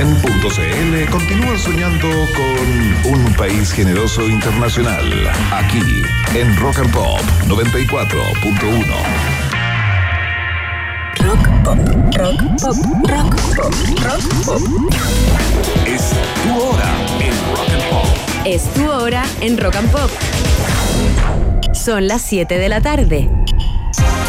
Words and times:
Hansen.cl 0.00 1.10
continúa 1.10 1.58
soñando 1.58 2.08
con 2.34 3.12
un 3.12 3.34
país 3.34 3.70
generoso 3.70 4.26
internacional. 4.26 5.04
Aquí, 5.52 5.82
en 6.34 6.56
Rock 6.56 6.78
and 6.78 6.90
Pop 6.90 7.20
94.1. 7.46 8.86
Rock 11.18 11.48
pop, 11.64 11.78
rock 12.16 12.40
pop, 12.62 12.76
rock 13.10 13.36
pop, 13.54 13.74
rock 14.02 14.22
pop. 14.46 14.62
Es 15.84 16.12
tu 16.44 16.58
hora 16.58 16.94
en 17.20 17.34
Rock 17.44 17.70
and 17.70 17.84
Pop. 17.90 18.06
Es 18.46 18.62
tu 18.72 18.90
hora 18.90 19.24
en 19.42 19.58
Rock 19.58 19.76
and 19.76 19.90
Pop. 19.90 20.10
Son 21.74 22.08
las 22.08 22.22
7 22.22 22.58
de 22.58 22.68
la 22.70 22.80
tarde. 22.80 23.39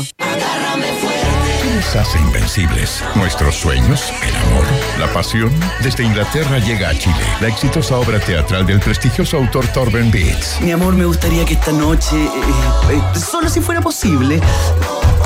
¿Qué 0.00 1.74
nos 1.74 1.96
hace 1.96 2.18
invencibles? 2.18 3.02
Nuestros 3.14 3.54
sueños, 3.56 4.12
el 4.22 4.36
amor, 4.36 4.64
la 4.98 5.12
pasión. 5.12 5.52
Desde 5.82 6.04
Inglaterra 6.04 6.58
llega 6.58 6.90
a 6.90 6.98
Chile 6.98 7.16
la 7.40 7.48
exitosa 7.48 7.96
obra 7.96 8.20
teatral 8.20 8.66
del 8.66 8.80
prestigioso 8.80 9.38
autor 9.38 9.66
Torben 9.68 10.10
Beats. 10.10 10.60
Mi 10.60 10.72
amor, 10.72 10.94
me 10.94 11.04
gustaría 11.04 11.44
que 11.44 11.54
esta 11.54 11.72
noche, 11.72 12.16
eh, 12.16 12.30
eh, 12.90 13.18
solo 13.18 13.48
si 13.48 13.60
fuera 13.60 13.80
posible, 13.80 14.40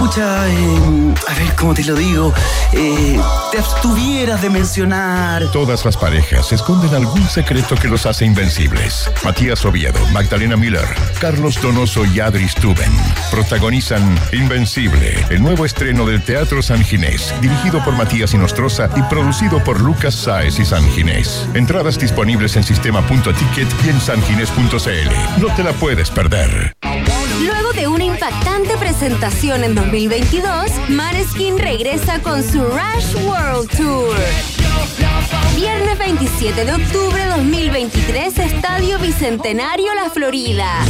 pucha, 0.03 0.49
eh, 0.49 1.15
a 1.29 1.35
ver 1.35 1.55
cómo 1.55 1.75
te 1.75 1.85
lo 1.85 1.95
digo, 1.95 2.35
eh, 2.73 3.21
te 3.53 3.59
abstuvieras 3.59 4.43
de 4.43 4.51
mencionar. 4.51 5.49
Todas 5.53 5.85
las 5.85 5.97
parejas 5.97 6.51
esconden 6.51 6.93
algún 6.93 7.23
secreto 7.29 7.77
que 7.77 7.87
los 7.87 8.05
hace 8.05 8.25
invencibles. 8.25 9.09
Matías 9.23 9.65
Oviedo, 9.65 10.05
Magdalena 10.09 10.57
Miller, 10.57 10.87
Carlos 11.21 11.61
Donoso 11.63 12.05
y 12.05 12.19
Adri 12.19 12.49
Stuben 12.49 12.91
protagonizan 13.31 14.19
Invencible, 14.33 15.25
el 15.31 15.41
nuevo 15.41 15.65
estreno 15.65 16.05
del 16.05 16.21
Teatro 16.23 16.63
San 16.63 16.83
Ginés, 16.83 17.33
dirigido 17.41 17.85
por 17.85 17.95
Matías 17.95 18.35
Inostroza 18.35 18.91
y 18.97 19.03
producido 19.03 19.63
por 19.63 19.81
Lucas 19.81 20.17
Sáez 20.17 20.59
y 20.59 20.65
San 20.65 20.85
Ginés. 20.91 21.47
Entradas 21.55 21.97
disponibles 21.97 22.57
en 22.57 22.65
sistema.ticket 22.65 23.69
y 23.85 23.89
en 23.89 24.01
sanginés.cl. 24.01 25.41
No 25.41 25.55
te 25.55 25.63
la 25.63 25.73
puedes 25.75 26.11
perder. 26.11 26.75
Impactante 28.25 28.77
presentación 28.77 29.65
en 29.65 29.75
2022, 29.75 30.71
Maneskin 30.91 31.59
regresa 31.59 32.23
con 32.23 32.41
su 32.45 32.61
Rush 32.63 33.17
World 33.25 33.69
Tour. 33.77 34.17
Viernes 35.57 35.99
27 35.99 36.65
de 36.65 36.73
octubre 36.73 37.27
2023, 37.27 38.39
Estadio 38.39 39.01
Bicentenario 39.01 39.93
La 39.95 40.09
Florida. 40.09 40.85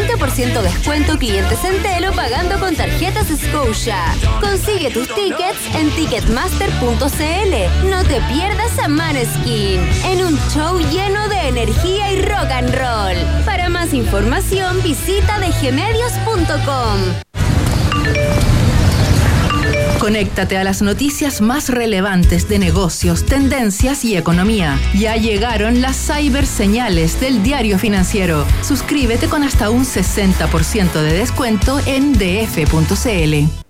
20% 0.00 0.62
descuento 0.62 1.18
clientes 1.18 1.58
en 1.64 1.82
Telo 1.82 2.12
pagando 2.12 2.58
con 2.58 2.74
tarjetas 2.74 3.26
Scotia. 3.28 3.98
Consigue 4.40 4.90
tus 4.90 5.06
tickets 5.14 5.74
en 5.74 5.90
ticketmaster.cl. 5.90 7.88
No 7.88 8.02
te 8.04 8.20
pierdas 8.22 8.78
a 8.78 8.88
Maneskin 8.88 9.80
en 10.04 10.24
un 10.24 10.38
show 10.48 10.78
lleno 10.90 11.28
de 11.28 11.48
energía 11.48 12.12
y 12.12 12.22
rock 12.22 12.50
and 12.50 12.74
roll. 12.74 13.44
Para 13.44 13.68
más 13.68 13.92
información 13.92 14.82
visita 14.82 15.38
dgmedios.com. 15.38 17.00
Conéctate 20.00 20.56
a 20.56 20.64
las 20.64 20.80
noticias 20.80 21.42
más 21.42 21.68
relevantes 21.68 22.48
de 22.48 22.58
negocios, 22.58 23.26
tendencias 23.26 24.02
y 24.02 24.16
economía. 24.16 24.80
Ya 24.98 25.16
llegaron 25.16 25.82
las 25.82 25.98
cyber 25.98 26.46
señales 26.46 27.20
del 27.20 27.42
diario 27.42 27.78
financiero. 27.78 28.46
Suscríbete 28.62 29.28
con 29.28 29.44
hasta 29.44 29.68
un 29.68 29.84
60% 29.84 31.02
de 31.02 31.12
descuento 31.12 31.78
en 31.84 32.14
df.cl. 32.14 33.69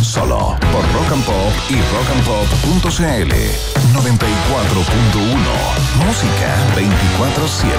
solo 0.11 0.57
por 0.73 0.83
Rock 0.93 1.13
and 1.13 1.23
Pop 1.23 1.53
y 1.69 1.79
rockandpop.cl 1.93 3.31
94.1, 3.93 6.05
música 6.05 6.49
24/7. 6.75 7.71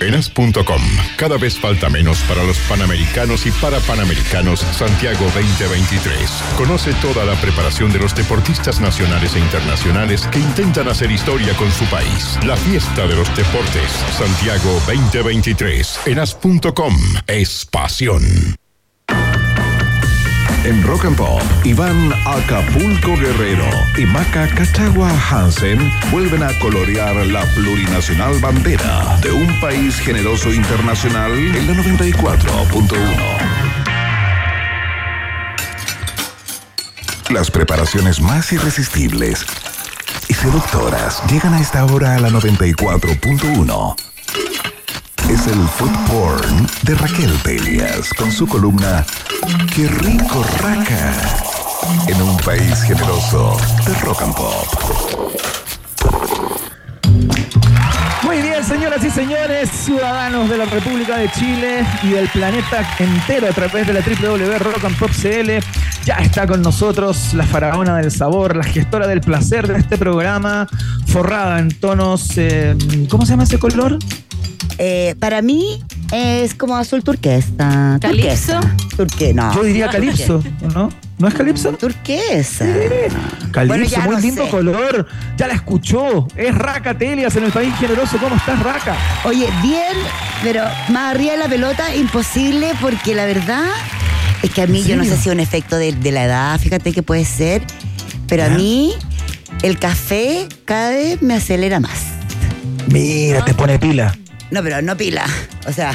Enas.com. 0.00 0.82
Cada 1.16 1.38
vez 1.38 1.58
falta 1.58 1.88
menos 1.88 2.20
para 2.22 2.42
los 2.44 2.58
panamericanos 2.68 3.46
y 3.46 3.52
para 3.52 3.80
panamericanos 3.80 4.60
Santiago 4.60 5.24
2023. 5.34 6.30
Conoce 6.58 6.92
toda 6.94 7.24
la 7.24 7.40
preparación 7.40 7.90
de 7.90 8.00
los 8.00 8.14
deportistas 8.14 8.80
nacionales 8.80 9.34
e 9.34 9.38
internacionales 9.38 10.26
que 10.26 10.40
intentan 10.40 10.88
hacer 10.88 11.10
historia 11.10 11.56
con 11.56 11.72
su 11.72 11.86
país. 11.86 12.38
La 12.44 12.56
fiesta 12.56 13.06
de 13.06 13.16
los 13.16 13.34
deportes 13.34 13.92
Santiago 14.12 14.74
2023. 14.86 16.00
Enas.com 16.06 16.94
es 17.26 17.64
pasión. 17.64 18.58
En 20.64 20.82
Rock 20.82 21.04
and 21.04 21.16
Pop, 21.16 21.42
Iván 21.64 22.10
Acapulco 22.24 23.14
Guerrero 23.18 23.68
y 23.98 24.06
Maca 24.06 24.48
Cachagua 24.48 25.10
Hansen 25.30 25.92
vuelven 26.10 26.42
a 26.42 26.58
colorear 26.58 27.14
la 27.26 27.44
plurinacional 27.54 28.40
bandera 28.40 29.18
de 29.20 29.30
un 29.30 29.60
país 29.60 29.98
generoso 29.98 30.54
internacional 30.54 31.32
en 31.32 31.66
la 31.66 31.74
94.1. 31.74 32.98
Las 37.28 37.50
preparaciones 37.50 38.22
más 38.22 38.50
irresistibles 38.50 39.44
y 40.28 40.34
seductoras 40.34 41.22
llegan 41.30 41.52
a 41.52 41.60
esta 41.60 41.84
hora 41.84 42.16
a 42.16 42.20
la 42.20 42.30
94.1. 42.30 44.13
Es 45.28 45.46
el 45.46 45.68
food 45.68 45.90
porn 46.06 46.66
de 46.82 46.94
Raquel 46.94 47.32
Pelias 47.42 48.10
con 48.16 48.30
su 48.30 48.46
columna 48.46 49.04
Qué 49.74 49.88
rico 49.88 50.44
raca 50.60 51.12
en 52.06 52.22
un 52.22 52.36
país 52.38 52.82
generoso 52.82 53.56
de 53.86 53.94
rock 54.00 54.22
and 54.22 54.34
pop. 54.34 54.66
Muy 58.22 58.42
bien, 58.42 58.64
señoras 58.64 59.04
y 59.04 59.10
señores, 59.10 59.70
ciudadanos 59.70 60.48
de 60.48 60.58
la 60.58 60.64
República 60.66 61.16
de 61.18 61.30
Chile 61.32 61.84
y 62.02 62.10
del 62.10 62.28
planeta 62.28 62.86
entero 62.98 63.48
a 63.48 63.52
través 63.52 63.86
de 63.86 63.92
la 63.92 64.00
www.rockandpop.cl. 64.00 65.50
Ya 66.04 66.14
está 66.16 66.46
con 66.46 66.62
nosotros 66.62 67.32
la 67.34 67.44
faraona 67.44 67.96
del 67.96 68.10
sabor, 68.10 68.56
la 68.56 68.64
gestora 68.64 69.06
del 69.06 69.20
placer 69.20 69.66
de 69.66 69.78
este 69.78 69.96
programa, 69.96 70.68
forrada 71.06 71.58
en 71.58 71.70
tonos. 71.80 72.32
eh, 72.36 72.76
¿Cómo 73.08 73.24
se 73.24 73.32
llama 73.32 73.44
ese 73.44 73.58
color? 73.58 73.98
Eh, 74.78 75.14
para 75.20 75.40
mí 75.42 75.82
es 76.12 76.54
como 76.54 76.76
azul 76.76 77.02
turquesa. 77.04 77.98
¿Calipso? 78.00 78.58
Turquesa. 78.96 79.32
no. 79.34 79.54
Yo 79.54 79.62
diría 79.62 79.88
calipso, 79.88 80.42
¿no? 80.74 80.90
¿No 81.18 81.28
es 81.28 81.34
calipso? 81.34 81.72
Turquesa. 81.72 82.66
Calipso, 83.52 83.96
Bueno, 84.00 84.04
muy 84.06 84.14
no 84.16 84.20
lindo 84.20 84.44
sé. 84.44 84.50
color. 84.50 85.06
Ya 85.36 85.46
la 85.46 85.54
escuchó. 85.54 86.26
Es 86.36 86.52
Raca 86.54 86.96
Telias 86.98 87.36
en 87.36 87.44
el 87.44 87.52
país 87.52 87.72
generoso. 87.78 88.18
¿Cómo 88.18 88.34
estás, 88.34 88.60
Raca? 88.62 88.96
Oye, 89.24 89.48
bien, 89.62 89.96
pero 90.42 90.64
más 90.88 91.14
arriba 91.14 91.32
de 91.32 91.38
la 91.38 91.48
pelota, 91.48 91.94
imposible, 91.94 92.72
porque 92.80 93.14
la 93.14 93.26
verdad 93.26 93.66
es 94.42 94.50
que 94.50 94.62
a 94.62 94.66
mí 94.66 94.80
¿En 94.80 94.86
yo 94.88 94.96
no 94.96 95.04
sé 95.04 95.16
si 95.16 95.28
es 95.28 95.34
un 95.34 95.40
efecto 95.40 95.76
de, 95.76 95.92
de 95.92 96.10
la 96.10 96.24
edad, 96.24 96.58
fíjate 96.60 96.92
que 96.92 97.02
puede 97.04 97.24
ser, 97.24 97.62
pero 98.26 98.44
a 98.44 98.48
mí 98.48 98.92
el 99.62 99.78
café 99.78 100.48
cada 100.64 100.90
vez 100.90 101.22
me 101.22 101.34
acelera 101.34 101.78
más. 101.78 101.98
Mira, 102.88 103.44
te 103.44 103.54
pone 103.54 103.78
pila. 103.78 104.14
No, 104.50 104.62
pero 104.62 104.82
no 104.82 104.96
pila. 104.96 105.26
O 105.66 105.72
sea, 105.72 105.94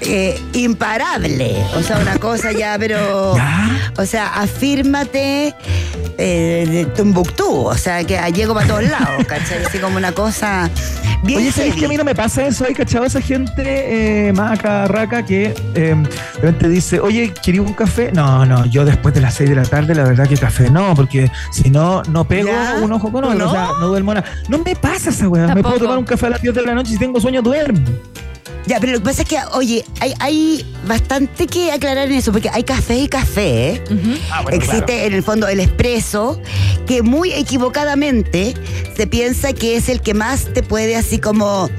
eh, 0.00 0.40
imparable. 0.52 1.56
O 1.76 1.82
sea, 1.82 1.98
una 1.98 2.18
cosa 2.18 2.52
ya, 2.52 2.76
pero. 2.78 3.36
¿Ya? 3.36 3.92
O 3.96 4.06
sea, 4.06 4.28
afírmate. 4.40 5.54
eh, 6.20 6.66
de 6.68 6.84
Tumbuctú, 6.86 7.66
o 7.66 7.76
sea, 7.76 8.02
que 8.04 8.18
llego 8.34 8.52
para 8.52 8.66
todos 8.66 8.82
lados, 8.84 9.24
¿cachai? 9.26 9.64
Así 9.64 9.78
como 9.78 9.96
una 9.98 10.10
cosa 10.10 10.68
bien 11.22 11.38
Oye, 11.40 11.52
¿sabes 11.52 11.68
heavy. 11.70 11.80
que 11.80 11.86
a 11.86 11.88
mí 11.88 11.96
no 11.96 12.02
me 12.04 12.14
pasa 12.14 12.44
eso? 12.46 12.64
Hay 12.64 12.74
cachado 12.74 13.04
esa 13.04 13.20
gente 13.20 13.62
eh, 14.28 14.32
más 14.32 14.60
raca 14.60 15.24
que 15.24 15.54
eh, 15.74 15.94
de 15.94 16.40
repente 16.40 16.68
dice, 16.68 16.98
oye, 16.98 17.32
¿quería 17.42 17.62
un 17.62 17.72
café? 17.72 18.10
No, 18.12 18.44
no, 18.44 18.66
yo 18.66 18.84
después 18.84 19.14
de 19.14 19.20
las 19.20 19.34
6 19.34 19.50
de 19.50 19.56
la 19.56 19.62
tarde, 19.64 19.94
la 19.94 20.02
verdad 20.04 20.26
que 20.28 20.36
café 20.36 20.70
no, 20.70 20.92
porque 20.96 21.30
si 21.52 21.70
no, 21.70 22.02
no 22.04 22.24
pego 22.26 22.48
¿Ya? 22.50 22.78
un 22.82 22.90
ojo 22.92 23.12
con 23.12 23.22
otro, 23.24 23.38
¿No? 23.38 23.48
o 23.48 23.52
sea, 23.52 23.68
no 23.80 23.86
duermo 23.86 24.12
nada. 24.14 24.26
No 24.48 24.58
me 24.58 24.74
pasa 24.74 25.10
esa 25.10 25.28
weá, 25.28 25.54
me 25.54 25.62
puedo 25.62 25.78
tomar 25.78 25.98
un 25.98 26.04
café 26.04 26.26
a 26.26 26.30
las 26.30 26.42
10 26.42 26.52
de 26.52 26.62
la 26.62 26.74
noche 26.74 26.90
y 26.90 26.92
si 26.94 26.98
tengo 26.98 27.20
sueño 27.20 27.42
duermo. 27.42 27.80
Ya, 28.68 28.78
pero 28.80 28.92
lo 28.92 28.98
que 28.98 29.04
pasa 29.06 29.22
es 29.22 29.28
que, 29.28 29.38
oye, 29.54 29.82
hay, 30.00 30.12
hay 30.20 30.66
bastante 30.86 31.46
que 31.46 31.72
aclarar 31.72 32.08
en 32.08 32.14
eso, 32.14 32.32
porque 32.32 32.50
hay 32.52 32.64
café 32.64 32.96
y 32.98 33.08
café, 33.08 33.70
¿eh? 33.70 33.82
Ah, 34.30 34.44
Existe 34.52 35.06
en 35.06 35.14
el 35.14 35.22
fondo 35.22 35.48
el 35.48 35.58
espresso, 35.60 36.38
que 36.86 37.00
muy 37.02 37.32
equivocadamente 37.32 38.54
se 38.94 39.06
piensa 39.06 39.54
que 39.54 39.76
es 39.76 39.88
el 39.88 40.02
que 40.02 40.12
más 40.12 40.52
te 40.52 40.62
puede 40.62 40.96
así 40.96 41.18
como 41.18 41.70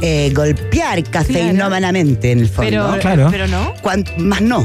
eh, 0.00 0.32
golpear 0.34 1.02
cafeinómanamente 1.04 2.32
en 2.32 2.38
el 2.40 2.48
fondo. 2.48 2.70
Pero, 2.70 2.98
Claro. 3.00 3.28
pero 3.30 3.46
no. 3.46 3.74
Más 4.16 4.40
no, 4.40 4.64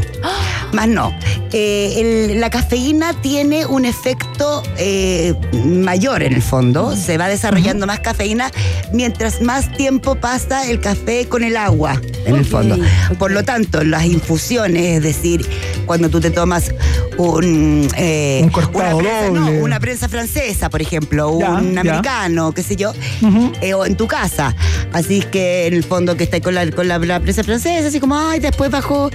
más 0.75 0.88
no. 0.88 1.12
Eh, 1.51 1.94
el- 2.31 2.39
la 2.42 2.50
cafeína 2.50 3.13
tiene 3.22 3.66
un 3.66 3.86
efecto 3.86 4.62
eh, 4.77 5.33
mayor 5.66 6.22
en 6.24 6.33
el 6.33 6.42
fondo, 6.42 6.95
se 6.95 7.18
va 7.18 7.27
desarrollando 7.27 7.88
más 7.88 8.00
cafeína 8.01 8.51
mientras 8.94 9.42
más 9.42 9.72
tiempo 9.77 10.16
pasa 10.16 10.69
el 10.69 10.80
café 10.80 11.27
con 11.27 11.44
el 11.44 11.56
agua, 11.57 12.00
en 12.25 12.36
el 12.36 12.45
fondo. 12.45 12.77
Por 13.18 13.31
lo 13.31 13.44
tanto, 13.44 13.83
las 13.83 14.06
infusiones, 14.06 14.98
es 14.98 15.04
decir, 15.04 15.45
cuando 15.86 16.10
tú 16.10 16.19
te 16.19 16.30
tomas 16.30 16.72
un, 17.18 17.88
eh, 17.98 18.42
Un 18.44 18.50
cortado 18.50 18.98
una, 18.98 19.10
prensa, 19.10 19.31
no, 19.31 19.45
doble. 19.45 19.62
una 19.63 19.80
prensa 19.80 20.10
francesa, 20.10 20.69
por 20.69 20.81
ejemplo, 20.81 21.39
Ya, 21.39 21.51
un 21.54 21.74
ya. 21.74 21.81
americano, 21.81 22.51
qué 22.51 22.63
sé 22.63 22.75
yo, 22.75 22.92
o 23.75 23.86
en 23.86 23.95
tu 23.95 24.07
casa. 24.07 24.56
Así 24.92 25.22
que 25.22 25.68
en 25.68 25.74
el 25.75 25.83
fondo 25.83 26.18
que 26.18 26.25
estás 26.25 26.42
con 26.42 26.54
la, 26.56 26.69
con 26.72 26.88
la, 26.88 26.98
la 27.00 27.19
prensa 27.19 27.44
francesa, 27.44 27.88
así 27.88 28.00
como, 28.00 28.18
ay, 28.19 28.39
después 28.39 28.69
bajó 28.72 29.10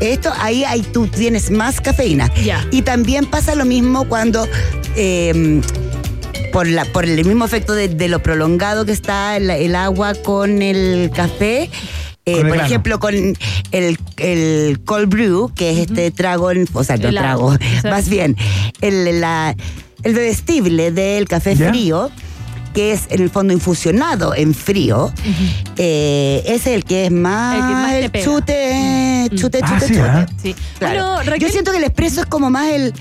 esto, 0.00 0.32
ahí, 0.38 0.64
ahí 0.64 0.82
tú 0.82 1.06
tienes 1.06 1.50
más 1.50 1.80
cafeína. 1.80 2.30
Y 2.70 2.82
también 2.82 3.26
pasa 3.26 3.54
lo 3.54 3.64
mismo 3.64 4.08
cuando... 4.08 4.46
eh, 4.96 5.60
por, 6.52 6.66
la, 6.66 6.86
por 6.86 7.04
el 7.04 7.22
mismo 7.26 7.44
efecto 7.44 7.74
de, 7.74 7.88
de 7.88 8.08
lo 8.08 8.22
prolongado 8.22 8.86
que 8.86 8.92
está 8.92 9.36
el, 9.36 9.50
el 9.50 9.74
agua 9.74 10.14
con 10.14 10.62
el 10.62 11.10
café, 11.14 11.64
eh, 12.24 12.36
por 12.40 12.46
grano. 12.48 12.64
ejemplo, 12.64 12.98
con 12.98 13.14
el, 13.72 13.98
el 14.16 14.80
cold 14.84 15.08
brew, 15.10 15.52
que 15.54 15.70
es 15.72 15.78
este 15.90 16.10
trago, 16.12 16.50
en- 16.50 16.66
o 16.72 16.82
sea, 16.82 16.96
no 16.96 17.10
trago, 17.10 17.54
más 17.84 18.08
bien, 18.08 18.36
el, 18.80 19.20
la- 19.20 19.54
el 20.02 20.14
bebestible 20.14 20.92
del 20.92 21.28
café 21.28 21.56
¿Ya? 21.56 21.68
frío, 21.68 22.10
que 22.76 22.92
es 22.92 23.06
en 23.08 23.22
el 23.22 23.30
fondo 23.30 23.54
infusionado 23.54 24.34
en 24.34 24.52
frío, 24.54 25.10
eh, 25.78 26.42
es 26.46 26.66
el 26.66 26.84
que 26.84 27.06
es 27.06 27.10
más, 27.10 27.54
El 27.54 27.60
que 27.62 27.72
más 27.72 27.90
te 27.90 28.04
el 28.04 28.10
pega. 28.10 28.24
chute, 28.26 29.30
chute, 29.34 29.60
Ah, 29.62 29.66
chute, 29.80 29.86
sí, 29.88 29.94
chute. 29.94 30.26
Sí. 30.42 30.54
Claro. 30.78 31.04
Bueno, 31.06 31.22
Raquel, 31.22 31.40
Yo 31.40 31.48
siento 31.48 31.70
que 31.72 31.78
el 31.78 31.84
expreso 31.84 32.20
es 32.20 32.26
como 32.26 32.50
más 32.50 32.68
el 32.68 32.92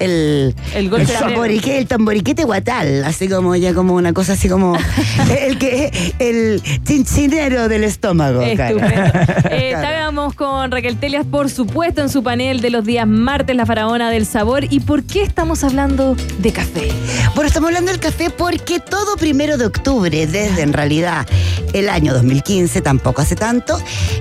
el 0.00 0.54
El 0.74 0.90
golpe 0.90 1.12
el 1.12 1.18
tamborique, 1.18 1.84
tamboriquete 1.84 2.44
guatal, 2.44 3.04
así 3.04 3.28
como 3.28 3.54
ya 3.56 3.74
como 3.74 3.94
una 3.94 4.12
cosa 4.12 4.34
así 4.34 4.48
como 4.48 4.76
el 5.40 5.58
que 5.58 6.14
el 6.18 6.62
chinchinero 6.84 7.68
del 7.68 7.84
estómago. 7.84 8.42
Estupendo. 8.42 8.88
Eh, 9.50 9.68
Claro. 9.70 9.86
Estábamos 9.88 10.34
con 10.34 10.70
Raquel 10.70 10.96
Telias, 10.96 11.24
por 11.26 11.50
supuesto, 11.50 12.00
en 12.02 12.08
su 12.08 12.22
panel 12.22 12.60
de 12.60 12.70
los 12.70 12.84
días 12.84 13.06
martes, 13.06 13.54
la 13.56 13.66
faraona 13.66 14.10
del 14.10 14.26
sabor. 14.26 14.64
¿Y 14.70 14.80
por 14.80 15.02
qué 15.04 15.22
estamos 15.22 15.64
hablando 15.64 16.16
de 16.38 16.52
café? 16.52 16.88
Bueno, 17.34 17.48
estamos 17.48 17.68
hablando 17.68 17.90
del 17.90 18.00
café 18.00 18.30
porque 18.30 18.80
todo 18.80 19.16
primero 19.16 19.56
de 19.56 19.66
octubre, 19.66 20.26
desde 20.26 20.62
en 20.62 20.72
realidad 20.72 21.26
el 21.72 21.88
año 21.88 22.14
2015, 22.14 22.80
tampoco 22.82 23.22
hace 23.22 23.36
tanto, 23.36 23.80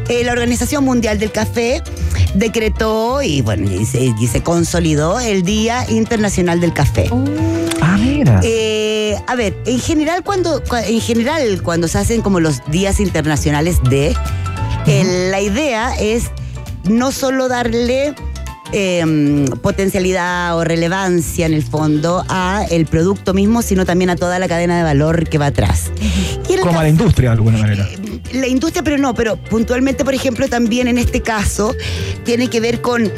eh, 0.10 0.24
la 0.24 0.32
Organización 0.34 0.84
Mundial 0.84 1.18
del 1.20 1.32
Café 1.32 1.82
decretó 2.36 3.22
y 3.22 3.42
bueno, 3.42 3.70
y 3.72 3.86
se, 3.86 4.14
y 4.20 4.28
se 4.28 4.42
consolidó 4.44 5.20
el 5.20 5.44
Día 5.44 5.67
Internacional 5.90 6.60
del 6.60 6.74
Café. 6.74 7.10
Ah, 7.82 7.98
mira. 8.00 8.40
Eh, 8.44 9.16
a 9.28 9.36
ver, 9.36 9.58
en 9.66 9.80
general 9.80 10.24
cuando 10.24 10.64
cua- 10.64 10.86
en 10.88 11.00
general 11.02 11.62
cuando 11.62 11.88
se 11.88 11.98
hacen 11.98 12.22
como 12.22 12.40
los 12.40 12.62
días 12.70 13.00
internacionales 13.00 13.78
de 13.90 14.16
eh, 14.88 15.30
la 15.32 15.42
idea 15.42 15.94
es 16.00 16.26
no 16.90 17.12
solo 17.12 17.48
darle 17.50 18.16
em, 18.74 19.46
potencialidad 19.62 20.58
o 20.58 20.64
relevancia 20.64 21.46
en 21.46 21.54
el 21.54 21.64
fondo 21.64 22.26
a 22.30 22.66
el 22.70 22.86
producto 22.86 23.34
mismo, 23.34 23.62
sino 23.62 23.86
también 23.86 24.10
a 24.10 24.16
toda 24.16 24.40
la 24.40 24.48
cadena 24.48 24.78
de 24.78 24.84
valor 24.84 25.28
que 25.30 25.38
va 25.38 25.48
atrás. 25.48 25.92
Y 26.50 26.58
Como 26.58 26.80
a 26.80 26.84
la 26.84 26.90
industria 26.90 27.30
de 27.30 27.36
alguna 27.38 27.58
manera. 27.58 27.88
la 28.34 28.48
industria, 28.48 28.84
pero 28.84 28.98
no, 28.98 29.14
pero 29.14 29.38
puntualmente, 29.38 30.04
por 30.04 30.14
ejemplo, 30.14 30.48
también 30.50 30.88
en 30.88 30.98
este 30.98 31.22
caso, 31.22 31.74
tiene 32.26 32.50
que 32.50 32.60
ver 32.60 32.82
con, 32.82 33.12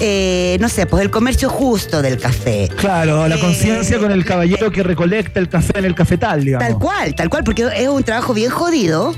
eh, 0.00 0.56
no 0.60 0.68
sé, 0.68 0.86
pues 0.86 1.02
el 1.02 1.10
comercio 1.10 1.48
justo 1.48 2.02
del 2.02 2.18
café. 2.18 2.68
Claro, 2.76 3.26
la 3.28 3.36
Eh, 3.36 3.40
conciencia 3.40 3.98
con 3.98 4.10
el 4.10 4.24
caballero 4.24 4.70
que 4.70 4.82
recolecta 4.82 5.38
el 5.40 5.48
café 5.48 5.78
en 5.78 5.84
el 5.84 5.94
cafetal, 5.94 6.44
digamos. 6.44 6.66
Tal 6.68 6.78
cual, 6.78 7.14
tal 7.14 7.28
cual, 7.28 7.44
porque 7.44 7.66
es 7.76 7.88
un 7.88 8.02
trabajo 8.02 8.34
bien 8.34 8.50
jodido, 8.50 9.14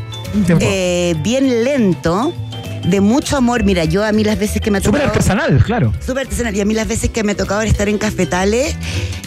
eh, 0.61 1.15
bien 1.23 1.65
lento, 1.65 2.33
de 2.85 3.01
mucho 3.01 3.37
amor. 3.37 3.65
Mira, 3.65 3.85
yo 3.85 4.05
a 4.05 4.13
mí 4.13 4.25
las 4.25 4.39
veces 4.39 4.61
que 4.61 4.71
me 4.71 4.79
ha 4.79 4.81
Súper 4.83 5.01
tocado... 5.03 5.13
artesanal, 5.19 5.63
claro. 5.65 5.93
Súper 6.05 6.25
artesanal. 6.25 6.55
Y 6.55 6.61
a 6.61 6.65
mí 6.65 6.75
las 6.75 6.87
veces 6.89 7.09
que 7.11 7.23
me 7.25 7.33
ha 7.33 7.37
tocado 7.37 7.63
estar 7.63 7.89
en 7.89 7.97
cafetales, 7.99 8.77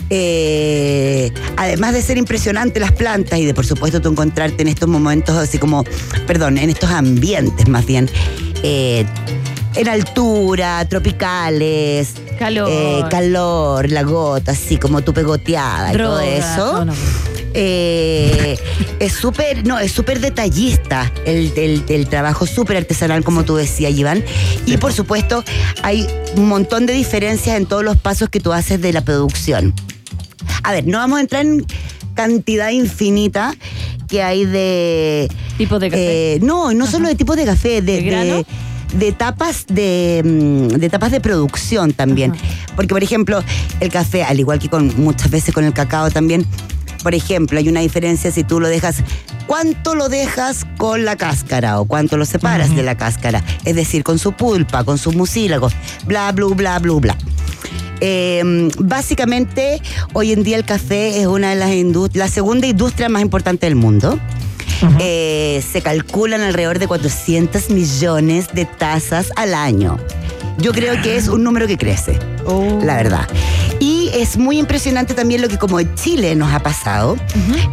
eh, 0.09 1.31
además 1.57 1.93
de 1.93 2.01
ser 2.01 2.17
impresionante 2.17 2.79
las 2.79 2.91
plantas 2.91 3.39
y 3.39 3.45
de 3.45 3.53
por 3.53 3.65
supuesto 3.65 3.99
tú 4.01 4.09
encontrarte 4.09 4.61
en 4.61 4.67
estos 4.69 4.87
momentos 4.87 5.35
así 5.35 5.57
como, 5.57 5.83
perdón, 6.25 6.57
en 6.57 6.69
estos 6.69 6.89
ambientes 6.91 7.67
más 7.67 7.85
bien, 7.85 8.09
eh, 8.63 9.05
en 9.77 9.87
altura, 9.87 10.85
tropicales, 10.89 12.13
Calor. 12.39 12.69
eh, 12.71 13.03
calor, 13.09 13.89
la 13.91 14.03
gota, 14.03 14.51
así 14.51 14.77
como 14.77 15.01
tu 15.01 15.13
pegoteada 15.13 15.93
y 15.93 15.97
todo 15.97 16.19
eso. 16.19 16.73
No, 16.73 16.85
no. 16.85 16.93
Eh, 17.53 18.57
es 18.99 19.13
súper, 19.13 19.65
no, 19.65 19.79
es 19.79 19.91
súper 19.91 20.19
detallista 20.19 21.11
el, 21.25 21.51
el- 21.57 21.83
el 21.89 22.07
trabajo, 22.07 22.45
súper 22.45 22.77
artesanal, 22.77 23.23
como 23.23 23.45
tú 23.45 23.55
decías, 23.55 23.93
Iván. 23.97 24.23
Y 24.67 24.77
por 24.77 24.93
supuesto, 24.93 25.43
hay 25.81 26.07
un 26.35 26.47
montón 26.47 26.85
de 26.85 26.93
diferencias 26.93 27.57
en 27.57 27.65
todos 27.65 27.83
los 27.83 27.97
pasos 27.97 28.29
que 28.29 28.39
tú 28.39 28.53
haces 28.53 28.79
de 28.81 28.93
la 28.93 29.01
producción. 29.01 29.73
A 30.63 30.71
ver, 30.71 30.85
no 30.85 30.99
vamos 30.99 31.17
a 31.17 31.21
entrar 31.21 31.45
en 31.45 31.65
cantidad 32.13 32.69
infinita 32.69 33.55
que 34.07 34.21
hay 34.21 34.45
de. 34.45 35.27
Tipos 35.57 35.79
de 35.79 35.89
café. 35.89 36.33
eh, 36.35 36.39
no, 36.41 36.73
no 36.73 36.85
solo 36.85 37.07
de 37.07 37.15
tipos 37.15 37.35
de 37.37 37.45
café, 37.45 37.81
de, 37.81 37.93
¿De 37.93 38.01
grano? 38.03 38.35
de- 38.35 38.45
de 38.93 39.07
etapas 39.09 39.65
de, 39.67 40.21
mm, 40.23 40.75
de 40.79 40.85
etapas 40.85 41.11
de 41.11 41.19
producción 41.21 41.93
también. 41.93 42.33
Porque, 42.75 42.89
por 42.93 43.03
ejemplo, 43.03 43.43
el 43.79 43.89
café, 43.89 44.23
al 44.23 44.39
igual 44.39 44.59
que 44.59 44.69
con 44.69 44.93
muchas 45.01 45.29
veces 45.29 45.53
con 45.53 45.63
el 45.65 45.73
cacao 45.73 46.09
también, 46.11 46.45
por 47.03 47.13
ejemplo, 47.13 47.59
hay 47.59 47.69
una 47.69 47.81
diferencia 47.81 48.31
si 48.31 48.43
tú 48.43 48.59
lo 48.59 48.67
dejas. 48.67 48.97
¿Cuánto 49.45 49.95
lo 49.95 50.09
dejas 50.09 50.65
con 50.77 51.05
la 51.05 51.15
cáscara 51.15 51.79
o 51.79 51.85
cuánto 51.85 52.17
lo 52.17 52.25
separas 52.25 52.75
de 52.75 52.83
la 52.83 52.95
cáscara? 52.97 53.43
Es 53.63 53.75
decir, 53.77 54.03
con 54.03 54.19
su 54.19 54.33
pulpa, 54.33 54.83
con 54.83 54.97
sus 54.97 55.15
mucílagos, 55.15 55.73
bla, 56.05 56.31
bla, 56.33 56.47
bla, 56.47 56.79
bla, 56.79 56.93
bla. 56.95 57.17
Eh, 58.01 58.69
básicamente, 58.77 59.81
hoy 60.13 60.33
en 60.33 60.43
día 60.43 60.57
el 60.57 60.65
café 60.65 61.21
es 61.21 61.27
una 61.27 61.51
de 61.51 61.55
las 61.55 61.69
indust- 61.71 62.15
la 62.15 62.27
segunda 62.27 62.67
industria 62.67 63.07
más 63.09 63.21
importante 63.21 63.65
del 63.67 63.75
mundo. 63.75 64.19
Eh, 64.99 65.63
se 65.69 65.81
calculan 65.81 66.41
alrededor 66.41 66.79
de 66.79 66.87
400 66.87 67.69
millones 67.69 68.47
de 68.53 68.65
tazas 68.65 69.31
al 69.35 69.53
año. 69.53 69.97
Yo 70.57 70.71
creo 70.71 71.01
que 71.01 71.17
es 71.17 71.27
un 71.27 71.43
número 71.43 71.67
que 71.67 71.77
crece, 71.77 72.17
la 72.81 72.95
verdad. 72.95 73.27
Y 73.79 73.96
es 74.21 74.37
muy 74.37 74.57
impresionante 74.59 75.13
también 75.13 75.41
lo 75.41 75.47
que 75.47 75.57
como 75.57 75.81
Chile 75.95 76.35
nos 76.35 76.51
ha 76.53 76.59
pasado, 76.59 77.17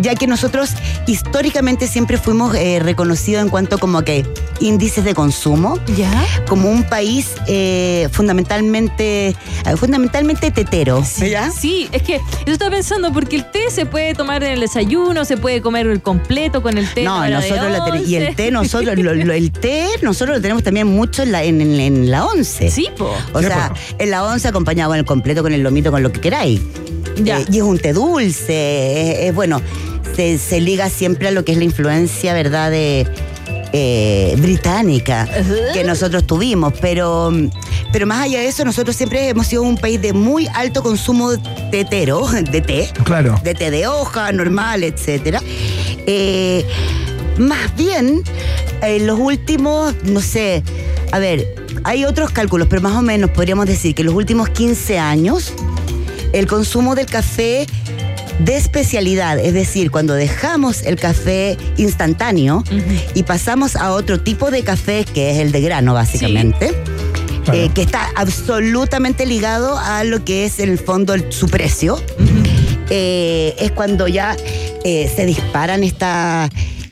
ya 0.01 0.15
que 0.15 0.27
nosotros 0.27 0.71
históricamente 1.07 1.87
siempre 1.87 2.19
fuimos 2.19 2.55
eh, 2.55 2.81
reconocidos 2.83 3.43
en 3.43 3.49
cuanto 3.49 3.79
como 3.79 4.03
que 4.03 4.25
índices 4.61 5.05
de 5.05 5.15
consumo, 5.15 5.79
¿Ya? 5.97 6.11
como 6.49 6.71
un 6.71 6.85
país 6.85 7.29
eh, 7.47 8.09
fundamentalmente, 8.13 9.29
eh, 9.29 9.77
fundamentalmente 9.77 10.51
tetero. 10.51 11.03
¿ya? 11.19 11.51
Sí, 11.51 11.89
es 11.93 12.03
que 12.03 12.21
yo 12.47 12.53
estaba 12.53 12.71
pensando, 12.71 13.13
porque 13.13 13.37
el 13.37 13.51
té 13.51 13.71
se 13.71 13.87
puede 13.87 14.15
tomar 14.15 14.43
en 14.45 14.53
el 14.53 14.61
desayuno, 14.61 15.25
se 15.25 15.37
puede 15.37 15.61
comer 15.61 15.87
el 15.87 16.01
completo 16.03 16.63
con 16.63 16.79
el 16.79 16.89
té. 16.93 17.03
No, 17.05 17.29
nosotros 17.29 17.71
la 17.71 17.85
ten- 17.85 18.05
y 18.07 18.15
el 18.17 18.35
té 18.37 18.51
nosotros 18.51 18.97
lo- 18.99 19.15
lo- 19.15 19.33
el 19.33 19.51
té 19.53 19.87
nosotros 20.03 20.37
lo 20.37 20.43
tenemos 20.43 20.63
también 20.63 20.87
mucho 20.87 21.23
en 21.23 21.33
la 21.33 21.43
en, 21.43 21.61
en- 21.61 21.81
en 21.81 22.11
la 22.11 22.25
once. 22.27 22.71
Sí, 22.71 22.89
po. 22.97 23.15
O 23.33 23.41
Sí, 23.41 23.47
sea, 23.47 23.73
en 23.99 24.11
la 24.11 24.25
once 24.25 24.47
acompañado 24.49 24.91
con 24.91 24.99
el 24.99 25.05
completo, 25.05 25.43
con 25.43 25.53
el 25.53 25.63
lomito, 25.63 25.91
con 25.91 26.03
lo 26.03 26.13
que 26.13 26.21
queráis. 26.35 26.61
Ya. 27.23 27.41
Eh, 27.41 27.47
y 27.53 27.57
es 27.59 27.63
un 27.63 27.79
té 27.79 27.93
dulce, 27.93 29.13
es, 29.13 29.29
es 29.29 29.35
bueno, 29.35 29.61
se, 30.17 30.39
se 30.39 30.61
liga 30.61 30.89
siempre 30.89 31.29
a 31.29 31.31
lo 31.31 31.45
que 31.45 31.53
es 31.53 31.59
la 31.59 31.65
influencia, 31.65 32.35
¿verdad? 32.35 32.71
De 32.71 33.07
eh, 33.73 34.35
británica 34.39 35.29
que 35.73 35.85
nosotros 35.85 36.27
tuvimos, 36.27 36.73
pero, 36.81 37.33
pero 37.93 38.07
más 38.07 38.25
allá 38.25 38.41
de 38.41 38.49
eso, 38.49 38.65
nosotros 38.65 38.97
siempre 38.97 39.29
hemos 39.29 39.47
sido 39.49 39.63
un 39.63 39.77
país 39.77 40.01
de 40.01 40.13
muy 40.13 40.47
alto 40.55 40.83
consumo 40.83 41.33
tetero, 41.71 42.27
de 42.29 42.61
té, 42.61 42.91
Claro. 43.05 43.41
de 43.43 43.55
té 43.55 43.71
de 43.71 43.87
hoja, 43.87 44.33
normal, 44.33 44.85
etcétera. 44.85 45.41
Eh, 46.07 46.65
más 47.39 47.75
bien, 47.77 48.23
en 48.83 49.07
los 49.07 49.19
últimos, 49.19 49.95
no 50.05 50.21
sé, 50.21 50.63
a 51.11 51.19
ver, 51.19 51.55
hay 51.85 52.05
otros 52.05 52.31
cálculos, 52.31 52.69
pero 52.69 52.81
más 52.81 52.97
o 52.97 53.03
menos 53.03 53.31
podríamos 53.31 53.67
decir 53.67 53.95
que 53.95 54.03
en 54.03 54.07
los 54.07 54.15
últimos 54.15 54.49
15 54.51 54.99
años, 54.99 55.53
el 56.35 56.47
consumo 56.47 56.95
del 56.95 57.07
café 57.07 57.67
de 58.41 58.57
especialidad, 58.57 59.39
es 59.39 59.55
decir, 59.55 59.91
cuando 59.91 60.13
dejamos 60.15 60.83
el 60.83 60.97
café 60.97 61.57
instantáneo 61.77 62.65
y 63.15 63.23
pasamos 63.23 63.77
a 63.77 63.93
otro 63.93 64.21
tipo 64.21 64.51
de 64.51 64.63
café, 64.65 65.05
que 65.05 65.31
es 65.31 65.39
el 65.39 65.53
de 65.53 65.61
grano, 65.61 65.95
básicamente. 65.95 66.75
Claro. 67.45 67.61
eh, 67.61 67.71
que 67.75 67.83
está 67.83 68.09
absolutamente 68.17 69.27
ligado 69.27 69.77
a 69.79 70.03
lo 70.05 70.25
que 70.25 70.47
es 70.47 70.59
en 70.61 70.71
el 70.71 70.79
fondo 70.79 71.13
el- 71.13 71.31
su 71.31 71.47
precio, 71.49 72.01
eh, 72.91 73.55
es 73.59 73.71
cuando 73.73 74.09
ya 74.09 74.35
eh, 74.85 75.11
se 75.15 75.25
disparan 75.27 75.85
esta- 75.85 76.49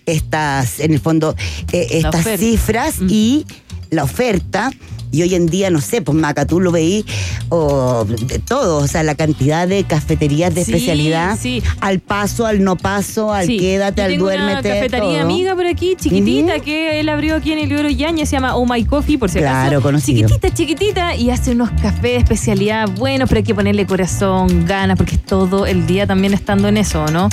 estas, 0.06 0.80
en 0.80 0.92
el 0.94 1.00
fondo, 1.00 1.34
estas 1.72 2.14
cifras 2.40 2.94
y 3.08 3.46
la 3.90 4.04
oferta. 4.04 4.70
Y 5.12 5.22
hoy 5.22 5.34
en 5.34 5.46
día, 5.46 5.70
no 5.70 5.80
sé, 5.80 6.02
pues 6.02 6.16
Maca, 6.18 6.46
tú 6.46 6.58
lo 6.58 6.72
veí, 6.72 7.04
o 7.50 8.04
de 8.04 8.38
todo, 8.38 8.78
o 8.78 8.86
sea, 8.88 9.02
la 9.02 9.14
cantidad 9.14 9.68
de 9.68 9.84
cafeterías 9.84 10.54
de 10.54 10.64
Sí, 10.64 10.72
especialidad, 10.72 11.38
sí. 11.40 11.62
al 11.80 12.00
paso, 12.00 12.46
al 12.46 12.64
no 12.64 12.76
paso, 12.76 13.32
al 13.32 13.46
Sí. 13.46 13.58
quédate, 13.58 14.00
Yo 14.00 14.04
al 14.06 14.10
tengo 14.12 14.24
duérmete. 14.24 14.52
una 14.52 14.62
cafetería 14.62 15.20
todo. 15.20 15.20
amiga 15.20 15.54
por 15.54 15.66
aquí, 15.66 15.96
chiquitita, 16.00 16.60
que 16.60 16.98
él 17.00 17.08
abrió 17.10 17.36
aquí 17.36 17.52
en 17.52 17.58
el 17.58 17.68
Libro 17.68 17.88
Yañez, 17.90 18.28
se 18.28 18.36
llama 18.36 18.56
Oh 18.56 18.64
My 18.66 18.84
Coffee, 18.84 19.18
por 19.18 19.28
si 19.30 19.38
acaso. 19.40 19.52
Claro, 19.68 19.82
conocido. 19.82 20.28
Chiquitita, 20.28 20.54
chiquitita, 20.54 21.14
y 21.16 21.30
hace 21.30 21.52
unos 21.52 21.70
cafés 21.72 22.02
de 22.02 22.16
especialidad 22.16 22.88
buenos, 22.96 23.28
pero 23.28 23.38
hay 23.40 23.44
que 23.44 23.54
ponerle 23.54 23.86
corazón, 23.86 24.64
ganas, 24.66 24.96
porque 24.96 25.16
es 25.16 25.22
todo 25.22 25.66
el 25.66 25.86
día 25.86 26.06
también 26.06 26.32
estando 26.32 26.68
en 26.68 26.78
eso, 26.78 27.04
¿no? 27.08 27.26
O 27.26 27.28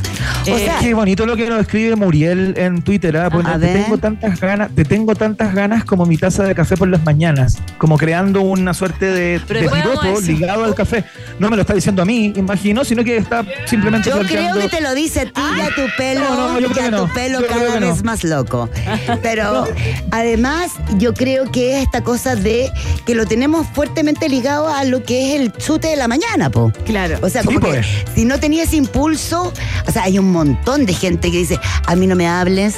Eh, 0.45 0.65
sea, 0.65 0.79
Qué 0.81 0.93
bonito 0.93 1.25
lo 1.25 1.35
que 1.37 1.47
nos 1.49 1.61
escribe 1.61 1.95
Muriel 1.95 2.55
en 2.57 2.81
Twitter. 2.81 3.15
¿ah? 3.15 3.27
A 3.27 3.29
te 3.53 3.57
ver. 3.57 3.83
tengo 3.83 3.97
tantas 3.97 4.39
ganas, 4.41 4.69
te 4.75 4.83
tengo 4.83 5.15
tantas 5.15 5.53
ganas 5.55 5.85
como 5.85 6.05
mi 6.05 6.17
taza 6.17 6.43
de 6.43 6.53
café 6.55 6.75
por 6.75 6.87
las 6.89 7.03
mañanas, 7.05 7.57
como 7.77 7.97
creando 7.97 8.41
una 8.41 8.73
suerte 8.73 9.05
de, 9.05 9.39
de 9.39 9.69
piropo 9.69 10.19
ligado 10.21 10.63
al 10.65 10.75
café. 10.75 11.03
No 11.39 11.49
me 11.49 11.55
lo 11.55 11.61
está 11.61 11.73
diciendo 11.73 12.01
a 12.01 12.05
mí, 12.05 12.33
imagino, 12.35 12.83
sino 12.83 13.03
que 13.03 13.17
está 13.17 13.45
simplemente 13.65 14.09
Yo 14.09 14.19
creo 14.19 14.55
que 14.55 14.67
te 14.69 14.81
lo 14.81 14.93
dice 14.93 15.21
a 15.21 15.25
ti 15.25 15.41
y 15.57 15.61
a 15.61 15.67
tu 15.75 15.81
pelo, 15.97 16.21
No, 16.21 16.53
no, 16.53 16.59
yo 16.59 16.67
y 16.67 16.71
creo 16.71 16.85
a 16.87 16.89
que 16.89 16.95
tu 16.97 17.07
no. 17.07 17.13
pelo 17.13 17.41
Yo 17.41 17.47
cada 17.47 17.79
vez 17.79 18.03
más 18.03 18.23
loco. 18.23 18.69
Pero 19.21 19.65
además, 20.11 20.71
yo 20.97 21.13
creo 21.13 21.49
que 21.51 21.77
es 21.77 21.83
esta 21.83 22.03
cosa 22.03 22.35
de 22.35 22.69
que 23.05 23.15
lo 23.15 23.25
tenemos 23.25 23.67
fuertemente 23.73 24.27
ligado 24.29 24.67
a 24.67 24.83
lo 24.83 25.03
que 25.03 25.33
es 25.35 25.41
el 25.41 25.53
chute 25.53 25.87
de 25.89 25.95
la 25.95 26.07
mañana, 26.07 26.49
po. 26.49 26.71
Claro. 26.85 27.17
O 27.21 27.29
sea, 27.29 27.41
Sí, 27.41 27.47
como 27.47 27.59
que 27.59 27.67
pues. 27.67 27.87
si 28.15 28.25
no 28.25 28.39
tenía 28.39 28.63
ese 28.63 28.75
impulso, 28.75 29.53
o 29.87 29.91
sea, 29.91 30.03
hay 30.03 30.19
un 30.19 30.31
montón 30.31 30.85
de 30.85 30.93
gente 30.93 31.31
que 31.31 31.37
dice, 31.37 31.59
a 31.85 31.95
mí 31.95 32.07
no 32.07 32.15
me 32.15 32.27
hables 32.27 32.75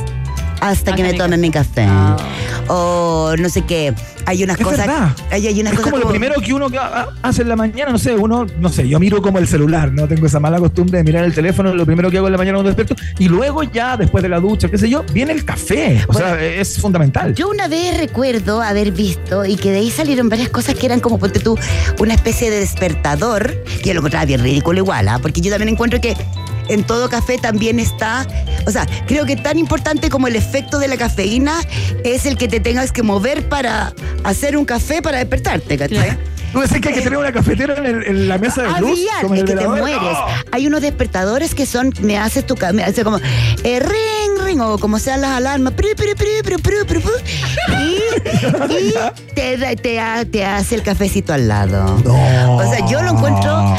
hasta 0.62 0.96
que 0.96 1.03
me 1.03 1.13
tome 1.13 1.36
café". 1.36 1.38
mi 1.41 1.51
café. 1.51 1.86
Ah. 1.89 2.18
O 2.68 3.34
no 3.38 3.50
sé 3.50 3.63
qué. 3.63 3.94
Hay 4.25 4.44
unas 4.44 4.58
Es 4.60 4.63
cosas. 4.63 4.88
verdad. 4.88 5.15
Hay, 5.32 5.48
hay 5.48 5.60
unas 5.60 5.74
Es 5.74 5.80
cosas 5.80 5.91
como 5.91 6.03
lo 6.03 6.10
primero 6.10 6.39
que 6.39 6.53
uno 6.53 6.68
hace 7.24 7.41
en 7.41 7.50
la 7.50 7.56
mañana, 7.56 7.91
no 7.91 7.98
sé, 7.98 8.13
uno, 8.15 8.46
no 8.60 8.70
sé, 8.70 8.88
yo 8.88 9.00
miro 9.00 9.22
como 9.22 9.39
el 9.39 9.48
celular, 9.48 9.91
no 9.91 10.08
tengo 10.08 10.27
esa 10.27 10.39
mala 10.39 10.60
costumbre 10.60 11.00
de 11.00 11.03
mirar 11.03 11.24
el 11.25 11.34
teléfono, 11.34 11.74
lo 11.74 11.86
primero 11.86 12.12
que 12.12 12.18
hago 12.18 12.27
en 12.27 12.34
la 12.34 12.38
mañana 12.38 12.58
cuando 12.60 12.70
despierto, 12.74 12.96
y 13.18 13.27
luego 13.27 13.63
ya, 13.63 13.98
después 13.98 14.22
de 14.22 14.30
la 14.30 14.39
ducha, 14.39 14.70
qué 14.70 14.77
sé 14.77 14.89
yo, 14.89 15.03
viene 15.12 15.34
el 15.34 15.44
café. 15.44 16.06
O 16.08 16.13
sea, 16.13 16.39
es 16.41 16.77
fundamental. 16.80 17.34
Yo 17.34 17.50
una 17.50 17.68
vez 17.68 17.98
recuerdo 17.98 18.62
haber 18.62 18.91
visto 18.91 19.44
y 19.44 19.56
que 19.56 19.72
de 19.72 19.80
ahí 19.80 19.89
salieron 19.89 20.30
varias 20.30 20.50
cosas 20.50 20.75
que 20.75 20.86
eran 20.86 21.00
como, 21.00 21.18
ponte 21.18 21.39
tú, 21.39 21.58
una 22.00 22.13
especie 22.13 22.51
de 22.51 22.60
despertador, 22.60 23.63
que 23.82 23.89
yo 23.89 23.94
lo 23.96 24.00
encontraba 24.01 24.25
bien 24.25 24.41
ridículo 24.44 24.77
igual, 24.80 25.08
¿ah? 25.08 25.20
porque 25.20 25.41
yo 25.41 25.50
también 25.50 25.70
encuentro 25.70 26.00
que 26.00 26.15
en 26.70 26.84
todo 26.84 27.10
café 27.10 27.38
también 27.38 27.80
está, 27.80 28.25
o 28.65 28.72
sea, 28.72 28.88
creo 29.08 29.25
que 29.25 29.36
tan 29.36 29.58
importante 29.58 30.10
como 30.10 30.27
el 30.27 30.36
efecto 30.36 30.80
de 30.80 30.88
la 30.88 30.98
cafeína 30.98 31.56
es 32.03 32.25
el 32.25 32.38
que 32.38 32.48
te 32.48 32.60
tengas 32.60 32.91
que 32.91 33.03
mover 33.03 33.48
para 33.50 33.94
hacer 34.24 34.58
un 34.58 34.65
café 34.65 35.01
para 35.01 35.18
despertarte, 35.20 35.77
¿cachai? 35.77 36.18
¿Tú 36.51 36.60
decís 36.60 36.82
que 36.82 36.89
hay 36.89 36.96
que 36.96 37.01
tener 37.01 37.18
una 37.18 37.32
cafetera 37.32 37.77
en, 37.77 37.86
el- 37.86 38.03
en 38.08 38.27
la 38.27 38.38
mesa 38.38 38.63
de 38.63 38.68
luz? 38.82 38.91
Había, 38.91 39.22
como 39.22 39.36
en 39.36 39.46
es 39.46 39.50
el 39.50 39.58
que 39.58 39.63
te 39.63 39.68
mueres. 39.70 40.01
¡No! 40.01 40.25
Hay 40.51 40.68
unos 40.68 40.82
despertadores 40.82 41.56
que 41.56 41.65
son, 41.65 41.94
me 42.01 42.18
haces 42.18 42.46
tu 42.46 42.58
me 42.74 42.84
hace 42.84 43.06
como 43.06 43.20
eh, 43.63 43.80
ring, 43.80 44.44
ring, 44.46 44.60
o 44.60 44.77
como 44.77 45.00
sean 45.00 45.22
las 45.22 45.32
alarmas, 45.32 45.74
y, 47.70 47.98
y 48.74 48.94
te, 49.34 49.75
te, 49.77 50.25
te 50.25 50.46
hace 50.46 50.75
el 50.75 50.84
cafecito 50.84 51.32
al 51.34 51.48
lado. 51.48 51.98
No. 52.03 52.58
O 52.58 52.70
sea, 52.70 52.86
yo 52.86 53.01
lo 53.01 53.12
encuentro, 53.12 53.77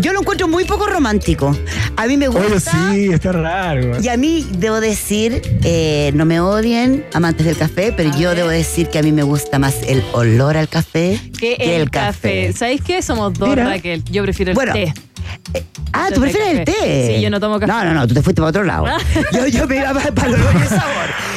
yo 0.00 0.12
lo 0.12 0.20
encuentro 0.20 0.48
muy 0.48 0.64
poco 0.64 0.86
romántico. 0.86 1.56
A 1.96 2.06
mí 2.06 2.16
me 2.16 2.28
gusta. 2.28 2.90
Oye, 2.90 3.06
sí, 3.06 3.12
está 3.12 3.32
raro. 3.32 4.00
Y 4.00 4.08
a 4.08 4.16
mí 4.16 4.46
debo 4.58 4.80
decir, 4.80 5.40
eh, 5.64 6.10
no 6.14 6.24
me 6.24 6.40
odien, 6.40 7.04
amantes 7.14 7.46
del 7.46 7.56
café, 7.56 7.92
pero 7.96 8.16
yo 8.16 8.34
debo 8.34 8.48
decir 8.48 8.88
que 8.88 8.98
a 8.98 9.02
mí 9.02 9.12
me 9.12 9.22
gusta 9.22 9.58
más 9.58 9.82
el 9.86 10.02
olor 10.12 10.56
al 10.56 10.68
café 10.68 11.20
que 11.38 11.54
el, 11.54 11.90
café. 11.90 12.52
¿Sabéis 12.52 12.82
qué? 12.82 13.02
Somos 13.02 13.34
dos, 13.34 13.48
Mira. 13.48 13.64
Raquel. 13.64 14.02
Yo 14.10 14.22
prefiero 14.22 14.52
el 14.52 14.54
Bueno, 14.54 14.72
té. 14.72 14.92
Ah, 15.92 16.08
¿tú 16.12 16.20
prefieres 16.20 16.58
el 16.58 16.64
té? 16.64 17.14
Sí, 17.16 17.22
yo 17.22 17.30
no 17.30 17.40
tomo 17.40 17.58
café. 17.58 17.72
No, 17.72 17.84
no, 17.84 17.94
no, 17.94 18.06
tú 18.06 18.14
te 18.14 18.22
fuiste 18.22 18.40
para 18.42 18.50
otro 18.50 18.64
lado. 18.64 18.86
yo, 19.32 19.46
yo 19.46 19.66
me 19.66 19.76
iba 19.76 19.92
para, 19.94 20.12
para 20.12 20.28
el 20.28 20.34
olor 20.34 20.54
y 20.54 20.62
el 20.62 20.68
sabor. 20.68 20.84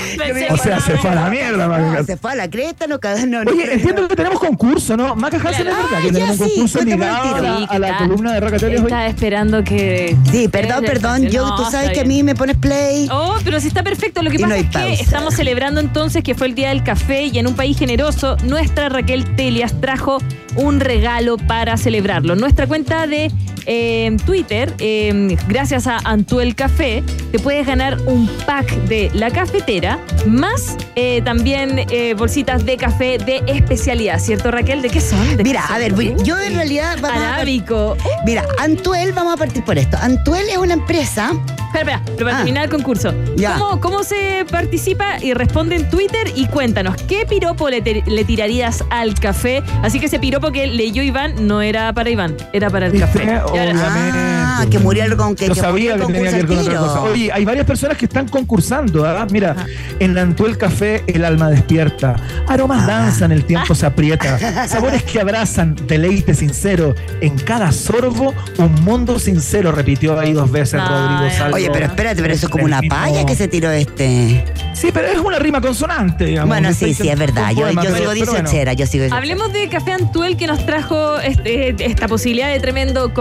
O 0.52 0.58
sea, 0.58 0.82
se 0.82 0.98
fue 0.98 1.12
a 1.12 1.16
la 1.16 1.30
mierda, 1.30 1.66
No, 1.66 1.70
Maca. 1.70 2.04
se 2.04 2.18
fue 2.18 2.34
a 2.34 2.36
la 2.36 2.50
cresta, 2.50 2.88
no 2.88 3.00
no, 3.28 3.44
no. 3.46 3.52
Oye, 3.52 3.74
entiendo 3.74 4.06
que 4.08 4.16
tenemos 4.18 4.40
concurso, 4.40 4.98
¿no? 4.98 5.16
Maca 5.16 5.38
Hansen 5.38 5.68
es 5.68 5.74
Ah, 5.74 5.84
verdad 5.84 6.02
que 6.04 6.12
tenemos 6.12 6.40
un 6.40 6.46
sí, 6.48 6.54
concurso 6.56 6.82
ligado 6.82 7.36
a 7.36 7.42
la, 7.42 7.58
Sí, 7.58 7.66
a 7.70 7.80
la 7.80 7.98
que 7.98 8.04
columna 8.04 8.34
de 8.34 8.46
hoy. 8.68 8.76
Estaba 8.76 9.08
esperando 9.08 9.64
que. 9.64 10.18
Sí, 10.30 10.50
perdón, 10.50 10.84
perdón. 10.84 11.28
Yo, 11.30 11.48
No, 11.48 11.56
tú 11.56 11.72
sabes 11.72 11.92
que 11.92 12.02
a 12.02 12.06
mí 12.06 12.24
me 12.24 12.36
pones 12.36 12.58
play. 12.58 13.08
Oh, 13.12 13.38
pero 13.46 13.62
sí 13.62 13.70
está 13.70 13.82
perfecto. 13.82 14.22
Lo 14.22 14.30
que 14.30 14.40
pasa 14.40 14.58
es 14.58 14.66
que 14.68 14.94
estamos 14.94 15.36
celebrando 15.36 15.80
entonces 15.80 16.22
que 16.24 16.36
fue 16.36 16.48
el 16.48 16.56
Día 16.56 16.70
del 16.70 16.84
Café 16.84 17.24
y 17.28 17.40
en 17.40 17.48
un 17.48 17.56
país 17.56 17.78
generoso, 17.80 18.36
nuestra 18.44 18.90
Raquel 18.90 19.36
Telias 19.36 19.80
trajo 19.80 20.18
un 20.56 20.82
regalo 20.82 21.38
para 21.38 21.78
celebrarlo. 21.78 22.36
Nuestra 22.36 22.68
cuenta 22.68 23.08
de 23.08 23.32
eh, 23.72 24.18
Twitter, 24.26 24.74
eh, 24.80 25.38
gracias 25.48 25.86
a 25.86 26.00
Antuel 26.04 26.56
Café, 26.56 27.04
te 27.32 27.38
puedes 27.38 27.68
ganar 27.68 27.98
un 28.08 28.28
pack 28.48 28.68
de 28.86 29.12
la 29.14 29.30
cafetera 29.30 30.00
más 30.26 30.76
eh, 30.96 31.22
también 31.24 31.86
eh, 31.92 32.16
bolsitas 32.16 32.66
de 32.66 32.78
café 32.78 33.20
de 33.20 33.44
especialidad, 33.48 34.20
¿cierto 34.20 34.50
Raquel? 34.50 34.82
¿De 34.82 34.90
qué 34.90 35.00
son? 35.00 35.22
¿De 35.30 35.38
qué 35.38 35.44
Mira, 35.44 35.66
son? 35.68 35.76
a 35.76 35.80
ver, 35.80 35.94
voy- 35.94 36.16
yo 36.24 36.38
en 36.40 36.56
realidad 36.56 36.98
vamos 37.00 37.22
a 37.22 37.36
Arábico. 37.36 37.96
Mira, 38.26 38.44
Antuel, 38.58 39.14
vamos 39.14 39.36
a 39.36 39.38
partir 39.38 39.64
por 39.64 39.78
esto. 39.78 39.98
Antuel 40.02 40.50
es 40.50 40.58
una 40.58 40.74
empresa. 40.74 41.32
Espera, 41.72 41.98
espera, 41.98 42.02
pero 42.06 42.18
para 42.26 42.32
Ah. 42.34 42.38
terminar 42.40 42.64
el 42.64 42.70
concurso. 42.72 43.14
Ya. 43.38 43.54
¿Cómo, 43.60 43.80
¿Cómo 43.80 44.04
se 44.04 44.44
participa? 44.50 45.20
Y 45.22 45.34
responde 45.36 45.76
en 45.76 45.88
Twitter 45.92 46.32
y 46.36 46.48
cuéntanos, 46.48 46.96
¿qué 47.04 47.28
piropo 47.30 47.70
le, 47.70 47.82
te- 47.84 48.04
le 48.08 48.24
tirarías 48.26 48.84
al 48.90 49.14
café? 49.14 49.62
Así 49.84 50.00
que 50.00 50.08
ese 50.08 50.18
piropo 50.20 50.52
que 50.52 50.66
leyó 50.66 51.04
Iván 51.04 51.48
no 51.48 51.62
era 51.62 51.94
para 51.94 52.10
Iván, 52.10 52.36
era 52.54 52.72
para 52.72 52.88
el 52.88 53.00
café. 53.00 53.40
Obviamente. 53.62 54.20
Ah, 54.20 54.66
que 54.70 54.80
murió 54.80 55.04
el 55.06 55.16
con 55.16 55.36
que. 55.36 55.48
Yo 55.48 55.54
que 55.54 55.60
sabía 55.62 55.96
que 55.98 56.06
tenía 56.06 56.32
que 56.32 56.36
ver 56.38 56.48
con 56.48 56.58
otra 56.60 56.78
cosa. 56.80 57.02
Oye, 57.02 57.32
hay 57.32 57.46
varias 57.46 57.66
personas 57.66 57.98
que 57.98 58.06
están 58.06 58.28
concursando. 58.28 59.06
¿ah? 59.06 59.26
Mira, 59.32 59.56
en 60.00 60.14
la 60.16 60.22
Antuel 60.22 60.58
Café 60.58 61.04
el 61.08 61.24
alma 61.26 61.50
despierta. 61.50 62.16
Aromas 62.48 62.86
danzan, 62.88 63.32
el 63.32 63.46
tiempo 63.46 63.76
se 63.76 63.86
aprieta. 63.86 64.68
Sabores 64.68 65.04
que 65.04 65.20
abrazan, 65.20 65.76
deleite 65.88 66.34
sincero. 66.34 66.96
En 67.22 67.38
cada 67.38 67.72
sorbo, 67.72 68.34
un 68.58 68.74
mundo 68.84 69.20
sincero, 69.20 69.72
repitió 69.72 70.20
ahí 70.20 70.34
dos 70.34 70.52
veces. 70.52 70.82
Rodrigo 70.82 71.30
Salvo. 71.38 71.56
Oye, 71.56 71.70
pero 71.72 71.86
espérate, 71.86 72.22
pero 72.22 72.34
eso 72.34 72.46
es 72.48 72.52
como 72.52 72.66
una 72.66 72.80
Terminó. 72.82 72.96
palla 72.96 73.26
que 73.26 73.36
se 73.36 73.48
tiró 73.48 73.72
este. 73.72 74.44
Sí, 74.74 74.90
pero 74.94 75.08
es 75.08 75.18
una 75.20 75.40
rima 75.40 75.60
consonante, 75.60 76.26
digamos. 76.26 76.50
Bueno, 76.50 76.70
No 76.70 76.76
sí, 76.76 76.94
sí, 76.94 77.10
es 77.10 77.20
verdad. 77.20 77.48
con 77.54 77.56
Yo, 77.56 77.70
yo 77.72 77.82
sigo 77.82 78.12
pero 78.14 78.32
bueno. 78.32 78.74
yo 78.74 78.86
sigo. 78.88 79.14
Hablemos 79.14 79.52
de 79.52 79.68
Café 79.68 79.92
Antuel 79.94 80.38
que 80.38 80.48
nos 80.48 80.66
trajo 80.66 81.20
este- 81.20 81.76
esta 81.86 82.08
posibilidad 82.08 82.48
de 82.50 82.60
tremendo 82.60 83.14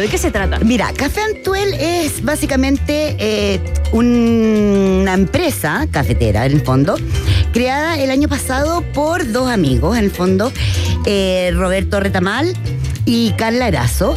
¿De 0.00 0.08
qué 0.08 0.18
se 0.18 0.30
trata? 0.30 0.58
Mira, 0.60 0.92
Café 0.94 1.20
Antuel 1.22 1.72
es 1.74 2.22
básicamente 2.22 3.16
eh, 3.18 3.60
un- 3.92 4.98
una 5.02 5.14
empresa 5.14 5.86
cafetera, 5.90 6.44
en 6.46 6.52
el 6.52 6.60
fondo, 6.60 6.96
creada 7.52 7.98
el 7.98 8.10
año 8.10 8.28
pasado 8.28 8.82
por 8.92 9.30
dos 9.32 9.48
amigos, 9.50 9.96
en 9.96 10.04
el 10.04 10.10
fondo, 10.10 10.52
eh, 11.06 11.52
Roberto 11.54 12.00
Retamal 12.00 12.52
y 13.06 13.30
Carla 13.32 13.68
Erazo, 13.68 14.14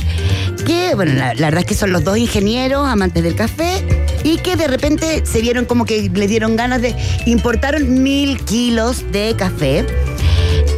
que, 0.65 0.93
bueno, 0.95 1.13
la, 1.13 1.33
verdad 1.33 1.59
es 1.61 1.65
que 1.65 1.73
son 1.75 1.91
los 1.93 2.03
dos 2.03 2.17
ingenieros, 2.17 2.87
amantes 2.87 3.23
del 3.23 3.35
café, 3.35 3.83
y 4.23 4.37
que 4.37 4.55
de 4.57 4.67
repente 4.67 5.23
se 5.25 5.39
vieron 5.41 5.63
como 5.65 5.85
que 5.85 6.09
le 6.13 6.27
dieron 6.27 6.57
ganas 6.57 6.81
de, 6.81 6.93
importaron 7.25 8.03
mil 8.03 8.39
kilos 8.43 9.05
de 9.11 9.33
café 9.37 9.85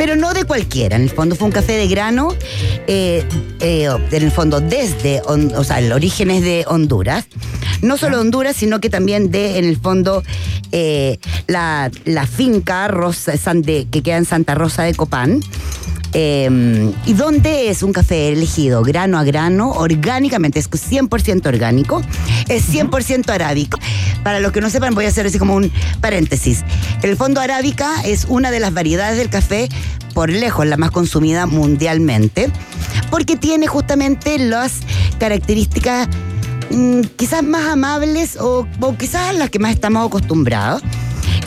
pero 0.01 0.15
no 0.15 0.33
de 0.33 0.45
cualquiera. 0.45 0.95
En 0.95 1.03
el 1.03 1.11
fondo 1.11 1.35
fue 1.35 1.45
un 1.45 1.51
café 1.51 1.73
de 1.73 1.87
grano, 1.87 2.29
eh, 2.87 3.23
eh, 3.59 3.87
en 4.11 4.23
el 4.23 4.31
fondo 4.31 4.59
desde, 4.59 5.21
o 5.27 5.63
sea, 5.63 5.77
el 5.77 5.91
origen 5.91 6.31
es 6.31 6.41
de 6.41 6.65
Honduras. 6.67 7.25
no 7.83 7.97
solo 7.97 8.15
de 8.15 8.21
Honduras, 8.21 8.55
sino 8.55 8.79
que 8.81 8.89
también 8.89 9.29
de, 9.29 9.59
en 9.59 9.65
el 9.65 9.77
fondo, 9.77 10.23
eh, 10.71 11.19
la, 11.45 11.91
la 12.05 12.25
finca 12.25 12.87
Rosa, 12.87 13.37
San 13.37 13.61
de- 13.61 13.85
que 13.91 14.01
queda 14.01 14.17
en 14.17 14.25
Santa 14.25 14.55
Rosa 14.55 14.81
de 14.81 14.95
Copán. 14.95 15.39
Eh, 16.13 16.91
y 17.05 17.13
donde 17.13 17.69
es 17.69 17.83
un 17.83 17.93
café 17.93 18.33
elegido 18.33 18.81
grano 18.83 19.17
a 19.17 19.23
grano, 19.23 19.71
orgánicamente, 19.71 20.59
es 20.59 20.67
100% 20.67 21.45
orgánico, 21.47 22.01
es 22.49 22.67
100% 22.69 23.29
arábico. 23.29 23.77
Para 24.23 24.39
los 24.39 24.51
que 24.51 24.61
no 24.61 24.69
sepan, 24.69 24.93
voy 24.93 25.05
a 25.05 25.09
hacer 25.09 25.25
así 25.25 25.39
como 25.39 25.55
un 25.55 25.71
paréntesis. 25.99 26.63
El 27.01 27.17
fondo 27.17 27.41
arábica 27.41 28.01
es 28.03 28.25
una 28.25 28.51
de 28.51 28.59
las 28.59 28.73
variedades 28.73 29.17
del 29.17 29.29
café 29.29 29.69
por 30.13 30.29
lejos 30.29 30.65
la 30.65 30.77
más 30.77 30.91
consumida 30.91 31.45
mundialmente, 31.45 32.51
porque 33.09 33.35
tiene 33.35 33.67
justamente 33.67 34.37
las 34.37 34.79
características 35.19 36.07
mm, 36.69 37.01
quizás 37.15 37.43
más 37.43 37.67
amables 37.67 38.37
o, 38.37 38.67
o 38.79 38.97
quizás 38.97 39.35
las 39.35 39.49
que 39.49 39.59
más 39.59 39.71
estamos 39.71 40.05
acostumbrados. 40.05 40.81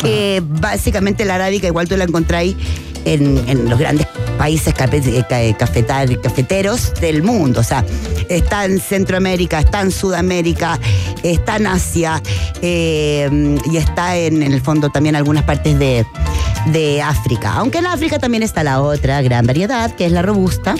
Eh, 0.04 0.43
básicamente 0.45 1.25
la 1.25 1.37
arábica 1.37 1.66
igual 1.66 1.88
tú 1.88 1.97
la 1.97 2.04
encontráis 2.04 2.57
en, 3.04 3.68
los 3.68 3.78
grandes 3.78 4.06
países 4.38 4.75
eh, 4.75 5.25
eh, 5.30 5.54
cafetar- 5.58 6.20
cafeteros 6.20 6.92
del 7.00 7.23
mundo. 7.23 7.61
O 7.61 7.64
sea, 7.64 7.84
está 8.28 8.64
en 8.64 8.80
Centroamérica, 8.80 9.61
está 9.61 9.80
en 9.80 9.90
Sudamérica, 9.90 10.78
está 11.23 11.56
en 11.56 11.66
Asia 11.66 12.23
eh, 12.62 13.58
y 13.70 13.76
está 13.76 14.16
en, 14.16 14.42
en 14.42 14.52
el 14.52 14.61
fondo 14.61 14.90
también 14.90 15.16
algunas 15.16 15.44
partes 15.44 15.78
de, 15.78 16.04
de 16.73 17.02
África. 17.02 17.54
Aunque 17.54 17.78
en 17.78 17.87
África 17.87 18.18
también 18.18 18.42
está 18.42 18.62
la 18.64 18.80
otra 18.80 19.23
gran 19.23 19.46
variedad, 19.46 19.94
que 19.94 20.06
es 20.06 20.12
la 20.12 20.23
robusta, 20.23 20.75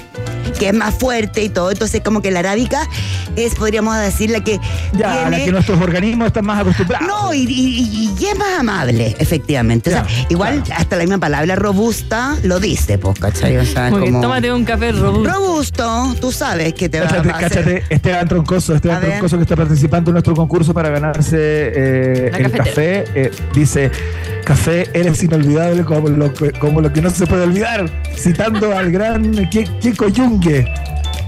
que 0.59 0.69
es 0.69 0.75
más 0.75 0.95
fuerte 0.95 1.43
y 1.43 1.49
todo. 1.49 1.71
Entonces, 1.71 2.01
como 2.05 2.23
que 2.23 2.31
la 2.31 2.41
arábica 2.41 2.89
es, 3.37 3.55
podríamos 3.55 3.97
decir, 3.99 4.31
la 4.31 4.43
que 4.43 4.61
Ya, 4.93 5.27
a 5.27 5.31
la 5.31 5.37
que 5.45 5.51
nuestros 5.53 5.81
organismos 5.81 6.29
están 6.29 6.47
más 6.47 6.61
acostumbrados. 6.61 7.07
no, 7.07 7.33
y, 7.35 7.41
y- 7.45 7.45
y- 7.49 8.15
y 8.19 8.27
es 8.27 8.39
más 8.39 8.59
amable, 8.59 9.15
efectivamente. 9.19 9.91
O 9.91 9.93
sea, 9.93 10.07
Ya, 10.07 10.27
igual 10.29 10.63
hasta 10.77 10.97
la 10.97 11.03
misma 11.05 11.19
palabra 11.19 11.57
robusta 11.57 12.37
lo 12.43 12.61
dice, 12.61 12.99
pues, 12.99 13.19
¿cachai? 13.19 13.57
O 13.59 13.65
sea, 13.65 13.91
Como 13.91 14.21
tómate 14.21 14.53
un 14.53 14.65
café 14.65 14.93
robusto. 14.93 15.31
Robusto, 15.33 16.15
tú 16.21 16.31
sabes 16.33 16.75
que 16.75 16.89
te 16.89 17.01
va 17.01 17.07
Cáchate, 17.07 17.29
a 17.31 17.37
hacer- 17.37 17.49
cáchate, 17.49 17.85
Esteban 17.91 18.29
Troncoso, 18.29 18.75
Esteban 18.75 18.97
A 18.99 19.01
ver. 19.01 19.11
Troncoso 19.11 19.37
que 19.37 19.43
está 19.43 19.57
participando 19.57 20.11
en 20.11 20.15
nuestro 20.15 20.35
concurso 20.35 20.73
para 20.75 20.91
ganarse 20.91 21.37
eh, 21.39 22.27
el 22.27 22.31
cafetera. 22.33 22.65
café. 22.65 23.05
eh, 23.15 23.31
dice, 23.55 23.91
café 24.45 24.89
eres 24.95 25.23
inolvidable 25.23 25.85
como 25.85 26.09
lo, 26.09 26.33
que- 26.33 26.53
como 26.53 26.81
lo 26.81 26.93
que 26.93 27.01
no 27.03 27.11
se 27.11 27.27
puede 27.27 27.43
olvidar, 27.45 27.91
citando 28.17 28.77
al 28.77 28.91
gran 28.93 29.49
Ki- 29.51 29.67
Kiko 29.81 30.09
Yungue. 30.09 30.67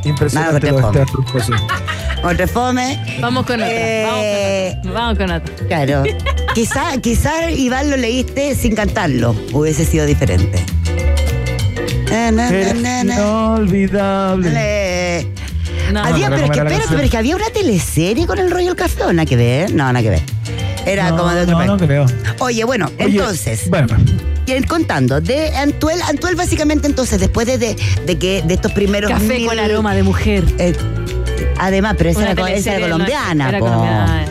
Impresionante 0.04 0.70
Nada, 0.70 0.86
Esteban 0.86 1.06
Troncoso. 1.06 1.52
Otra 2.22 2.46
fome. 2.46 3.18
Vamos 3.20 3.44
con 3.46 3.56
otra. 3.56 3.68
Eh, 3.70 4.76
Vamos 4.84 5.18
con 5.18 5.30
otra. 5.30 5.52
Otra. 5.52 5.66
Claro. 5.66 6.02
quizá, 6.54 6.96
quizá, 7.00 7.50
Iván, 7.50 7.90
lo 7.90 7.96
leíste 7.96 8.54
sin 8.54 8.74
cantarlo. 8.74 9.36
Hubiese 9.52 9.84
sido 9.84 10.06
diferente. 10.06 10.58
Na, 12.10 12.30
na, 12.32 12.50
na, 13.04 13.14
inolvidable. 13.14 14.50
Le- 14.50 15.28
No, 15.92 16.00
había, 16.04 16.30
no, 16.30 16.36
pero 16.36 16.46
es 16.46 16.50
que 16.50 16.56
no, 16.58 16.64
no, 16.64 16.70
no, 16.70 16.70
espérate, 16.70 16.84
no. 16.84 16.90
pero 16.90 17.02
es 17.02 17.10
que 17.10 17.16
había 17.18 17.36
una 17.36 17.50
teleserie 17.50 18.26
con 18.26 18.38
el 18.38 18.50
rollo 18.50 18.68
del 18.68 18.76
café, 18.76 19.02
¿o 19.04 19.12
nada 19.12 19.26
que 19.26 19.36
ver? 19.36 19.70
No, 19.72 19.84
nada 19.92 20.02
que 20.02 20.10
ver. 20.10 20.22
Era 20.86 21.10
No, 21.10 21.16
como 21.18 21.30
de 21.34 21.42
otro 21.42 21.52
no, 21.52 21.58
país. 21.58 21.70
no 21.72 21.76
creo. 21.78 22.06
Oye, 22.38 22.64
bueno, 22.64 22.90
Oye, 22.98 23.18
entonces. 23.18 23.68
Bueno, 23.68 23.88
Y 24.46 24.52
en- 24.52 24.62
contando, 24.64 25.20
de 25.20 25.54
Antuel, 25.56 26.00
Antuel 26.02 26.36
básicamente 26.36 26.86
entonces, 26.86 27.18
después 27.20 27.46
de, 27.46 27.58
de, 27.58 27.76
de 28.06 28.18
que 28.18 28.42
de 28.42 28.54
estos 28.54 28.72
primeros 28.72 29.10
Café 29.10 29.24
mil- 29.38 29.46
con 29.48 29.58
aroma 29.58 29.94
de 29.94 30.02
mujer. 30.04 30.44
eh, 30.58 30.74
además, 31.58 31.96
pero 31.98 32.10
esa 32.10 32.20
Una 32.20 32.30
era, 32.30 32.50
esa 32.52 32.70
era 32.76 32.86
no, 32.86 32.92
colombiana, 32.94 33.48
era 33.48 33.58
po. 33.58 33.66
colombiana. 33.66 34.24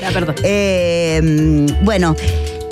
Ya, 0.00 0.10
perdón. 0.12 0.34
Eh, 0.44 1.20
mm, 1.22 1.84
bueno, 1.84 2.14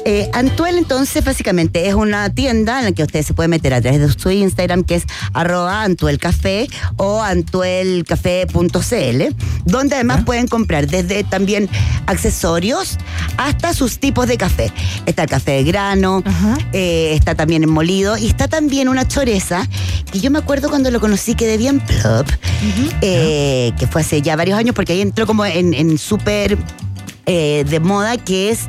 eh, 0.04 0.30
Antuel 0.32 0.78
entonces 0.78 1.24
básicamente 1.24 1.88
es 1.88 1.94
una 1.94 2.30
tienda 2.30 2.78
en 2.78 2.84
la 2.86 2.92
que 2.92 3.02
ustedes 3.02 3.26
se 3.26 3.34
pueden 3.34 3.50
meter 3.50 3.74
a 3.74 3.80
través 3.80 4.00
de 4.00 4.12
su 4.12 4.30
Instagram 4.30 4.84
que 4.84 4.96
es 4.96 5.04
arroba 5.32 5.82
antuelcafé 5.82 6.68
o 6.96 7.22
antuelcafé.cl 7.22 9.34
donde 9.64 9.94
además 9.94 10.24
pueden 10.24 10.46
comprar 10.46 10.86
desde 10.86 11.24
también 11.24 11.68
accesorios 12.06 12.98
hasta 13.36 13.72
sus 13.72 13.98
tipos 13.98 14.28
de 14.28 14.36
café. 14.36 14.72
Está 15.06 15.22
el 15.22 15.28
café 15.28 15.52
de 15.52 15.64
grano, 15.64 16.22
eh, 16.72 17.12
está 17.14 17.34
también 17.34 17.62
en 17.62 17.70
molido 17.70 18.16
y 18.16 18.26
está 18.26 18.48
también 18.48 18.88
una 18.88 19.08
choreza 19.08 19.66
que 20.12 20.20
yo 20.20 20.30
me 20.30 20.38
acuerdo 20.38 20.68
cuando 20.68 20.90
lo 20.90 21.00
conocí 21.00 21.34
quedé 21.34 21.56
bien 21.56 21.80
plop, 21.80 22.28
eh, 23.00 23.72
que 23.78 23.86
fue 23.86 24.02
hace 24.02 24.22
ya 24.22 24.36
varios 24.36 24.58
años 24.58 24.74
porque 24.74 24.92
ahí 24.92 25.00
entró 25.00 25.26
como 25.26 25.44
en, 25.44 25.74
en 25.74 25.98
súper 25.98 26.58
eh, 27.26 27.64
de 27.68 27.80
moda 27.80 28.16
que 28.18 28.50
es 28.50 28.68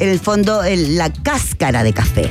en 0.00 0.08
el 0.08 0.18
fondo 0.18 0.62
el- 0.64 0.96
la 0.96 1.10
cáscara 1.10 1.82
de 1.84 1.92
café. 1.92 2.30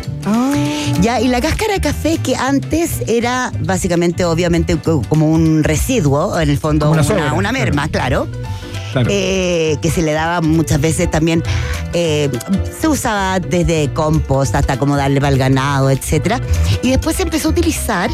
Ya, 1.02 1.22
y 1.22 1.28
la 1.28 1.40
cáscara 1.40 1.74
de 1.74 1.82
café 1.82 2.18
que 2.18 2.36
antes 2.36 3.04
era 3.08 3.52
básicamente, 3.62 4.26
obviamente, 4.26 4.76
co- 4.78 5.02
como 5.08 5.30
un 5.30 5.64
residuo, 5.64 6.38
en 6.40 6.50
el 6.50 6.58
fondo 6.58 6.90
una 6.92 7.04
sobra, 7.04 7.34
una 7.34 7.52
merma, 7.52 7.88
claro. 7.88 8.28
claro. 8.92 9.08
eh, 9.12 9.78
que 9.82 9.90
se 9.92 10.02
le 10.02 10.12
daba 10.14 10.42
muchas 10.42 10.82
veces 10.82 11.10
también, 11.10 11.42
eh, 11.94 12.30
se 12.82 12.88
usaba 12.88 13.40
desde 13.40 13.94
compost 13.94 14.56
hasta 14.56 14.78
como 14.78 14.98
darle 14.98 15.22
para 15.22 15.32
el 15.32 15.38
ganado, 15.40 15.90
etc. 15.90 16.42
Y 16.82 16.90
después 16.90 17.16
se 17.16 17.24
empezó 17.24 17.48
a 17.50 17.52
utilizar 17.52 18.10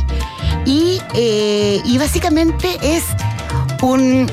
y, 0.66 1.00
eh, 1.16 1.80
y 1.86 1.98
básicamente 1.98 2.68
es 2.84 3.04
un, 3.82 4.30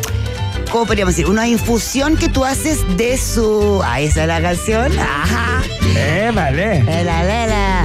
¿cómo 0.72 0.86
podríamos 0.86 1.14
decir? 1.14 1.30
Una 1.30 1.46
infusión 1.46 2.16
que 2.16 2.28
tú 2.28 2.44
haces 2.44 2.80
de 2.96 3.18
su... 3.18 3.82
Ah, 3.84 4.00
esa 4.00 4.22
es 4.22 4.28
la 4.28 4.40
canción. 4.40 4.98
Ajá. 4.98 5.62
Eh, 5.94 6.32
vale. 6.34 6.82
La, 6.82 7.22
la, 7.22 7.46
la. 7.46 7.84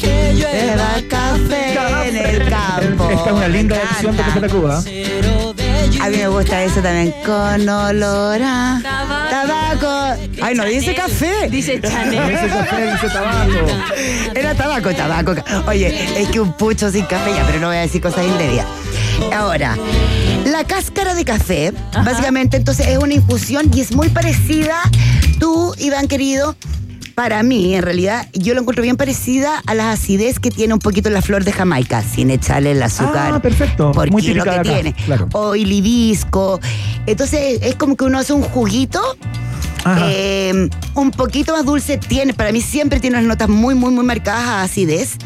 Lleva 0.00 1.02
café 1.08 2.08
en 2.08 2.16
el 2.16 2.48
campo. 2.48 3.10
Esta 3.10 3.26
es 3.26 3.32
una 3.32 3.48
linda 3.48 3.76
versión 3.76 4.16
de. 4.16 4.22
Café 4.22 4.40
Tacuba. 4.40 4.82
A 6.06 6.08
mí 6.08 6.18
me 6.18 6.28
gusta 6.28 6.62
eso 6.62 6.80
también. 6.80 7.12
Con 7.24 7.68
olor 7.68 8.40
a 8.40 8.80
tabaco. 9.28 10.22
Ay, 10.40 10.54
no 10.54 10.64
dice 10.64 10.94
café. 10.94 11.50
Dice 11.50 11.80
Chanel. 11.82 12.32
Ese 12.32 12.46
café, 12.46 12.92
ese 12.92 13.08
tabaco. 13.08 13.52
Era 14.32 14.54
tabaco, 14.54 14.94
tabaco. 14.94 15.34
Oye, 15.66 16.22
es 16.22 16.28
que 16.28 16.38
un 16.38 16.52
pucho 16.52 16.92
sin 16.92 17.06
café 17.06 17.34
ya, 17.34 17.44
pero 17.44 17.58
no 17.58 17.66
voy 17.66 17.78
a 17.78 17.80
decir 17.80 18.00
cosas 18.00 18.24
indebidas. 18.24 18.66
Ahora, 19.34 19.76
la 20.44 20.62
cáscara 20.62 21.16
de 21.16 21.24
café, 21.24 21.72
básicamente 22.04 22.56
entonces 22.56 22.86
es 22.86 22.98
una 22.98 23.14
infusión 23.14 23.68
y 23.74 23.80
es 23.80 23.90
muy 23.90 24.08
parecida, 24.08 24.76
tú, 25.40 25.74
Iván 25.76 26.06
querido, 26.06 26.54
para 27.16 27.42
mí, 27.42 27.74
en 27.74 27.82
realidad, 27.82 28.28
yo 28.34 28.52
lo 28.52 28.60
encuentro 28.60 28.82
bien 28.82 28.98
parecida 28.98 29.62
a 29.66 29.74
la 29.74 29.90
acidez 29.90 30.38
que 30.38 30.50
tiene 30.50 30.74
un 30.74 30.80
poquito 30.80 31.08
la 31.08 31.22
flor 31.22 31.44
de 31.44 31.50
Jamaica, 31.52 32.02
sin 32.02 32.30
echarle 32.30 32.72
el 32.72 32.82
azúcar. 32.82 33.32
Ah, 33.32 33.40
perfecto. 33.40 33.90
Por 33.92 34.10
Muy 34.10 34.20
kilo 34.20 34.44
típica 34.44 34.62
que 34.62 34.68
acá, 34.68 34.74
tiene. 34.74 34.92
claro. 34.92 35.28
O 35.32 35.54
el 35.54 35.72
hibisco. 35.72 36.60
Entonces, 37.06 37.58
es 37.62 37.74
como 37.76 37.96
que 37.96 38.04
uno 38.04 38.18
hace 38.18 38.34
un 38.34 38.42
juguito. 38.42 39.00
Eh, 40.08 40.68
un 40.94 41.10
poquito 41.10 41.52
más 41.52 41.64
dulce 41.64 41.98
tiene, 41.98 42.34
para 42.34 42.52
mí 42.52 42.60
siempre 42.60 43.00
tiene 43.00 43.16
unas 43.18 43.28
notas 43.28 43.48
muy, 43.48 43.74
muy, 43.74 43.92
muy 43.92 44.04
marcadas 44.04 44.46
a 44.46 44.62
acidez 44.62 45.16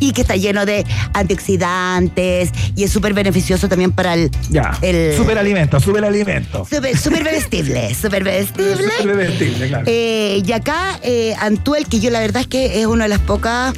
y 0.00 0.12
que 0.12 0.22
está 0.22 0.36
lleno 0.36 0.64
de 0.66 0.84
antioxidantes 1.14 2.50
y 2.76 2.84
es 2.84 2.90
súper 2.90 3.14
beneficioso 3.14 3.68
también 3.68 3.92
para 3.92 4.14
el... 4.14 4.30
Ya. 4.50 4.76
el 4.82 5.16
Superalimento, 5.16 5.80
superalimento. 5.80 6.64
Súper 6.64 6.96
súper 7.08 7.24
bebestible, 7.24 7.94
súper 7.94 8.24
bebestible. 8.24 8.90
Superbebestible, 8.98 9.68
claro. 9.68 9.84
Eh, 9.86 10.42
y 10.44 10.52
acá, 10.52 10.98
eh, 11.02 11.34
Antuel, 11.40 11.86
que 11.86 12.00
yo 12.00 12.10
la 12.10 12.20
verdad 12.20 12.42
es 12.42 12.48
que 12.48 12.80
es 12.80 12.86
una 12.86 13.04
de 13.04 13.10
las 13.10 13.20
pocas 13.20 13.74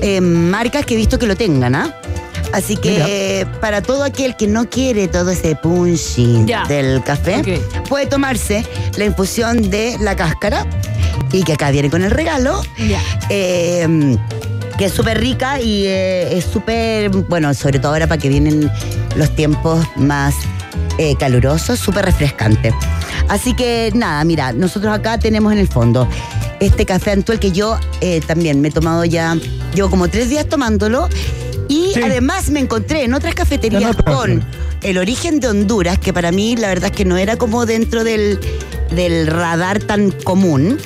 eh, 0.00 0.20
marcas 0.20 0.86
que 0.86 0.94
he 0.94 0.96
visto 0.96 1.18
que 1.18 1.26
lo 1.26 1.36
tengan, 1.36 1.74
¿ah? 1.74 1.94
Así 2.52 2.76
que 2.76 3.44
Mira. 3.44 3.60
para 3.60 3.82
todo 3.82 4.02
aquel 4.04 4.36
que 4.36 4.46
no 4.46 4.68
quiere 4.70 5.06
todo 5.08 5.30
ese 5.30 5.54
punchy 5.56 6.44
Ya. 6.46 6.64
del 6.64 7.02
café, 7.04 7.42
puede 7.88 8.06
tomarse 8.06 8.64
la 8.96 9.04
infusión 9.04 9.70
de 9.70 9.96
la 10.00 10.16
cáscara 10.16 10.66
y 11.32 11.42
que 11.42 11.52
acá 11.52 11.70
viene 11.70 11.90
con 11.90 12.02
el 12.02 12.10
regalo. 12.10 12.62
Ya. 12.78 13.00
eh, 13.30 14.16
que 14.78 14.84
es 14.84 14.92
súper 14.92 15.18
rica 15.18 15.60
y 15.60 15.86
eh, 15.86 16.38
es 16.38 16.44
súper, 16.44 17.10
bueno, 17.10 17.52
sobre 17.52 17.80
todo 17.80 17.92
ahora 17.92 18.06
para 18.06 18.20
que 18.20 18.28
vienen 18.28 18.70
los 19.16 19.34
tiempos 19.34 19.84
más 19.96 20.36
eh, 20.98 21.16
calurosos, 21.18 21.80
súper 21.80 22.04
refrescante. 22.04 22.72
Así 23.28 23.54
que 23.54 23.90
nada, 23.94 24.22
mira, 24.22 24.52
nosotros 24.52 24.94
acá 24.94 25.18
tenemos 25.18 25.52
en 25.52 25.58
el 25.58 25.66
fondo 25.66 26.08
este 26.60 26.86
café 26.86 27.10
Antuel 27.10 27.40
que 27.40 27.50
yo 27.50 27.76
eh, 28.00 28.20
también 28.24 28.60
me 28.60 28.68
he 28.68 28.70
tomado 28.70 29.04
ya, 29.04 29.36
llevo 29.74 29.90
como 29.90 30.06
tres 30.06 30.28
días 30.28 30.46
tomándolo 30.46 31.08
y 31.68 31.92
Sí. 31.94 32.00
además 32.02 32.50
me 32.50 32.60
encontré 32.60 33.04
en 33.04 33.14
otras 33.14 33.34
cafeterías 33.34 33.96
no 33.96 34.04
con 34.04 34.42
el 34.82 34.98
origen 34.98 35.40
de 35.40 35.48
Honduras, 35.48 35.98
que 35.98 36.12
para 36.12 36.32
mí 36.32 36.56
la 36.56 36.68
verdad 36.68 36.90
es 36.90 36.96
que 36.96 37.04
no 37.04 37.16
era 37.16 37.36
como 37.36 37.66
dentro 37.66 38.04
del, 38.04 38.38
del 38.90 39.26
radar 39.26 39.78
tan 39.80 40.10
común. 40.10 40.78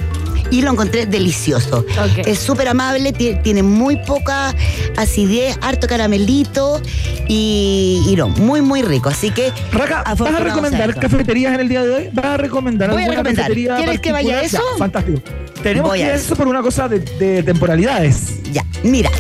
y 0.50 0.60
lo 0.60 0.70
encontré 0.70 1.06
delicioso. 1.06 1.82
Es 2.26 2.38
súper 2.38 2.68
amable, 2.68 3.14
ti- 3.14 3.38
tiene 3.42 3.62
muy 3.62 3.96
poca 3.96 4.54
acidez, 4.98 5.56
harto 5.62 5.86
caramelito 5.86 6.78
y, 7.26 8.02
y 8.06 8.16
no, 8.16 8.28
muy, 8.28 8.60
muy 8.60 8.82
rico. 8.82 9.08
Así 9.08 9.30
que. 9.30 9.50
Raca, 9.72 10.04
¿vas 10.14 10.34
a 10.34 10.40
recomendar 10.40 10.94
cafeterías 10.98 11.54
en 11.54 11.60
el 11.60 11.68
día 11.70 11.82
de 11.82 11.90
hoy? 11.94 12.08
¿Vas 12.12 12.26
a 12.26 12.36
recomendar 12.36 12.90
Voy 12.90 13.00
a 13.00 13.04
alguna 13.06 13.20
recomendar. 13.22 13.44
cafetería 13.46 13.76
¿Quieres 13.76 14.00
que 14.00 14.12
vaya 14.12 14.38
a 14.40 14.42
eso? 14.42 14.58
Ya, 14.72 14.78
fantástico. 14.78 15.22
Tenemos 15.62 15.88
Voy 15.88 16.00
que 16.00 16.04
ir 16.04 16.10
a 16.10 16.12
a 16.12 16.16
eso. 16.16 16.26
eso 16.26 16.36
por 16.36 16.46
una 16.48 16.60
cosa 16.60 16.86
de, 16.86 16.98
de 17.00 17.42
temporalidades. 17.42 18.34
Ya, 18.52 18.62
mira. 18.82 19.10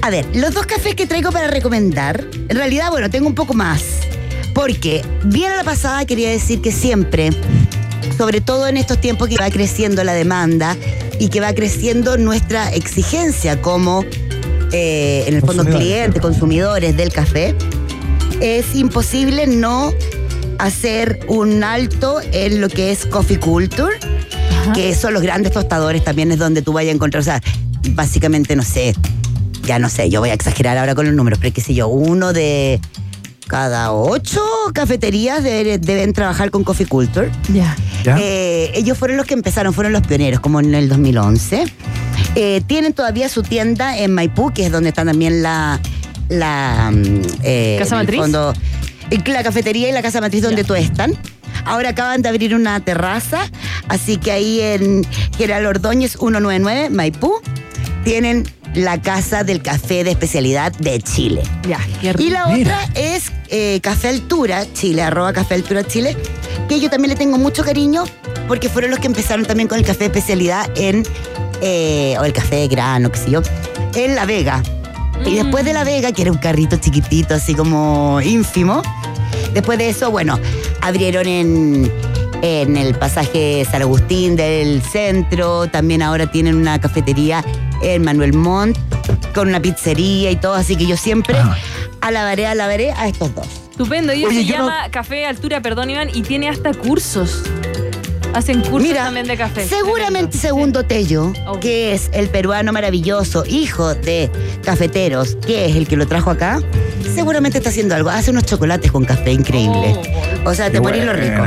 A 0.00 0.10
ver, 0.10 0.26
los 0.34 0.54
dos 0.54 0.66
cafés 0.66 0.94
que 0.94 1.06
traigo 1.06 1.30
para 1.32 1.48
recomendar, 1.48 2.24
en 2.48 2.56
realidad, 2.56 2.90
bueno, 2.90 3.10
tengo 3.10 3.26
un 3.26 3.34
poco 3.34 3.54
más. 3.54 3.82
Porque 4.54 5.02
bien 5.24 5.52
a 5.52 5.56
la 5.56 5.64
pasada 5.64 6.04
quería 6.04 6.30
decir 6.30 6.60
que 6.60 6.72
siempre, 6.72 7.30
sobre 8.16 8.40
todo 8.40 8.66
en 8.66 8.76
estos 8.76 9.00
tiempos 9.00 9.28
que 9.28 9.36
va 9.36 9.50
creciendo 9.50 10.02
la 10.04 10.14
demanda 10.14 10.76
y 11.18 11.28
que 11.28 11.40
va 11.40 11.52
creciendo 11.52 12.16
nuestra 12.16 12.72
exigencia 12.72 13.60
como, 13.60 14.04
eh, 14.72 15.24
en 15.26 15.34
el 15.34 15.42
fondo, 15.42 15.64
clientes, 15.64 16.20
consumidores 16.20 16.96
del 16.96 17.12
café, 17.12 17.54
es 18.40 18.74
imposible 18.74 19.46
no 19.46 19.92
hacer 20.58 21.20
un 21.28 21.62
alto 21.62 22.20
en 22.32 22.60
lo 22.60 22.68
que 22.68 22.90
es 22.90 23.06
coffee 23.06 23.38
culture, 23.38 23.96
que 24.74 24.94
son 24.94 25.14
los 25.14 25.22
grandes 25.22 25.52
tostadores, 25.52 26.04
también 26.04 26.32
es 26.32 26.38
donde 26.38 26.62
tú 26.62 26.72
vayas 26.72 26.92
a 26.92 26.94
encontrar, 26.94 27.20
o 27.20 27.24
sea, 27.24 27.42
básicamente, 27.90 28.54
no 28.56 28.62
sé, 28.62 28.94
ya 29.68 29.78
no 29.78 29.88
sé, 29.90 30.08
yo 30.08 30.20
voy 30.20 30.30
a 30.30 30.32
exagerar 30.32 30.78
ahora 30.78 30.94
con 30.94 31.04
los 31.06 31.14
números, 31.14 31.38
pero 31.40 31.52
qué 31.54 31.60
sé 31.60 31.74
yo, 31.74 31.88
uno 31.88 32.32
de 32.32 32.80
cada 33.46 33.92
ocho 33.92 34.40
cafeterías 34.72 35.42
de- 35.44 35.78
deben 35.78 36.12
trabajar 36.14 36.50
con 36.50 36.64
coffee 36.64 36.86
culture. 36.86 37.30
Ya. 37.52 37.76
Eh, 38.18 38.70
ellos 38.74 38.96
fueron 38.96 39.16
los 39.18 39.26
que 39.26 39.34
empezaron, 39.34 39.72
fueron 39.74 39.92
los 39.92 40.06
pioneros, 40.06 40.40
como 40.40 40.60
en 40.60 40.74
el 40.74 40.88
2011. 40.88 41.64
Eh, 42.34 42.62
tienen 42.66 42.92
todavía 42.94 43.28
su 43.28 43.42
tienda 43.42 43.98
en 43.98 44.12
Maipú, 44.14 44.52
que 44.52 44.66
es 44.66 44.72
donde 44.72 44.88
está 44.88 45.04
también 45.04 45.42
la... 45.42 45.80
la 46.30 46.90
mm, 46.92 47.20
eh, 47.42 47.76
¿Casa 47.78 47.96
matriz? 47.96 48.20
fondo, 48.20 48.52
la 49.26 49.42
cafetería 49.42 49.88
y 49.88 49.92
la 49.92 50.02
casa 50.02 50.20
matriz 50.20 50.42
donde 50.42 50.64
tú 50.64 50.74
están. 50.74 51.14
Ahora 51.64 51.90
acaban 51.90 52.22
de 52.22 52.28
abrir 52.30 52.54
una 52.54 52.80
terraza, 52.80 53.40
así 53.88 54.16
que 54.16 54.30
ahí 54.30 54.60
en 54.60 55.06
General 55.36 55.66
Ordóñez 55.66 56.12
199, 56.12 56.90
Maipú, 56.90 57.32
tienen 58.04 58.44
la 58.78 59.00
casa 59.00 59.44
del 59.44 59.62
café 59.62 60.04
de 60.04 60.10
especialidad 60.10 60.72
de 60.72 61.00
Chile. 61.00 61.42
Ya, 61.68 61.78
qué 62.00 62.14
Y 62.18 62.30
la 62.30 62.46
Mira. 62.46 62.80
otra 62.82 63.00
es 63.00 63.32
eh, 63.48 63.80
Café 63.82 64.08
Altura 64.08 64.64
Chile, 64.72 65.02
arroba 65.02 65.32
Café 65.32 65.54
Altura 65.54 65.84
Chile, 65.84 66.16
que 66.68 66.80
yo 66.80 66.90
también 66.90 67.10
le 67.10 67.16
tengo 67.16 67.38
mucho 67.38 67.64
cariño 67.64 68.04
porque 68.46 68.68
fueron 68.68 68.90
los 68.90 69.00
que 69.00 69.06
empezaron 69.06 69.44
también 69.44 69.68
con 69.68 69.78
el 69.78 69.84
café 69.84 70.00
de 70.00 70.06
especialidad 70.06 70.70
en, 70.76 71.04
eh, 71.60 72.16
o 72.18 72.24
el 72.24 72.32
café 72.32 72.56
de 72.56 72.68
grano, 72.68 73.10
qué 73.12 73.18
sé 73.18 73.30
yo, 73.30 73.42
en 73.94 74.14
La 74.14 74.24
Vega. 74.24 74.62
Y 75.26 75.34
después 75.34 75.64
de 75.64 75.72
La 75.72 75.84
Vega, 75.84 76.12
que 76.12 76.22
era 76.22 76.32
un 76.32 76.38
carrito 76.38 76.76
chiquitito, 76.76 77.34
así 77.34 77.54
como 77.54 78.20
ínfimo, 78.22 78.82
después 79.52 79.76
de 79.78 79.88
eso, 79.90 80.10
bueno, 80.10 80.38
abrieron 80.80 81.26
en, 81.26 81.92
en 82.42 82.76
el 82.76 82.94
pasaje 82.94 83.66
San 83.70 83.82
Agustín 83.82 84.36
del 84.36 84.80
centro, 84.82 85.66
también 85.68 86.02
ahora 86.02 86.30
tienen 86.30 86.54
una 86.54 86.80
cafetería 86.80 87.44
en 87.82 88.02
Manuel 88.04 88.32
Montt, 88.34 88.76
con 89.34 89.48
una 89.48 89.60
pizzería 89.60 90.30
y 90.30 90.36
todo, 90.36 90.54
así 90.54 90.76
que 90.76 90.86
yo 90.86 90.96
siempre 90.96 91.36
Ah. 91.38 91.56
alabaré, 92.00 92.46
alabaré 92.46 92.92
a 92.92 93.08
estos 93.08 93.34
dos. 93.34 93.46
Estupendo. 93.70 94.12
Y 94.12 94.24
Oye, 94.24 94.40
se 94.40 94.44
yo 94.44 94.56
llama 94.56 94.88
Café 94.90 95.24
Altura, 95.26 95.60
perdón, 95.60 95.90
Iván, 95.90 96.08
y 96.12 96.22
tiene 96.22 96.48
hasta 96.48 96.74
cursos. 96.74 97.42
Hacen 98.34 98.60
cursos 98.60 98.82
Mira, 98.82 99.04
también 99.04 99.26
de 99.26 99.36
café. 99.36 99.66
seguramente 99.66 100.38
Tremendo. 100.38 100.38
Segundo 100.38 100.84
Tello, 100.84 101.32
que 101.60 101.92
es 101.94 102.10
el 102.12 102.28
peruano 102.28 102.72
maravilloso, 102.72 103.44
hijo 103.46 103.94
de 103.94 104.30
cafeteros, 104.62 105.36
que 105.46 105.66
es 105.66 105.74
el 105.76 105.88
que 105.88 105.96
lo 105.96 106.06
trajo 106.06 106.30
acá, 106.30 106.60
seguramente 107.14 107.58
está 107.58 107.70
haciendo 107.70 107.94
algo. 107.96 108.10
Hace 108.10 108.30
unos 108.30 108.44
chocolates 108.44 108.92
con 108.92 109.04
café 109.04 109.32
increíble. 109.32 109.96
Oh, 110.44 110.50
o 110.50 110.54
sea, 110.54 110.70
te 110.70 110.80
morís 110.80 111.04
lo 111.04 111.12
rico. 111.14 111.42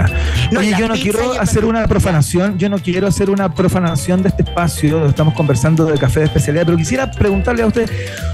No, 0.52 0.60
Oye, 0.60 0.76
yo 0.78 0.88
no 0.90 0.96
quiero 0.96 1.40
hacer 1.40 1.64
una 1.66 1.88
profanación, 1.88 2.58
yo 2.58 2.68
no 2.68 2.78
quiero 2.80 3.08
hacer 3.08 3.30
una 3.30 3.54
profanación 3.54 4.22
de 4.22 4.30
este 4.30 4.44
espacio, 4.44 5.06
estamos 5.06 5.34
conversando 5.34 5.86
de 5.86 5.98
café 5.98 6.20
de 6.22 6.26
especialidad, 6.26 6.66
pero 6.66 6.78
quisiera 6.78 7.10
preguntarle 7.10 7.64
a 7.64 7.68
usted, 7.68 7.90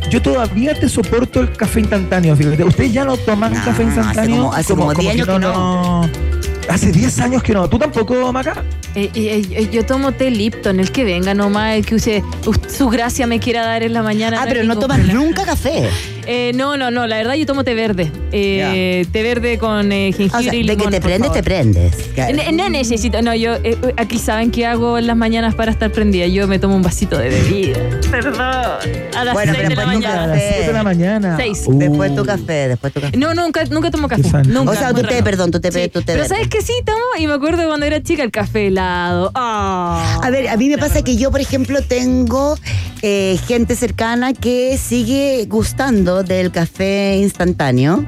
yo 0.09 0.21
todavía 0.21 0.73
te 0.73 0.89
soporto 0.89 1.41
el 1.41 1.51
café 1.51 1.81
instantáneo, 1.81 2.35
fíjate, 2.35 2.63
¿ustedes 2.63 2.91
ya 2.93 3.05
no 3.05 3.17
toman 3.17 3.51
No, 3.53 3.59
café 3.59 3.69
hace 3.71 3.83
instantáneo? 3.83 4.37
como- 4.37 4.53
hace 4.53 4.73
como 4.73 4.93
10 4.93 5.13
años 5.13 5.27
que 5.27 5.39
no. 5.39 6.36
Hace 6.69 6.91
10 6.91 7.19
años 7.19 7.43
que 7.43 7.53
no. 7.53 7.69
¿Tú 7.69 7.79
tampoco, 7.79 8.31
Maca? 8.33 8.63
Eh, 8.95 9.09
eh, 9.15 9.41
eh, 9.51 9.69
yo 9.71 9.85
tomo 9.85 10.11
té 10.11 10.29
Lipton, 10.31 10.79
el 10.79 10.91
que 10.91 11.03
venga 11.03 11.33
nomás, 11.33 11.75
el 11.77 11.85
que 11.85 11.95
use, 11.95 12.23
us- 12.45 12.59
su 12.75 12.89
gracia 12.89 13.25
me 13.27 13.39
quiera 13.39 13.65
dar 13.65 13.83
en 13.83 13.93
la 13.93 14.01
mañana. 14.03 14.39
Ah, 14.41 14.45
pero 14.47 14.63
no 14.63 14.77
tomas 14.77 14.97
problema. 14.99 15.19
nunca 15.23 15.45
café. 15.45 15.89
Eh, 16.29 16.51
no, 16.55 16.75
no, 16.75 16.91
no, 16.91 17.07
la 17.07 17.15
verdad 17.15 17.35
yo 17.35 17.45
tomo 17.45 17.63
té 17.63 17.73
verde. 17.73 18.11
Eh, 18.33 19.05
Té 19.13 19.23
verde 19.23 19.57
con 19.57 19.89
eh, 19.93 20.11
jengibre 20.11 20.37
O 20.37 20.41
sea, 20.43 20.53
y 20.53 20.57
de 20.57 20.63
limón. 20.75 20.91
que 20.91 20.99
te 20.99 20.99
prendes, 21.01 21.27
favor. 21.29 21.33
te 21.37 21.43
prendes. 21.43 21.93
Ne- 22.17 22.51
No 22.51 22.67
necesito, 22.67 23.21
no, 23.21 23.33
yo 23.33 23.53
eh, 23.63 23.77
aquí 23.95 24.19
saben 24.19 24.51
qué 24.51 24.65
hago 24.65 24.97
en 24.97 25.07
las 25.07 25.15
mañanas 25.15 25.55
para 25.55 25.71
estar 25.71 25.89
prendida. 25.89 26.27
Yo 26.27 26.45
me 26.49 26.59
tomo 26.59 26.75
un 26.75 26.81
vasito 26.81 27.17
de 27.17 27.29
bebida. 27.29 27.77
Perdón. 28.11 28.41
A 28.41 29.23
las 29.23 29.33
Bueno, 29.33 29.53
6 29.53 29.67
pero 29.67 29.69
de 29.69 29.75
la 29.77 29.93
nunca 29.93 30.09
A 30.09 30.15
mañana. 30.15 30.27
las 30.27 30.41
7 30.49 30.67
de 30.67 30.73
la 30.73 30.83
mañana. 30.83 31.37
Seis. 31.37 31.63
Uh. 31.65 31.77
Después 31.79 32.13
tu 32.13 32.25
café, 32.25 32.67
después 32.67 32.91
tu 32.91 32.99
café. 32.99 33.15
No, 33.15 33.33
nunca, 33.33 33.63
nunca 33.71 33.89
tomo 33.89 34.09
café. 34.09 34.29
Nunca, 34.49 34.71
O 34.71 34.75
sea, 34.75 34.93
tu 34.93 35.03
té, 35.03 35.23
perdón, 35.23 35.49
tu 35.51 35.61
té, 35.61 35.71
Sí, 35.71 35.87
tu 35.87 36.01
té 36.01 36.07
Pero 36.07 36.19
verde. 36.23 36.27
¿sabes 36.35 36.49
qué 36.49 36.56
tomo? 36.85 36.97
Y 37.19 37.27
me 37.27 37.33
acuerdo 37.33 37.65
cuando 37.67 37.85
era 37.85 38.01
chica 38.01 38.23
el 38.23 38.31
café 38.31 38.67
helado. 38.67 39.31
Ah. 39.35 40.19
A 40.23 40.29
ver, 40.29 40.49
a 40.49 40.57
mí 40.57 40.69
me 40.69 40.77
pasa 40.77 41.01
que 41.03 41.15
yo, 41.17 41.31
por 41.31 41.41
ejemplo, 41.41 41.81
tengo 41.81 42.57
eh, 43.01 43.39
gente 43.47 43.75
cercana 43.75 44.33
que 44.33 44.77
sigue 44.77 45.45
gustando 45.47 46.23
del 46.23 46.51
café 46.51 47.15
instantáneo. 47.17 48.03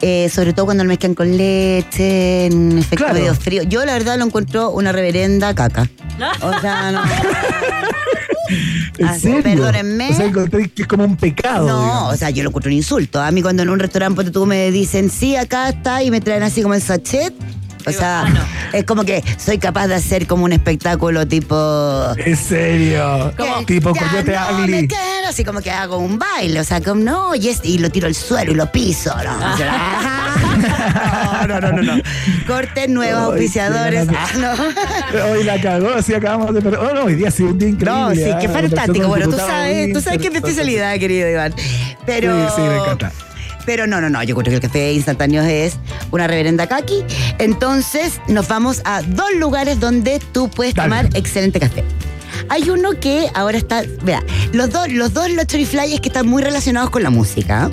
Eh, 0.00 0.28
sobre 0.30 0.52
todo 0.52 0.64
cuando 0.66 0.82
lo 0.82 0.88
mezclan 0.88 1.14
con 1.14 1.36
leche, 1.36 2.46
en 2.46 2.76
efecto 2.78 3.04
Claro. 3.04 3.14
medio 3.20 3.34
frío. 3.36 3.62
Yo, 3.62 3.84
la 3.84 3.92
verdad, 3.92 4.18
lo 4.18 4.24
encuentro 4.24 4.70
una 4.70 4.90
reverenda 4.92 5.54
caca. 5.54 5.88
O 6.42 6.60
sea, 6.60 6.90
no. 6.92 7.02
¿En 8.98 9.06
Ah, 9.08 9.18
serio? 9.18 9.42
perdónenme. 9.42 10.10
O 10.10 10.14
sea, 10.14 10.26
encontré 10.26 10.68
que 10.70 10.82
es 10.82 10.88
como 10.88 11.04
un 11.04 11.16
pecado. 11.16 11.66
No, 11.68 11.80
digamos. 11.82 12.14
o 12.14 12.16
sea, 12.16 12.30
yo 12.30 12.42
lo 12.42 12.48
encuentro 12.50 12.70
un 12.70 12.76
insulto. 12.76 13.20
A 13.20 13.30
mí 13.30 13.42
cuando 13.42 13.62
en 13.62 13.70
un 13.70 13.78
restaurante 13.78 14.30
tú 14.30 14.46
me 14.46 14.70
dicen, 14.70 15.10
sí, 15.10 15.36
acá 15.36 15.68
está, 15.70 16.02
y 16.02 16.10
me 16.10 16.20
traen 16.20 16.42
así 16.42 16.62
como 16.62 16.74
el 16.74 16.82
sachet. 16.82 17.32
O 17.84 17.90
sea, 17.90 18.24
es 18.72 18.84
como 18.84 19.02
que 19.04 19.24
soy 19.38 19.58
capaz 19.58 19.88
de 19.88 19.96
hacer 19.96 20.28
como 20.28 20.44
un 20.44 20.52
espectáculo 20.52 21.26
tipo... 21.26 21.56
En 22.16 22.36
serio. 22.36 23.32
¿Qué? 23.36 23.64
Tipo 23.66 23.92
Coyote 23.92 24.36
no 24.52 24.66
me 24.68 24.86
quedo, 24.86 24.98
así 25.28 25.42
como 25.42 25.60
que 25.60 25.72
hago 25.72 25.96
un 25.98 26.16
baile, 26.16 26.60
o 26.60 26.64
sea, 26.64 26.80
como 26.80 27.02
no, 27.02 27.34
y, 27.34 27.48
es- 27.48 27.58
y 27.64 27.78
lo 27.78 27.90
tiro 27.90 28.06
al 28.06 28.14
suelo 28.14 28.52
y 28.52 28.54
lo 28.54 28.70
piso, 28.70 29.12
¿no? 29.24 29.32
No, 31.42 31.46
no, 31.46 31.60
no, 31.60 31.72
no, 31.72 31.82
no. 31.96 32.02
Corten 32.46 32.94
nuevos 32.94 33.18
Ay, 33.20 33.24
auspiciadores. 33.30 34.08
qué 34.08 34.16
Ah, 34.16 34.28
no. 34.38 35.24
Hoy 35.32 35.44
la 35.44 35.60
cagó, 35.60 35.90
así 35.90 36.14
acabamos 36.14 36.54
de 36.54 36.62
perder. 36.62 36.78
Oh, 36.80 36.94
no, 36.94 37.04
hoy 37.04 37.14
día 37.16 37.28
ha 37.28 37.30
sido 37.30 37.50
un 37.50 37.58
día 37.58 37.68
increíble. 37.68 38.00
No, 38.00 38.14
sí, 38.14 38.24
¿ah? 38.30 38.38
qué 38.40 38.48
fantástico. 38.48 39.08
Conversando 39.08 39.08
Bueno, 39.08 39.30
tú 39.30 39.36
sabes, 39.38 39.92
tú 39.92 40.00
sabes 40.00 40.18
que 40.20 40.26
es 40.26 40.32
mi 40.32 40.38
especialidad, 40.38 40.96
querido 40.98 41.28
Iván. 41.28 41.54
Pero. 42.06 42.48
Sí, 42.48 42.54
sí, 42.56 42.62
me 42.62 42.76
encanta. 42.78 43.12
Pero 43.64 43.86
no, 43.86 44.00
no, 44.00 44.10
no. 44.10 44.22
Yo 44.22 44.34
creo 44.34 44.50
que 44.50 44.54
el 44.56 44.60
café 44.60 44.92
instantáneo 44.92 45.42
es 45.42 45.76
una 46.10 46.26
reverenda 46.26 46.66
kaki. 46.66 47.04
Entonces, 47.38 48.20
nos 48.28 48.48
vamos 48.48 48.82
a 48.84 49.02
dos 49.02 49.32
lugares 49.36 49.78
donde 49.80 50.20
tú 50.32 50.48
puedes 50.50 50.74
Dale. 50.74 50.88
tomar 50.88 51.16
excelente 51.16 51.60
café. 51.60 51.84
Hay 52.48 52.68
uno 52.70 52.90
que 53.00 53.28
ahora 53.34 53.58
está. 53.58 53.82
Vea, 54.02 54.22
los 54.52 54.70
dos, 54.70 54.88
los 54.90 55.12
dos 55.12 55.30
Luxury 55.30 55.64
Flyers 55.64 56.00
que 56.00 56.08
están 56.08 56.26
muy 56.26 56.42
relacionados 56.42 56.90
con 56.90 57.02
la 57.02 57.10
música. 57.10 57.70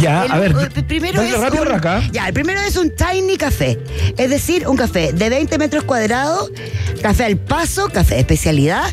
Ya, 0.00 0.24
El- 0.24 0.32
a 0.32 0.38
ver. 0.38 0.54
el 0.76 0.84
primero 0.84 1.20
es 1.20 1.38
rápido, 1.38 1.64
un. 1.64 2.10
Ya, 2.12 2.28
el 2.28 2.32
primero 2.34 2.60
es 2.60 2.76
un 2.76 2.90
tiny 2.94 3.36
café. 3.36 3.78
Es 4.16 4.30
decir, 4.30 4.68
un 4.68 4.76
café 4.76 5.12
de 5.12 5.28
20 5.28 5.58
metros 5.58 5.84
cuadrados, 5.84 6.50
café 7.02 7.24
al 7.24 7.36
paso, 7.36 7.88
café 7.88 8.14
de 8.14 8.20
especialidad, 8.20 8.84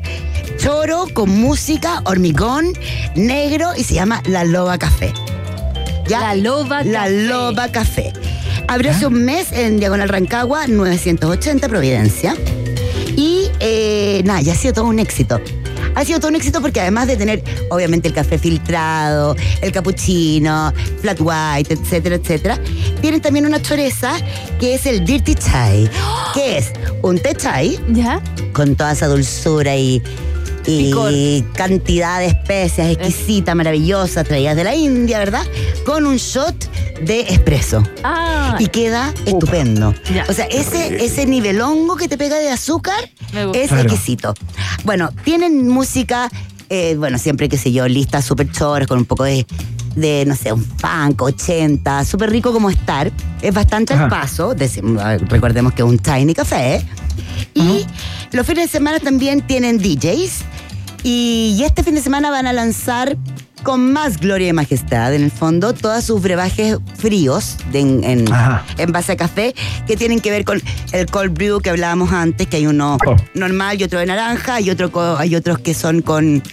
choro 0.57 1.05
con 1.13 1.29
música, 1.29 2.01
hormigón, 2.05 2.73
negro 3.15 3.69
y 3.77 3.83
se 3.83 3.93
llama 3.93 4.23
La 4.25 4.43
Loba 4.43 4.77
Café. 4.79 5.13
¿Ya? 6.07 6.19
La 6.21 6.35
Loba 6.35 6.83
La 6.83 7.01
Café. 7.03 7.11
Loba 7.27 7.67
Café. 7.67 8.13
Abrió 8.67 8.91
hace 8.91 9.05
un 9.07 9.23
mes 9.23 9.51
en 9.51 9.79
Diagonal 9.79 10.09
Rancagua, 10.09 10.67
980 10.67 11.69
Providencia. 11.69 12.35
Y 13.17 13.49
eh, 13.59 14.21
nada, 14.25 14.41
ya 14.41 14.53
ha 14.53 14.55
sido 14.55 14.75
todo 14.75 14.85
un 14.85 14.99
éxito. 14.99 15.41
Ha 15.95 16.05
sido 16.05 16.19
todo 16.19 16.29
un 16.29 16.35
éxito 16.35 16.61
porque 16.61 16.79
además 16.79 17.07
de 17.07 17.17
tener, 17.17 17.43
obviamente, 17.71 18.07
el 18.07 18.13
café 18.13 18.37
filtrado, 18.37 19.35
el 19.61 19.71
cappuccino, 19.71 20.71
flat 21.01 21.17
white, 21.19 21.73
etcétera, 21.73 22.15
etcétera, 22.15 22.59
tienen 23.01 23.19
también 23.19 23.47
una 23.47 23.59
choreza 23.59 24.13
que 24.59 24.75
es 24.75 24.85
el 24.85 25.03
dirty 25.03 25.33
chai, 25.33 25.89
que 26.35 26.59
es 26.59 26.71
un 27.01 27.17
té 27.17 27.33
chai 27.33 27.79
¿Ya? 27.89 28.21
con 28.53 28.75
toda 28.75 28.91
esa 28.91 29.07
dulzura 29.07 29.75
y, 29.75 30.03
y 30.67 31.43
cantidad 31.55 32.19
de 32.19 32.27
especias 32.27 32.89
exquisita, 32.91 33.55
maravillosa, 33.55 34.23
traídas 34.23 34.55
de 34.55 34.63
la 34.65 34.75
India, 34.75 35.17
¿verdad? 35.19 35.45
Con 35.85 36.05
un 36.05 36.17
shot 36.17 36.55
de 37.01 37.21
espresso. 37.21 37.83
Ah, 38.03 38.55
Y 38.59 38.67
queda 38.67 39.13
estupendo. 39.25 39.93
Ya. 40.13 40.25
O 40.29 40.33
sea, 40.33 40.45
ese, 40.45 41.03
ese 41.03 41.25
nivel 41.25 41.61
hongo 41.61 41.95
que 41.95 42.07
te 42.07 42.17
pega 42.17 42.37
de 42.37 42.49
azúcar 42.49 43.09
Me 43.33 43.45
gusta. 43.45 43.59
es 43.61 43.67
Claro. 43.69 43.83
exquisito. 43.83 44.33
Bueno, 44.83 45.09
tienen 45.23 45.67
música, 45.69 46.29
eh, 46.69 46.95
bueno, 46.97 47.17
siempre, 47.17 47.47
qué 47.49 47.57
sé 47.57 47.71
yo, 47.71 47.87
listas 47.87 48.25
súper 48.25 48.51
choras 48.51 48.87
con 48.87 48.97
un 48.97 49.05
poco 49.05 49.23
de, 49.23 49.45
de, 49.95 50.25
no 50.25 50.35
sé, 50.35 50.51
un 50.53 50.63
funk, 50.65 51.21
80, 51.21 52.03
súper 52.03 52.29
rico 52.29 52.51
como 52.51 52.69
estar. 52.69 53.11
Es 53.41 53.53
bastante 53.53 53.93
al 53.93 53.99
Ajá. 53.99 54.09
paso. 54.09 54.53
decim- 54.55 54.99
a 54.99 55.09
ver, 55.09 55.27
recordemos 55.29 55.73
que 55.73 55.81
es 55.83 55.87
un 55.87 55.99
tiny 55.99 56.33
café. 56.33 56.85
Y 57.53 57.85
los 58.31 58.45
fines 58.45 58.65
de 58.65 58.71
semana 58.71 58.99
también 58.99 59.41
tienen 59.45 59.77
DJs. 59.77 60.41
Y, 61.09 61.55
y 61.57 61.63
este 61.63 61.83
fin 61.83 61.95
de 61.95 62.01
semana 62.01 62.29
van 62.31 62.47
a 62.47 62.51
lanzar 62.53 63.15
con 63.63 63.93
más 63.93 64.17
gloria 64.17 64.49
y 64.49 64.53
majestad, 64.53 65.13
en 65.13 65.23
el 65.23 65.31
fondo, 65.31 65.73
todos 65.73 66.03
sus 66.03 66.21
brebajes 66.21 66.77
fríos 66.97 67.55
de- 67.71 67.79
en, 67.79 68.03
en- 68.03 68.91
base 68.91 69.13
a 69.13 69.15
café 69.15 69.55
que 69.87 69.95
tienen 69.95 70.19
que 70.19 70.31
ver 70.31 70.43
con 70.43 70.61
el 70.91 71.05
cold 71.05 71.33
brew 71.33 71.61
que 71.61 71.69
hablábamos 71.69 72.11
antes, 72.11 72.47
que 72.47 72.57
hay 72.57 72.67
uno 72.67 72.97
Oh. 73.05 73.15
normal 73.35 73.79
y 73.79 73.85
otro 73.85 73.99
de 73.99 74.05
naranja, 74.05 74.59
y 74.59 74.69
otro 74.69 74.91
hay 75.17 75.33
otros 75.35 75.59
que 75.59 75.73
son 75.73 76.01
con 76.01 76.43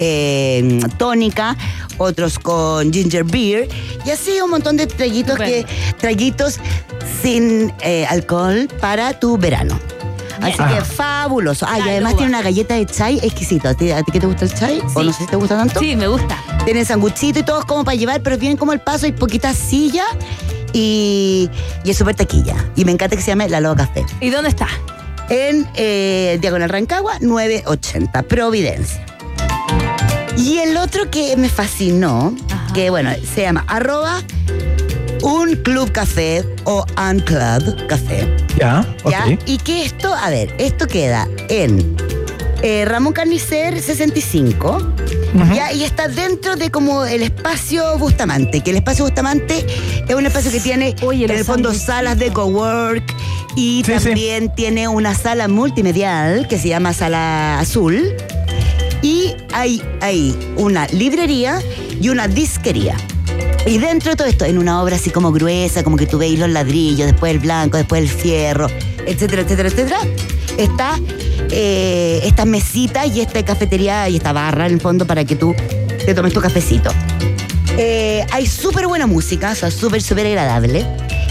eh, 0.00 0.80
tónica, 0.98 1.56
otros 1.98 2.40
con 2.40 2.92
ginger 2.92 3.22
beer, 3.22 3.68
y 4.04 4.10
así 4.10 4.40
un 4.40 4.50
montón 4.50 4.76
de 4.76 4.88
traguitos 4.88 5.38
que 5.38 5.64
traguitos 6.00 6.58
sin 7.22 7.72
eh, 7.80 8.06
alcohol 8.06 8.68
para 8.80 9.20
tu 9.20 9.38
verano. 9.38 9.78
Así 10.42 10.56
Bien. 10.58 10.68
que 10.70 10.78
Ah. 10.78 10.84
fabuloso. 10.84 11.66
Ah, 11.68 11.78
y 11.78 11.82
La 11.82 11.90
además 11.92 12.12
luba. 12.12 12.18
tiene 12.18 12.34
una 12.36 12.42
galleta 12.42 12.74
de 12.74 12.86
chai 12.86 13.18
exquisita. 13.22 13.70
¿A 13.70 13.74
ti, 13.74 13.90
a 13.90 14.02
ti 14.02 14.12
qué 14.12 14.20
te 14.20 14.26
gusta 14.26 14.44
el 14.44 14.54
chai? 14.54 14.80
¿O 14.94 15.00
Sí. 15.00 15.06
no 15.06 15.12
sé 15.12 15.18
si 15.24 15.26
te 15.26 15.36
gusta 15.36 15.56
tanto? 15.56 15.80
sí, 15.80 15.96
me 15.96 16.06
gusta. 16.08 16.36
Tienen 16.64 16.84
sanguchito 16.86 17.38
y 17.40 17.42
todo 17.42 17.60
es 17.60 17.64
como 17.66 17.84
para 17.84 17.96
llevar, 17.96 18.20
pero 18.22 18.36
bien 18.38 18.56
como 18.56 18.72
el 18.72 18.80
paso, 18.80 19.06
hay 19.06 19.12
poquitas 19.12 19.56
sillas 19.56 20.06
y, 20.72 21.50
y 21.84 21.90
es 21.90 21.96
súper 21.98 22.14
taquilla. 22.14 22.54
Y 22.76 22.84
me 22.84 22.92
encanta 22.92 23.16
que 23.16 23.22
se 23.22 23.28
llame 23.32 23.48
La 23.48 23.60
Loba 23.60 23.76
Café. 23.86 24.04
¿Y 24.20 24.30
dónde 24.30 24.48
está? 24.50 24.68
En 25.28 25.68
eh, 25.74 26.38
Diagonal 26.40 26.68
Rancagua, 26.68 27.14
980, 27.20 28.22
Providencia. 28.22 29.04
Y 30.36 30.58
el 30.58 30.76
otro 30.76 31.10
que 31.10 31.36
me 31.36 31.48
fascinó, 31.48 32.34
Ajá. 32.50 32.72
que 32.72 32.90
bueno, 32.90 33.10
se 33.34 33.42
llama 33.42 33.64
arroba 33.68 34.22
un 35.22 35.54
club 35.56 35.90
café 35.92 36.44
o 36.64 36.84
un 36.96 37.20
club 37.20 37.86
café. 37.86 38.36
Ya, 38.58 38.84
ok. 39.04 39.10
¿ya? 39.10 39.38
Y 39.46 39.58
que 39.58 39.84
esto, 39.84 40.14
a 40.14 40.30
ver, 40.30 40.54
esto 40.58 40.86
queda 40.86 41.28
en 41.48 41.96
eh, 42.62 42.84
Ramón 42.86 43.12
Carnicer 43.12 43.80
65. 43.80 44.92
Ujú. 45.34 45.54
¿ya? 45.54 45.72
Y 45.72 45.84
está 45.84 46.08
dentro 46.08 46.56
de 46.56 46.70
como 46.70 47.04
el 47.04 47.22
espacio 47.22 47.96
Bustamante, 47.98 48.60
que 48.62 48.70
el 48.70 48.76
espacio 48.76 49.04
Bustamante 49.04 49.64
es 50.08 50.14
un 50.14 50.26
espacio 50.26 50.50
que 50.50 50.60
tiene 50.60 50.96
Oye, 51.02 51.24
en 51.24 51.30
el 51.30 51.44
fondo 51.44 51.72
salas 51.72 52.18
de 52.18 52.30
cowork 52.32 53.14
y 53.56 53.82
Sí, 53.84 53.92
sí. 53.98 54.04
también 54.04 54.54
tiene 54.54 54.88
una 54.88 55.14
sala 55.14 55.48
multimedial 55.48 56.46
que 56.48 56.58
se 56.58 56.68
llama 56.68 56.92
Sala 56.92 57.58
Azul. 57.58 58.14
Y 59.02 59.32
hay, 59.52 59.82
hay 60.02 60.36
una 60.56 60.86
librería 60.88 61.60
y 62.00 62.10
una 62.10 62.28
disquería. 62.28 62.96
Y 63.66 63.78
dentro 63.78 64.10
de 64.10 64.16
todo 64.16 64.26
esto, 64.26 64.44
en 64.46 64.58
una 64.58 64.82
obra 64.82 64.96
así 64.96 65.10
como 65.10 65.32
gruesa, 65.32 65.84
como 65.84 65.96
que 65.96 66.06
tú 66.06 66.18
veis 66.18 66.38
los 66.38 66.48
ladrillos, 66.48 67.06
después 67.10 67.32
el 67.32 67.38
blanco, 67.40 67.76
después 67.76 68.02
el 68.02 68.08
fierro, 68.08 68.66
etcétera, 69.06 69.42
etcétera, 69.42 69.68
etcétera, 69.68 69.98
está 70.56 70.98
eh, 71.50 72.20
estas 72.24 72.46
mesitas 72.46 73.06
y 73.14 73.20
esta 73.20 73.44
cafetería 73.44 74.08
y 74.08 74.16
esta 74.16 74.32
barra 74.32 74.66
en 74.66 74.74
el 74.74 74.80
fondo 74.80 75.06
para 75.06 75.24
que 75.24 75.36
tú 75.36 75.54
te 76.04 76.14
tomes 76.14 76.32
tu 76.32 76.40
cafecito. 76.40 76.90
Eh, 77.76 78.26
hay 78.32 78.46
súper 78.46 78.86
buena 78.88 79.06
música, 79.06 79.52
o 79.52 79.54
sea, 79.54 79.70
súper, 79.70 80.02
súper 80.02 80.26
agradable. 80.26 80.84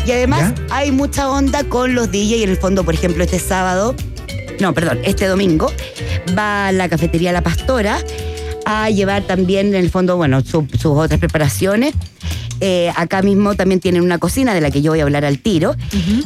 Y 0.06 0.12
además 0.12 0.54
¿Ya? 0.56 0.76
hay 0.76 0.92
mucha 0.92 1.30
onda 1.30 1.64
con 1.66 1.94
los 1.94 2.10
DJ 2.12 2.44
en 2.44 2.50
el 2.50 2.58
fondo, 2.58 2.84
por 2.86 2.94
ejemplo, 2.94 3.24
este 3.24 3.40
sábado, 3.40 3.96
no, 4.60 4.74
perdón, 4.74 5.00
este 5.04 5.26
domingo, 5.26 5.72
va 6.38 6.68
a 6.68 6.72
la 6.72 6.88
cafetería 6.90 7.32
La 7.32 7.42
Pastora 7.42 8.00
a 8.66 8.90
llevar 8.92 9.24
también 9.24 9.68
en 9.70 9.76
el 9.76 9.90
fondo, 9.90 10.16
bueno, 10.16 10.42
su- 10.42 10.68
sus 10.74 10.96
otras 10.98 11.20
preparaciones. 11.20 11.94
Eh, 12.62 12.92
acá 12.96 13.22
mismo 13.22 13.56
también 13.56 13.80
tienen 13.80 14.02
una 14.02 14.18
cocina 14.18 14.54
de 14.54 14.62
la 14.62 14.72
que 14.72 14.82
yo 14.82 14.92
voy 14.92 15.00
a 15.00 15.04
hablar 15.04 15.26
al 15.26 15.40
tiro. 15.40 15.76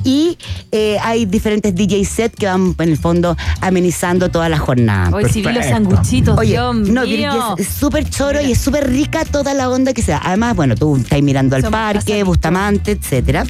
Y 0.04 0.38
eh, 0.72 0.98
hay 1.02 1.26
diferentes 1.26 1.76
DJ 1.76 2.04
sets 2.06 2.36
que 2.36 2.48
van 2.48 2.76
en 2.80 2.90
el 2.90 2.98
fondo 2.98 3.38
amenizando 3.62 4.30
toda 4.30 4.50
la 4.50 4.58
jornada. 4.58 5.16
Hoy 5.16 5.26
sí 5.32 5.42
vi 5.42 5.52
los 5.54 5.66
sanguchitos, 5.66 6.38
Oye, 6.38 6.52
Dios 6.52 6.76
no, 6.90 7.04
mío. 7.04 7.56
es 7.58 7.68
súper 7.68 8.10
choro 8.10 8.42
y 8.42 8.52
es 8.52 8.58
súper 8.60 8.90
rica 8.90 9.26
toda 9.26 9.54
la 9.54 9.70
onda 9.70 9.94
que 9.94 10.02
se 10.02 10.12
da. 10.12 10.22
Además, 10.24 10.56
bueno, 10.56 10.76
tú 10.76 10.96
estás 10.96 11.22
mirando 11.22 11.56
al 11.56 11.64
parque. 11.64 12.24
Bustamante, 12.24 12.92
etcétera. 12.92 13.46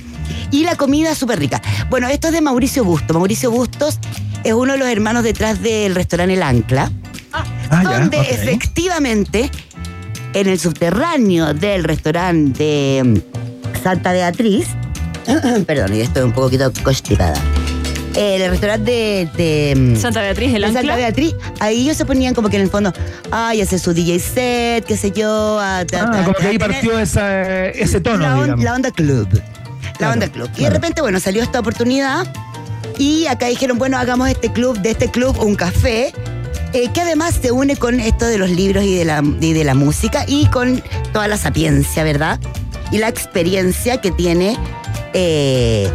Y 0.52 0.64
la 0.64 0.76
comida 0.76 1.12
es 1.12 1.18
súper 1.18 1.40
rica. 1.40 1.62
Bueno, 1.90 2.08
esto 2.08 2.28
es 2.28 2.34
de 2.34 2.42
Mauricio 2.42 2.84
Bustos. 2.84 3.16
Mauricio 3.16 3.52
Bustos 3.52 4.00
es 4.44 4.54
uno 4.54 4.74
de 4.74 4.80
los 4.80 4.88
hermanos 4.88 5.24
detrás 5.24 5.62
del 5.62 5.96
restaurante 5.96 6.34
El 6.34 6.44
Ancla, 6.44 6.92
Ah, 7.70 7.82
ya, 7.84 8.00
donde 8.00 8.20
efectivamente 8.20 9.50
en 10.34 10.48
el 10.48 10.60
subterráneo 10.60 11.54
del 11.54 11.84
restaurante 11.84 12.64
de 12.64 13.02
mm, 13.04 13.84
Santa 13.84 14.12
Beatriz, 14.14 14.68
perdón, 15.68 15.94
y 15.96 16.02
estoy 16.02 16.24
un 16.24 16.32
poquito 16.32 16.72
constipada. 16.84 17.34
En 18.16 18.42
el 18.44 18.52
restaurante 18.52 18.92
de, 18.92 19.30
de, 19.38 19.76
mm, 19.76 19.96
Santa 19.96 20.22
Beatriz, 20.22 20.54
el 20.54 20.62
de 20.62 20.72
Santa. 20.74 20.96
Beatriz, 20.96 21.34
ahí 21.60 21.82
ellos 21.82 21.98
se 21.98 22.06
ponían 22.06 22.36
como 22.36 22.50
que 22.50 22.58
en 22.58 22.64
el 22.64 22.70
fondo, 22.70 22.94
ay, 23.32 23.62
hacer 23.62 23.80
su 23.80 23.94
DJ 23.94 24.20
set, 24.20 24.86
qué 24.86 24.98
sé 24.98 25.12
yo. 25.12 25.60
a- 25.60 25.84
ta- 25.86 26.04
Ah, 26.08 26.12
ta- 26.12 26.24
como 26.24 26.36
que 26.36 26.48
ahí 26.48 26.58
partió 26.60 27.00
esa- 27.00 27.68
ese 27.70 28.00
tono, 28.02 28.18
la, 28.20 28.38
on- 28.38 28.64
la 28.64 28.74
onda 28.76 28.92
club. 28.92 29.28
La 29.34 29.92
Claro, 29.98 30.14
onda 30.14 30.28
club. 30.28 30.50
Y 30.58 30.64
de 30.64 30.70
repente, 30.70 31.02
bueno, 31.02 31.20
salió 31.20 31.42
esta 31.44 31.60
oportunidad 31.60 32.28
y 33.00 33.26
acá 33.28 33.48
dijeron, 33.48 33.78
bueno, 33.80 33.98
hagamos 33.98 34.30
este 34.30 34.52
club, 34.52 34.78
de 34.80 34.92
este 34.92 35.10
club 35.10 35.38
un 35.40 35.56
café. 35.56 36.14
Eh, 36.74 36.92
que 36.94 37.02
además 37.02 37.40
se 37.42 37.52
une 37.52 37.76
con 37.76 38.00
esto 38.00 38.26
de 38.26 38.38
los 38.38 38.50
libros 38.50 38.84
y 38.84 38.96
de, 38.96 39.06
la, 39.06 39.24
y 39.42 39.54
de 39.54 39.64
la 39.64 39.76
música 39.76 40.26
y 40.28 40.48
con 40.48 40.82
toda 41.12 41.28
la 41.28 41.38
sapiencia, 41.38 42.04
¿verdad? 42.04 42.40
Y 42.92 42.98
la 42.98 43.10
experiencia 43.10 44.02
que 44.02 44.12
tiene 44.12 44.58
eh, 45.14 45.90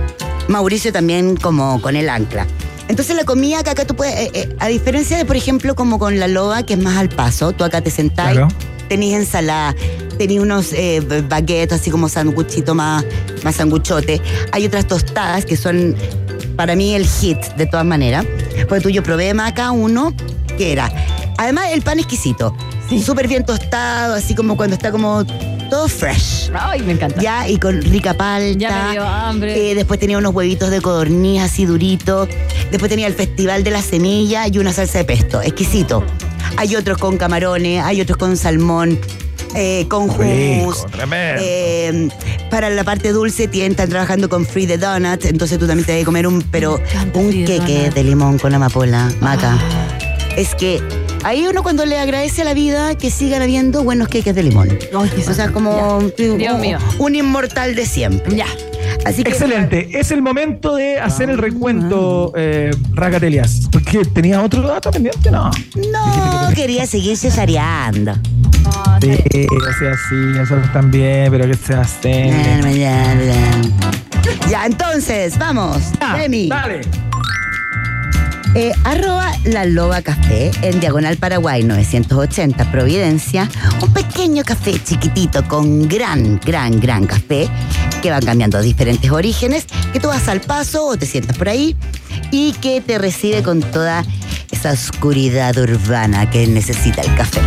Mauricio 0.49 0.93
también 0.93 1.37
como 1.37 1.81
con 1.81 1.97
el 1.97 2.09
ancla. 2.09 2.47
Entonces 2.89 3.15
la 3.17 3.25
comida 3.25 3.63
que 3.63 3.71
acá 3.71 3.85
tú 3.85 3.95
puedes, 3.95 4.15
eh, 4.15 4.31
eh, 4.33 4.57
a 4.59 4.69
diferencia 4.69 5.17
de 5.19 5.25
por 5.27 5.37
ejemplo 5.37 5.75
como 5.75 5.99
con 5.99 6.19
la 6.19 6.27
loba 6.27 6.63
que 6.63 6.73
es 6.75 6.83
más 6.83 6.97
al 6.97 7.11
paso, 7.11 7.53
tú 7.53 7.65
acá 7.65 7.83
te 7.83 7.91
sentás, 7.91 8.33
Claro. 8.33 8.49
tenéis 8.89 9.15
ensalada, 9.15 9.75
tenéis 10.17 10.41
unos 10.41 10.73
eh, 10.73 11.01
baguettes 11.29 11.79
así 11.81 11.91
como 11.91 12.09
sanguchito 12.09 12.75
más, 12.75 13.05
más 13.45 13.57
sanguchote. 13.57 14.23
Hay 14.53 14.65
otras 14.65 14.87
tostadas 14.87 15.45
que 15.45 15.57
son 15.57 15.97
para 16.57 16.75
mí 16.77 16.95
el 16.95 17.07
hit 17.07 17.39
de 17.57 17.67
todas 17.67 17.85
maneras. 17.85 18.25
Pues 18.69 18.83
tú 18.83 18.89
yo 18.89 19.03
probé 19.03 19.31
acá 19.39 19.71
uno 19.71 20.15
que 20.59 20.73
era, 20.73 20.93
además 21.39 21.69
el 21.73 21.81
pan 21.81 21.99
exquisito, 21.99 22.55
súper 23.03 23.29
bien 23.29 23.47
tostado, 23.47 24.15
así 24.15 24.35
como 24.35 24.57
cuando 24.57 24.75
está 24.75 24.91
como 24.91 25.25
todo 25.71 25.89
fresh. 25.89 26.51
Ay, 26.55 26.83
me 26.83 26.93
encanta. 26.93 27.21
Ya, 27.21 27.49
y 27.49 27.59
con 27.59 27.81
rica 27.83 28.15
palta. 28.15 28.59
Ya 28.59 28.85
me 28.87 28.93
dio 28.93 29.05
hambre. 29.05 29.71
Eh, 29.71 29.75
después 29.75 30.01
tenía 30.01 30.19
unos 30.19 30.35
huevitos 30.35 30.71
de 30.71 30.81
codorniz 30.81 31.43
así 31.43 31.65
duritos. 31.65 32.29
Después 32.71 32.89
tenía 32.89 33.07
el 33.07 33.15
Festival 33.15 33.65
de 33.65 33.71
la 33.71 33.83
Semilla 33.83 34.47
y 34.49 34.59
una 34.59 34.73
salsa 34.73 34.99
de 34.99 35.05
pesto. 35.05 35.43
Exquisito. 35.43 36.05
Hay 36.57 36.75
otros 36.75 36.99
con 36.99 37.19
camarones, 37.19 37.85
hay 37.85 38.01
otros 38.01 38.19
con 38.19 38.37
salmón, 38.37 38.99
eh, 39.55 39.87
con 39.89 40.11
hummus. 40.11 40.87
Eh, 41.11 42.09
para 42.51 42.71
la 42.71 42.83
parte 42.83 43.13
dulce 43.13 43.47
tienen, 43.47 43.73
están 43.73 43.91
trabajando 43.91 44.29
con 44.29 44.45
Free 44.45 44.67
the 44.67 44.79
Donut, 44.79 45.25
entonces 45.25 45.59
tú 45.59 45.67
también 45.67 45.87
te 45.87 45.93
debes 45.93 46.07
comer 46.07 46.27
un, 46.27 46.43
pero 46.43 46.81
un 47.15 47.45
queque 47.45 47.91
de 47.91 48.05
limón 48.05 48.39
con 48.39 48.55
amapola, 48.55 49.13
maca. 49.21 49.57
Ah. 49.61 50.08
Es 50.39 50.55
que 50.55 50.81
ahí 51.25 51.47
uno 51.49 51.65
cuando 51.65 51.85
le 51.85 51.99
agradece 51.99 52.43
a 52.43 52.45
la 52.45 52.55
vida 52.55 52.95
que 52.95 53.11
sigan 53.11 53.43
habiendo 53.43 53.83
buenos 53.83 54.07
queques 54.07 54.35
de 54.37 54.45
limón. 54.45 54.69
Ay, 54.97 55.11
O 55.29 55.35
sea, 55.35 55.51
como 55.51 55.99
un, 55.99 56.13
Dios 56.17 56.55
un- 56.55 56.61
mío. 56.61 56.79
un 57.01 57.15
inmortal 57.17 57.75
de 57.75 57.85
siempre. 57.85 58.37
Ya. 58.37 58.47
Así 59.05 59.25
que 59.25 59.31
Excelente. 59.31 59.99
Es 59.99 60.13
el 60.13 60.23
momento 60.23 60.77
de 60.77 60.99
hacer 61.01 61.29
el 61.29 61.39
recuento, 61.39 62.33
eh, 62.37 62.71
Racatelias. 62.93 63.69
Porque 63.73 64.05
tenía 64.05 64.41
otro 64.43 64.63
dato 64.63 64.91
pendiente, 64.93 65.29
no. 65.31 65.51
No, 65.75 66.55
quería 66.55 66.87
seguir 66.87 67.17
cesareando. 67.17 68.15
Sí, 69.01 69.47
o 69.51 69.73
sea, 69.79 69.93
sí, 70.09 70.15
nosotros 70.15 70.73
también, 70.73 71.31
pero 71.33 71.47
que 71.47 71.55
se 71.55 71.75
hace. 71.75 72.33
Ya, 74.51 74.67
entonces, 74.67 75.37
vamos. 75.39 75.79
Demi. 76.17 76.49
Dale. 76.49 76.81
Eh, 78.55 78.73
arroba 78.85 79.31
la 79.45 79.65
loba 79.67 80.01
café 80.03 80.51
en 80.63 80.81
Diagonal 80.81 81.17
Paraguay 81.17 81.63
980 81.65 82.71
Providencia. 82.73 83.49
Un 83.83 83.93
pequeño 83.93 84.43
café 84.45 84.83
chiquitito 84.83 85.47
con 85.47 85.87
gran, 85.87 86.41
gran, 86.45 86.81
gran 86.81 87.07
café 87.07 87.49
que 88.03 88.11
van 88.11 88.25
cambiando 88.25 88.61
diferentes 88.61 89.11
orígenes, 89.11 89.67
que 89.93 90.01
tú 90.01 90.09
vas 90.09 90.29
al 90.29 90.41
paso 90.41 90.87
o 90.87 90.97
te 90.97 91.07
sientas 91.07 91.37
por 91.37 91.49
ahí 91.49 91.77
y 92.31 92.53
que 92.55 92.81
te 92.81 92.99
recibe 92.99 93.43
con 93.43 93.61
toda 93.61 94.05
esa 94.51 94.73
oscuridad 94.73 95.57
urbana 95.59 96.31
que 96.31 96.47
necesita 96.47 97.03
el 97.03 97.15
café. 97.17 97.41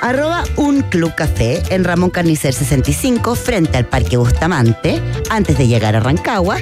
Arroba 0.00 0.44
un 0.56 0.80
club 0.82 1.14
café 1.14 1.62
en 1.68 1.84
Ramón 1.84 2.10
Carnicer 2.10 2.54
65 2.54 3.34
frente 3.34 3.76
al 3.76 3.86
Parque 3.86 4.16
Bustamante, 4.16 5.00
antes 5.28 5.58
de 5.58 5.68
llegar 5.68 5.94
a 5.94 6.00
Rancagua, 6.00 6.56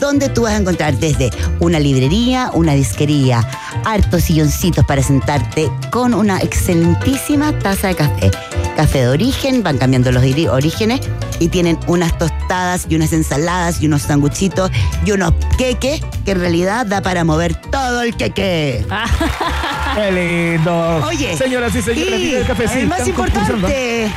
donde 0.00 0.28
tú 0.30 0.42
vas 0.42 0.54
a 0.54 0.56
encontrar 0.56 0.96
desde 0.96 1.30
una 1.60 1.78
librería, 1.78 2.50
una 2.54 2.72
disquería, 2.72 3.46
hartos 3.84 4.24
silloncitos 4.24 4.84
para 4.86 5.02
sentarte 5.02 5.70
con 5.90 6.14
una 6.14 6.38
excelentísima 6.40 7.58
taza 7.58 7.88
de 7.88 7.94
café. 7.94 8.30
Café 8.76 9.00
de 9.00 9.08
origen, 9.08 9.62
van 9.62 9.76
cambiando 9.76 10.10
los 10.10 10.24
orígenes 10.50 11.00
y 11.40 11.48
tienen 11.48 11.78
unas 11.86 12.16
tostadas 12.18 12.86
y 12.88 12.96
unas 12.96 13.12
ensaladas 13.12 13.80
y 13.80 13.86
unos 13.86 14.02
sanguchitos 14.02 14.70
y 15.04 15.12
unos 15.12 15.32
queques 15.56 16.00
que 16.24 16.32
en 16.32 16.40
realidad 16.40 16.86
da 16.86 17.00
para 17.02 17.24
mover 17.24 17.54
todo 17.54 18.02
el 18.02 18.16
queque. 18.16 18.84
Qué 19.94 20.12
lindo. 20.56 20.96
Oye, 21.06 21.36
señoras 21.36 21.74
y 21.74 21.82
señores, 21.82 22.20
y 22.20 22.34
el 22.34 22.46
cafecito. 22.46 22.78
el 22.80 22.88
más 22.88 23.06
importante, 23.08 24.10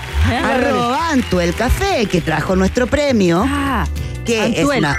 arroba 0.43 1.09
Antuel 1.09 1.53
Café, 1.55 2.05
que 2.05 2.21
trajo 2.21 2.55
nuestro 2.55 2.87
premio, 2.87 3.43
Ah, 3.47 3.85
que 4.25 4.39
es 4.51 4.59
Antuel. 4.59 4.79
una... 4.79 4.97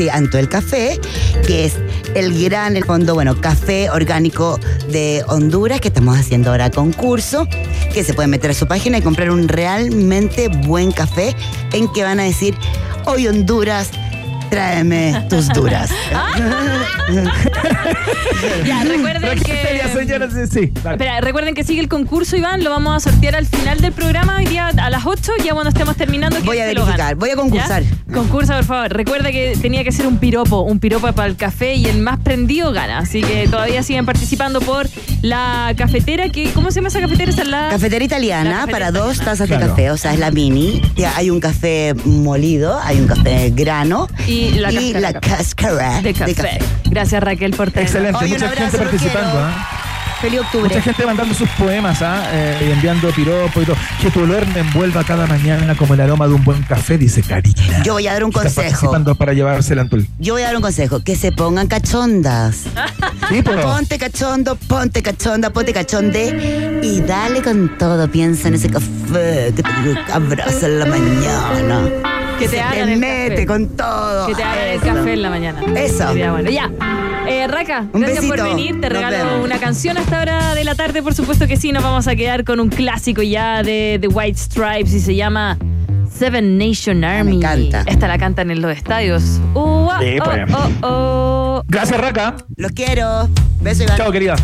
Sí, 0.00 0.08
Antuel 0.08 0.48
Café, 0.48 0.98
que 1.46 1.66
es 1.66 1.74
el 2.14 2.42
gran, 2.42 2.74
el 2.74 2.86
fondo, 2.86 3.12
bueno, 3.12 3.38
café 3.38 3.90
orgánico 3.90 4.58
de 4.88 5.22
Honduras, 5.28 5.78
que 5.78 5.88
estamos 5.88 6.16
haciendo 6.16 6.48
ahora 6.48 6.70
concurso, 6.70 7.46
que 7.92 8.02
se 8.02 8.14
pueden 8.14 8.30
meter 8.30 8.52
a 8.52 8.54
su 8.54 8.66
página 8.66 8.96
y 8.96 9.02
comprar 9.02 9.30
un 9.30 9.46
realmente 9.46 10.48
buen 10.48 10.90
café 10.90 11.36
en 11.74 11.86
que 11.92 12.02
van 12.02 12.18
a 12.18 12.22
decir, 12.22 12.54
hoy 13.04 13.28
Honduras, 13.28 13.90
tráeme 14.50 15.26
tus 15.28 15.48
duras. 15.48 15.90
Ya, 18.66 18.84
recuerden 18.84 19.38
que. 19.40 19.82
señoras 19.94 20.32
sí. 20.50 20.72
Espera, 20.74 21.20
recuerden 21.20 21.54
que 21.54 21.64
sigue 21.64 21.80
el 21.80 21.88
concurso, 21.88 22.36
Iván. 22.36 22.62
Lo 22.64 22.70
vamos 22.70 22.94
a 22.96 23.10
sortear 23.10 23.34
al 23.36 23.46
final 23.46 23.80
del 23.80 23.92
programa, 23.92 24.36
hoy 24.38 24.46
día 24.46 24.68
a 24.68 24.90
las 24.90 25.04
8, 25.04 25.32
ya 25.44 25.52
cuando 25.52 25.70
estemos 25.70 25.96
terminando. 25.96 26.38
Voy 26.42 26.56
¿quién 26.56 26.68
a 26.68 26.72
lo 26.72 26.84
verificar, 26.84 27.14
voy 27.16 27.30
a 27.30 27.36
concursar. 27.36 27.82
¿Ya? 27.82 28.14
Concursa, 28.14 28.56
por 28.56 28.64
favor. 28.64 28.92
Recuerda 28.92 29.30
que 29.30 29.56
tenía 29.60 29.84
que 29.84 29.92
ser 29.92 30.06
un 30.06 30.18
piropo, 30.18 30.60
un 30.60 30.78
piropo 30.78 31.12
para 31.12 31.28
el 31.28 31.36
café 31.36 31.74
y 31.74 31.86
el 31.86 31.98
más 31.98 32.18
prendido 32.20 32.72
gana. 32.72 32.98
Así 32.98 33.22
que 33.22 33.46
todavía 33.48 33.82
siguen 33.82 34.06
participando 34.06 34.60
por 34.60 34.88
la 35.22 35.72
cafetera. 35.76 36.28
que 36.30 36.50
¿Cómo 36.52 36.70
se 36.70 36.76
llama 36.76 36.88
esa 36.88 37.00
cafetera? 37.00 37.30
Esa 37.30 37.42
es 37.42 37.48
la... 37.48 37.68
Cafetera 37.70 37.98
La 37.98 38.04
italiana 38.04 38.50
cafetera 38.60 38.72
para 38.72 38.92
dos 38.92 39.18
tazas 39.18 39.48
Claro. 39.48 39.64
de 39.64 39.68
café, 39.70 39.90
o 39.90 39.96
sea, 39.96 40.12
es 40.14 40.18
la 40.18 40.30
mini. 40.30 40.80
Ya 40.96 41.16
Hay 41.16 41.28
un 41.30 41.40
café 41.40 41.94
molido, 42.04 42.78
hay 42.82 42.98
un 43.00 43.06
café 43.06 43.50
grano 43.54 44.08
Y 44.26 44.39
la 44.50 44.72
cáscara 44.72 44.92
la 44.92 45.10
de 45.10 45.12
café. 45.12 45.36
cáscara 45.54 46.00
de 46.00 46.14
café. 46.14 46.58
Gracias, 46.90 47.22
Raquel, 47.22 47.50
por 47.52 47.70
tenernos. 47.70 47.94
Excelente, 47.94 48.26
mucha 48.26 48.46
abrazo, 48.46 48.62
gente 48.62 48.78
participando. 48.78 49.38
¿ah? 49.38 49.80
Feliz 50.20 50.40
octubre. 50.40 50.68
Mucha 50.68 50.82
gente 50.82 51.06
mandando 51.06 51.34
sus 51.34 51.48
poemas 51.50 52.02
¿ah? 52.02 52.28
Eh, 52.30 52.66
y 52.68 52.72
enviando 52.72 53.08
piropos 53.10 53.62
y 53.62 53.66
todo. 53.66 53.76
Que 54.02 54.10
tu 54.10 54.20
olor 54.20 54.46
me 54.48 54.60
envuelva 54.60 55.02
cada 55.02 55.26
mañana 55.26 55.74
como 55.74 55.94
el 55.94 56.00
aroma 56.00 56.28
de 56.28 56.34
un 56.34 56.44
buen 56.44 56.62
café, 56.62 56.98
dice 56.98 57.22
Karina. 57.22 57.82
Yo 57.84 57.94
voy 57.94 58.06
a 58.06 58.12
dar 58.12 58.24
un 58.24 58.30
consejo. 58.30 58.60
participando 58.60 59.14
para 59.14 59.32
llevarse 59.32 59.72
el 59.72 59.78
Antul. 59.78 60.06
Yo 60.18 60.34
voy 60.34 60.42
a 60.42 60.46
dar 60.46 60.56
un 60.56 60.62
consejo, 60.62 61.00
que 61.00 61.16
se 61.16 61.32
pongan 61.32 61.68
cachondas. 61.68 62.64
Sí, 63.30 63.40
pero. 63.42 63.62
Ponte 63.62 63.96
cachondo, 63.98 64.56
ponte 64.56 65.02
cachonda, 65.02 65.50
ponte 65.50 65.72
cachonde 65.72 66.80
y 66.82 67.00
dale 67.00 67.42
con 67.42 67.78
todo. 67.78 68.06
Piensa 68.10 68.48
en 68.48 68.54
ese 68.54 68.68
café 68.68 69.54
que 69.56 69.62
te 69.62 70.12
abraza 70.12 70.66
en 70.66 70.80
la 70.80 70.86
mañana. 70.86 72.09
Que 72.40 72.48
te 72.48 72.56
Se 72.56 72.60
hagan 72.60 72.88
el 72.88 72.98
mete 72.98 73.30
café. 73.34 73.46
con 73.46 73.68
todo. 73.76 74.26
Que 74.26 74.34
te 74.34 74.42
hagan 74.42 74.68
el 74.68 74.80
café 74.80 75.12
en 75.12 75.22
la 75.22 75.30
mañana. 75.30 75.60
Eso. 75.76 76.08
Sería 76.08 76.32
bueno. 76.32 76.50
Ya. 76.50 76.70
Eh, 77.28 77.46
Raka, 77.46 77.86
Un 77.92 78.00
gracias 78.00 78.24
por 78.24 78.36
besito. 78.38 78.56
venir. 78.56 78.80
Te 78.80 78.88
Nos 78.88 78.92
regalo 79.02 79.16
vemos. 79.30 79.44
una 79.44 79.58
canción 79.58 79.96
hasta 79.98 80.20
hora 80.20 80.54
de 80.54 80.64
la 80.64 80.74
tarde, 80.74 81.02
por 81.02 81.14
supuesto 81.14 81.46
que 81.46 81.56
sí. 81.56 81.70
Nos 81.70 81.82
vamos 81.84 82.08
a 82.08 82.16
quedar 82.16 82.44
con 82.44 82.58
un 82.60 82.68
clásico 82.70 83.22
ya 83.22 83.62
de 83.62 83.98
The 84.00 84.08
White 84.08 84.38
Stripes 84.38 84.92
y 84.94 85.00
se 85.00 85.14
llama 85.14 85.58
Seven 86.12 86.56
Nation 86.58 87.04
Army. 87.04 87.36
encanta. 87.36 87.82
Esta 87.86 88.08
la 88.08 88.18
cantan 88.18 88.50
en 88.50 88.62
los 88.62 88.74
estadios. 88.76 89.22
Uh, 89.54 89.88
ah, 89.90 89.98
Sí, 90.00 90.16
oh, 90.20 90.24
pues. 90.24 90.40
oh, 90.54 90.70
oh. 90.82 91.62
Gracias, 91.68 92.00
Raca. 92.00 92.36
Los 92.56 92.72
quiero. 92.72 93.28
Beso, 93.60 93.82
Iván. 93.84 93.96
Chao, 93.98 94.10
querida. 94.10 94.36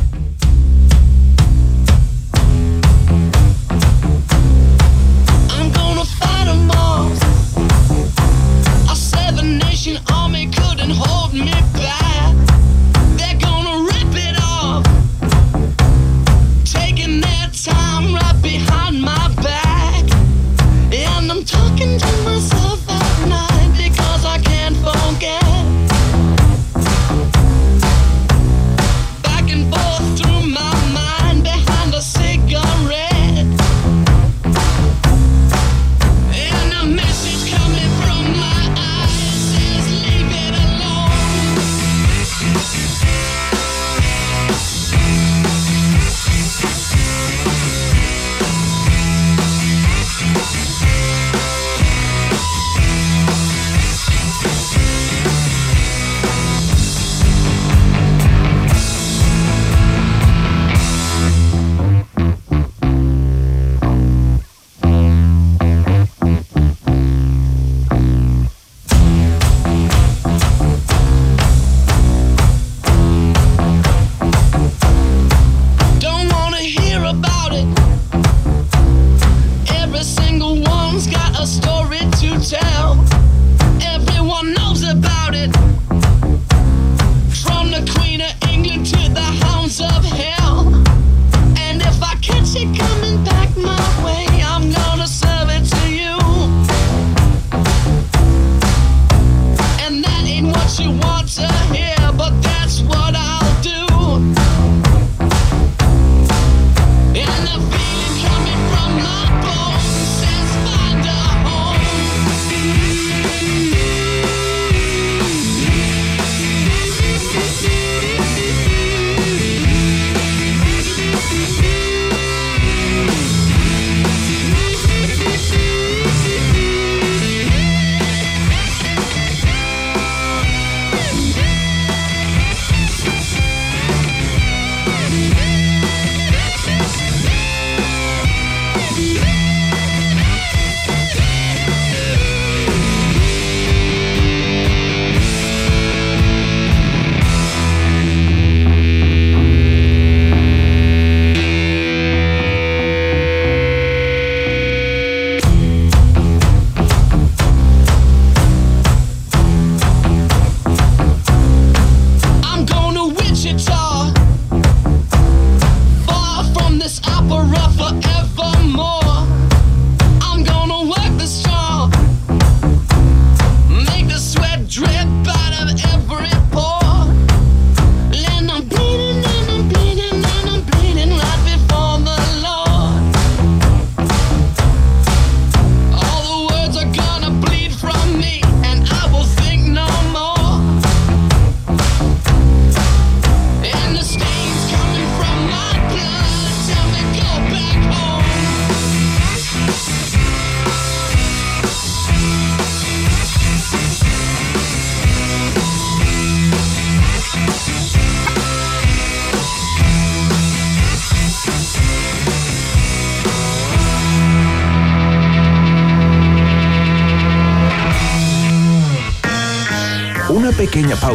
And 21.78 22.02
I'm 22.02 22.15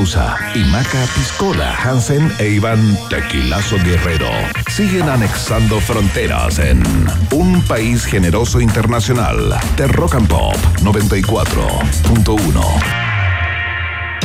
y 0.02 0.64
Maca 0.72 1.06
Piscola, 1.14 1.78
Hansen 1.84 2.34
e 2.40 2.50
Iván 2.50 2.98
Tequilazo 3.08 3.78
Guerrero 3.84 4.32
siguen 4.68 5.08
anexando 5.08 5.80
fronteras 5.80 6.58
en 6.58 6.82
Un 7.30 7.62
País 7.68 8.04
Generoso 8.06 8.60
Internacional 8.60 9.60
de 9.78 9.88
Rock 9.90 10.16
and 10.16 10.28
Pop 10.28 10.56
94.1. 10.82 12.82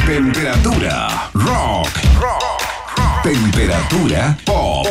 Temperatura 0.06 1.28
rock. 1.34 1.90
Temperatura 3.22 4.34
pop. 4.46 4.86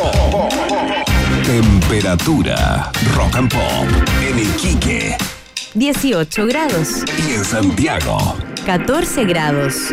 Temperatura 1.44 2.92
rock 3.16 3.34
and 3.34 3.52
pop 3.52 3.88
en 4.22 4.38
Iquique 4.38 5.16
18 5.76 6.46
grados, 6.46 7.04
y 7.28 7.32
en 7.32 7.44
Santiago. 7.44 8.16
14 8.64 9.26
grados. 9.26 9.92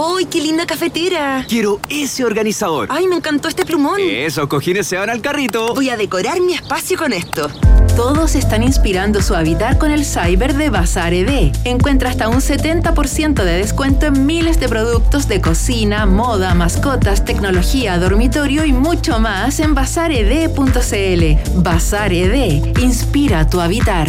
¡Uy, 0.00 0.26
qué 0.26 0.40
linda 0.40 0.64
cafetera! 0.64 1.44
Quiero 1.48 1.80
ese 1.88 2.24
organizador. 2.24 2.86
¡Ay, 2.88 3.08
me 3.08 3.16
encantó 3.16 3.48
este 3.48 3.64
plumón! 3.64 4.00
Esos 4.00 4.46
cojines 4.46 4.86
se 4.86 4.96
van 4.96 5.10
al 5.10 5.20
carrito. 5.20 5.74
Voy 5.74 5.90
a 5.90 5.96
decorar 5.96 6.40
mi 6.40 6.54
espacio 6.54 6.96
con 6.96 7.12
esto. 7.12 7.50
Todos 7.96 8.36
están 8.36 8.62
inspirando 8.62 9.20
su 9.22 9.34
habitar 9.34 9.76
con 9.76 9.90
el 9.90 10.04
cyber 10.04 10.54
de 10.54 10.70
Bazar 10.70 11.12
ED. 11.14 11.50
Encuentra 11.64 12.10
hasta 12.10 12.28
un 12.28 12.36
70% 12.36 13.42
de 13.42 13.56
descuento 13.56 14.06
en 14.06 14.24
miles 14.24 14.60
de 14.60 14.68
productos 14.68 15.26
de 15.26 15.40
cocina, 15.40 16.06
moda, 16.06 16.54
mascotas, 16.54 17.24
tecnología, 17.24 17.98
dormitorio 17.98 18.64
y 18.64 18.72
mucho 18.72 19.18
más 19.18 19.58
en 19.58 19.74
bazared.cl. 19.74 21.60
Bazar 21.60 22.12
ED. 22.12 22.78
Inspira 22.78 23.50
tu 23.50 23.60
habitar. 23.60 24.08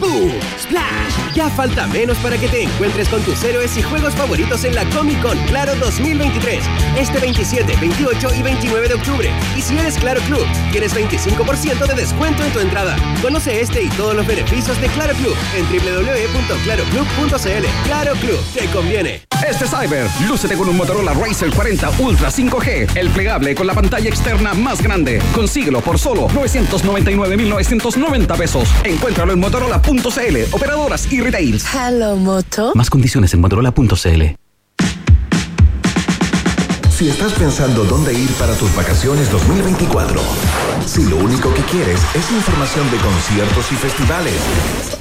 ¡Boom! 0.00 0.32
¡Splash! 0.60 1.34
Ya 1.34 1.48
falta 1.50 1.86
menos 1.88 2.16
para 2.18 2.38
que 2.38 2.48
te 2.48 2.62
encuentres 2.62 3.08
con 3.08 3.20
tus 3.22 3.42
héroes 3.42 3.76
y 3.76 3.82
juegos 3.82 4.14
favoritos 4.14 4.64
en 4.64 4.74
la 4.74 4.84
Comic 4.90 5.20
Con 5.20 5.36
Claro 5.46 5.74
2023. 5.76 6.64
Este 6.96 7.18
27, 7.18 7.76
28 7.80 8.28
y 8.38 8.42
29 8.42 8.88
de 8.88 8.94
octubre. 8.94 9.30
Y 9.56 9.60
si 9.60 9.76
eres 9.76 9.98
Claro 9.98 10.20
Club, 10.22 10.46
tienes 10.70 10.94
25% 10.94 11.86
de 11.86 11.94
descuento 11.94 12.44
en 12.44 12.52
tu 12.52 12.60
entrada. 12.60 12.96
Conoce 13.20 13.60
este 13.60 13.82
y 13.82 13.88
todos 13.90 14.14
los 14.14 14.26
beneficios 14.26 14.80
de 14.80 14.86
Claro 14.88 15.14
Club 15.14 15.36
en 15.56 15.66
www.claroclub.cl. 15.66 17.66
Claro 17.84 18.12
Club, 18.14 18.40
te 18.54 18.66
conviene. 18.66 19.22
Este 19.46 19.66
Cyber, 19.66 20.08
lúcete 20.26 20.56
con 20.56 20.70
un 20.70 20.76
Motorola 20.76 21.12
Racer 21.12 21.50
40 21.50 21.90
Ultra 21.98 22.30
5G, 22.30 22.96
el 22.96 23.10
plegable 23.10 23.54
con 23.54 23.66
la 23.66 23.74
pantalla 23.74 24.08
externa 24.08 24.54
más 24.54 24.80
grande. 24.80 25.20
Consíguelo 25.34 25.82
por 25.82 25.98
solo 25.98 26.28
999.990 26.28 28.38
pesos. 28.38 28.70
Encuéntralo 28.84 29.34
en 29.34 29.40
motorola.cl, 29.54 30.52
operadoras 30.52 31.12
y 31.12 31.20
retails. 31.20 31.64
Hello, 31.72 32.16
Moto. 32.16 32.72
Más 32.74 32.90
condiciones 32.90 33.32
en 33.34 33.40
motorola.cl. 33.40 34.22
Si 36.90 37.08
estás 37.08 37.32
pensando 37.34 37.84
dónde 37.84 38.14
ir 38.14 38.30
para 38.32 38.54
tus 38.54 38.74
vacaciones 38.74 39.30
2024, 39.30 40.20
si 40.86 41.04
lo 41.04 41.16
único 41.16 41.52
que 41.54 41.62
quieres 41.62 42.00
es 42.14 42.30
información 42.30 42.90
de 42.90 42.96
conciertos 42.98 43.72
y 43.72 43.74
festivales, 43.76 44.40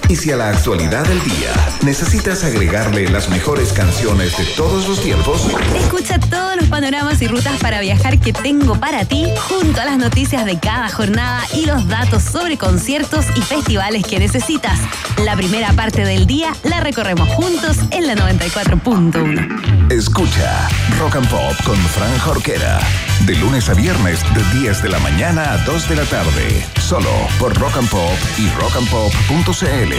y 0.10 0.16
si 0.16 0.32
a 0.32 0.38
la 0.38 0.50
actualidad 0.50 1.06
del 1.06 1.24
día 1.24 1.52
necesitas 1.84 2.44
agregarle 2.44 3.10
las 3.10 3.30
mejores 3.30 3.74
canciones 3.74 4.38
de 4.38 4.46
todos 4.58 4.88
los 4.88 5.02
tiempos, 5.02 5.48
Escucha 5.76 6.20
todos 6.20 6.56
los 6.56 6.70
panoramas 6.70 7.22
y 7.22 7.28
rutas 7.28 7.60
para 7.60 7.80
viajar 7.80 8.20
que 8.20 8.34
tengo 8.34 8.76
para 8.80 9.06
ti, 9.06 9.28
junto 9.48 9.82
a 9.82 9.86
las 9.86 9.98
noticias 9.98 10.46
de 10.46 10.60
cada 10.60 10.90
jornada 10.90 11.42
y 11.54 11.66
los 11.66 11.88
datos 11.88 12.24
sobre 12.24 12.58
conciertos 12.58 13.26
y 13.36 13.42
festivales 13.42 14.04
que 14.06 14.20
necesitas. 14.20 14.80
La 15.24 15.36
primera 15.36 15.72
parte 15.74 16.06
del 16.06 16.26
día 16.26 16.54
la 16.64 16.80
recorremos 16.80 17.28
juntos 17.30 17.78
en 17.92 18.08
la 18.08 18.16
94.1. 18.16 19.92
escucha 19.92 20.68
Rock 21.00 21.18
and 21.18 21.30
Pop 21.30 21.56
con 21.64 21.78
Fran 21.78 22.18
Jorquera. 22.20 22.80
De 23.26 23.36
lunes 23.36 23.70
a 23.70 23.74
viernes, 23.74 24.20
de 24.34 24.60
10 24.60 24.84
de 24.84 24.90
la 24.90 25.00
mañana 25.00 25.54
a 25.54 25.63
2 25.66 25.90
de 25.90 25.96
la 25.96 26.06
tarde. 26.06 26.66
Solo 26.80 27.10
por 27.40 27.58
Rock 27.58 27.78
and 27.78 27.90
Pop 27.90 28.18
y 28.38 28.50
rockandpop.cl. 28.50 29.94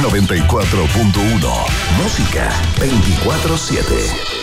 94.1. 0.00 1.52
Música 2.02 2.48
24-7. 2.78 4.42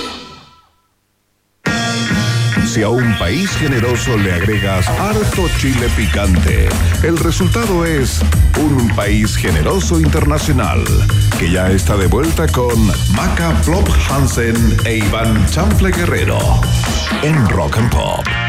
Si 2.67 2.83
a 2.83 2.89
un 2.89 3.17
país 3.17 3.49
generoso 3.57 4.15
le 4.17 4.33
agregas 4.33 4.87
harto 4.87 5.49
chile 5.57 5.87
picante, 5.95 6.69
el 7.03 7.17
resultado 7.17 7.83
es 7.85 8.19
un 8.57 8.93
país 8.95 9.35
generoso 9.35 9.99
internacional, 9.99 10.83
que 11.39 11.49
ya 11.49 11.71
está 11.71 11.97
de 11.97 12.05
vuelta 12.05 12.47
con 12.47 12.85
Maca 13.15 13.59
Plop 13.65 13.89
Hansen 14.09 14.77
e 14.85 14.97
Iván 14.97 15.47
Chanfle 15.47 15.91
Guerrero 15.91 16.61
en 17.23 17.49
Rock 17.49 17.77
and 17.77 17.91
Pop. 17.91 18.48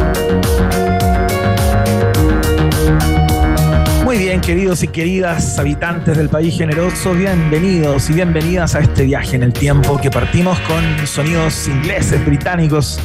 Muy 4.11 4.17
bien, 4.17 4.41
queridos 4.41 4.83
y 4.83 4.89
queridas 4.89 5.57
habitantes 5.57 6.17
del 6.17 6.27
país 6.27 6.57
generoso, 6.57 7.13
bienvenidos 7.13 8.09
y 8.09 8.13
bienvenidas 8.13 8.75
a 8.75 8.81
este 8.81 9.05
viaje 9.05 9.37
en 9.37 9.43
el 9.43 9.53
tiempo 9.53 9.97
que 10.01 10.11
partimos 10.11 10.59
con 10.67 10.83
sonidos 11.07 11.69
ingleses, 11.69 12.25
británicos, 12.25 12.99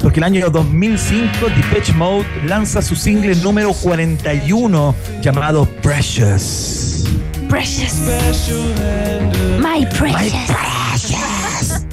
porque 0.00 0.18
el 0.18 0.24
año 0.24 0.48
2005 0.48 1.48
Depeche 1.54 1.92
Mode 1.92 2.24
lanza 2.46 2.80
su 2.80 2.96
single 2.96 3.36
número 3.42 3.74
41 3.74 4.94
llamado 5.20 5.66
Precious. 5.82 7.04
Precious. 7.50 7.92
My 9.60 9.84
precious. 9.84 10.75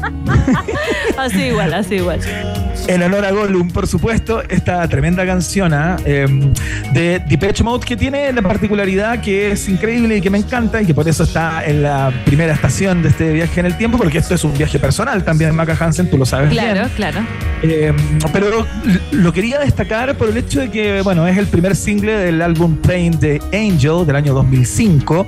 así 1.18 1.44
igual, 1.44 1.74
así 1.74 1.96
igual. 1.96 2.20
En 2.88 3.02
honor 3.02 3.24
a 3.26 3.32
Gollum, 3.32 3.70
por 3.70 3.88
supuesto, 3.88 4.42
esta 4.50 4.86
tremenda 4.90 5.26
canción. 5.26 5.74
Eh, 6.06 6.26
de 6.94 7.20
Depeche 7.28 7.64
Mode 7.64 7.86
que 7.86 7.96
tiene 7.96 8.32
la 8.34 8.42
particularidad 8.42 9.22
que 9.22 9.52
es 9.52 9.70
increíble 9.70 10.18
y 10.18 10.22
que 10.22 10.30
me 10.30 10.38
encanta 10.38 10.82
y 10.82 10.86
que 10.86 10.94
por 10.94 11.08
eso 11.08 11.24
está 11.24 11.64
en 11.66 11.82
la 11.84 12.12
primera 12.26 12.54
estación 12.54 13.02
de 13.02 13.10
este 13.10 13.32
viaje 13.32 13.60
en 13.62 13.68
el 13.68 13.78
tiempo, 13.78 13.98
porque 13.98 14.18
esto 14.18 14.36
es 14.36 14.44
un 14.44 14.54
viaje 14.58 14.80
personal 14.80 15.24
también, 15.24 15.56
Maca 15.56 15.78
Hansen, 15.80 16.10
tú 16.10 16.18
lo 16.18 16.26
sabes 16.26 16.52
Claro, 16.52 16.74
bien. 16.82 16.90
claro. 16.96 17.20
Eh, 17.64 17.94
pero 18.34 18.68
lo 19.12 19.32
quería 19.32 19.60
destacar 19.60 20.16
por 20.18 20.28
el 20.30 20.36
hecho 20.38 20.60
de 20.60 20.70
que, 20.70 21.02
bueno, 21.02 21.26
es 21.28 21.38
el 21.38 21.48
primer 21.48 21.76
single 21.78 22.12
del 22.18 22.42
álbum 22.42 22.76
Playing 22.76 23.18
the 23.20 23.40
Angel 23.54 24.06
del 24.06 24.18
año 24.18 24.34
2005. 24.34 25.26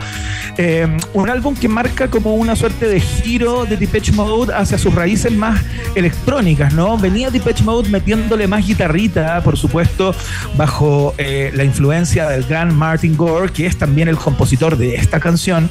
Eh, 0.57 0.88
un 1.13 1.30
álbum 1.30 1.55
que 1.55 1.67
marca 1.69 2.09
como 2.09 2.36
una 2.36 2.55
suerte 2.55 2.88
de 2.88 2.99
giro 2.99 3.65
de 3.65 3.78
Depeche 3.78 4.11
Mode 4.11 4.53
hacia 4.66 4.80
sus 4.80 4.93
raíces 4.95 5.32
más 5.32 5.61
electrónicas, 5.93 6.74
¿no? 6.74 6.97
Venía 6.97 7.30
Depeche 7.30 7.63
Mode 7.63 7.88
metiéndole 7.89 8.47
más 8.47 8.66
guitarrita, 8.66 9.41
por 9.43 9.57
supuesto, 9.57 10.13
bajo 10.57 11.13
eh, 11.20 11.51
la 11.53 11.63
influencia 11.63 12.28
del 12.28 12.43
gran 12.43 12.76
Martin 12.76 13.16
Gore, 13.16 13.51
que 13.51 13.68
es 13.68 13.78
también 13.78 14.07
el 14.07 14.18
compositor 14.18 14.76
de 14.76 14.95
esta 14.95 15.20
canción. 15.20 15.70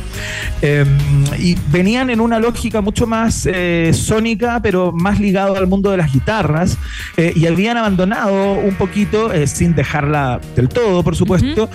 Eh, 0.63 0.85
y 1.39 1.57
venían 1.73 2.09
en 2.11 2.21
una 2.21 2.39
lógica 2.39 2.81
mucho 2.81 3.07
más 3.07 3.49
eh, 3.51 3.91
sónica, 3.93 4.61
pero 4.63 4.93
más 4.93 5.19
ligado 5.19 5.57
al 5.57 5.67
mundo 5.67 5.91
de 5.91 5.97
las 5.97 6.13
guitarras, 6.13 6.79
eh, 7.17 7.33
y 7.35 7.47
habían 7.47 7.77
abandonado 7.77 8.53
un 8.53 8.77
poquito, 8.77 9.33
sin 9.47 9.75
dejarla 9.75 10.41
del 10.55 10.69
todo, 10.69 11.03
por 11.03 11.17
supuesto, 11.17 11.69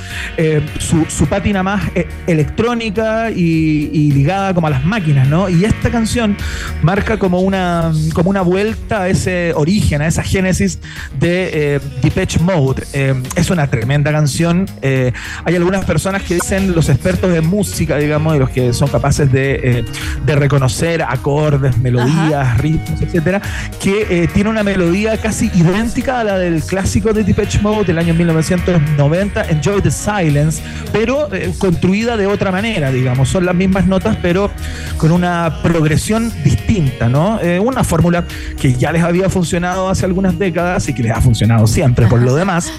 su, 0.80 1.06
su 1.10 1.26
pátina 1.28 1.64
más 1.64 1.82
electrónica 2.28 3.30
y, 3.30 3.90
y 3.92 4.12
ligada 4.14 4.54
como 4.54 4.68
a 4.68 4.70
las 4.70 4.86
máquinas, 4.86 5.28
¿no? 5.28 5.50
Y 5.50 5.66
esta 5.66 5.90
canción 5.90 6.38
marca 6.82 7.09
como 7.18 7.40
una, 7.40 7.92
como 8.14 8.30
una 8.30 8.42
vuelta 8.42 9.04
a 9.04 9.10
ese 9.10 9.54
origen, 9.56 10.02
a 10.02 10.08
esa 10.08 10.24
génesis 10.24 10.80
de 11.20 11.76
eh, 11.76 11.80
Depeche 12.02 12.40
Mode. 12.40 12.84
Eh, 12.94 13.22
es 13.36 13.50
una 13.50 13.68
tremenda 13.68 14.12
canción. 14.12 14.66
Eh, 14.82 15.12
hay 15.44 15.56
algunas 15.56 15.86
personas 15.86 16.24
que 16.24 16.36
dicen, 16.36 16.74
los 16.74 16.90
expertos 16.90 17.32
de 17.32 17.42
música, 17.42 17.98
digamos, 17.98 18.36
y 18.36 18.40
los 18.40 18.50
que 18.50 18.74
son 18.74 18.90
capaces 18.90 19.32
de, 19.32 19.60
eh, 19.64 19.86
de 20.26 20.36
reconocer 20.36 21.02
acordes, 21.02 21.78
melodías, 21.78 22.58
ritmos, 22.58 23.02
etcétera, 23.02 23.42
que 23.82 24.30
tiene 24.34 24.50
una 24.50 24.64
melodía 24.64 25.18
casi 25.18 25.50
idéntica 25.54 26.20
a 26.20 26.24
la 26.24 26.38
del 26.38 26.62
clásico 26.62 27.14
de 27.14 27.24
Depeche 27.24 27.60
Mode 27.62 27.86
del 27.86 27.98
año 27.98 28.14
1990, 28.14 29.50
Enjoy 29.50 29.82
the 29.82 29.92
Silence, 29.92 30.62
pero 30.92 31.30
construida 31.58 32.18
de 32.18 32.28
otra 32.28 32.52
manera, 32.52 32.92
digamos. 32.92 33.30
Son 33.30 33.46
las 33.46 33.56
mismas 33.56 33.86
notas, 33.86 34.18
pero 34.22 34.52
con 34.98 35.12
una 35.12 35.60
progresión 35.64 36.32
distinta, 36.44 36.99
¿no? 37.08 37.40
Eh, 37.42 37.60
una 37.60 37.84
fórmula 37.84 38.26
que 38.60 38.74
ya 38.74 38.92
les 38.92 39.04
había 39.04 39.30
funcionado 39.30 39.90
hace 39.90 40.06
algunas 40.06 40.38
décadas 40.38 40.90
y 40.90 40.94
que 40.94 41.04
les 41.04 41.12
ha 41.14 41.22
funcionado 41.22 41.68
siempre 41.68 42.08
por 42.08 42.22
lo 42.22 42.36
demás, 42.36 42.72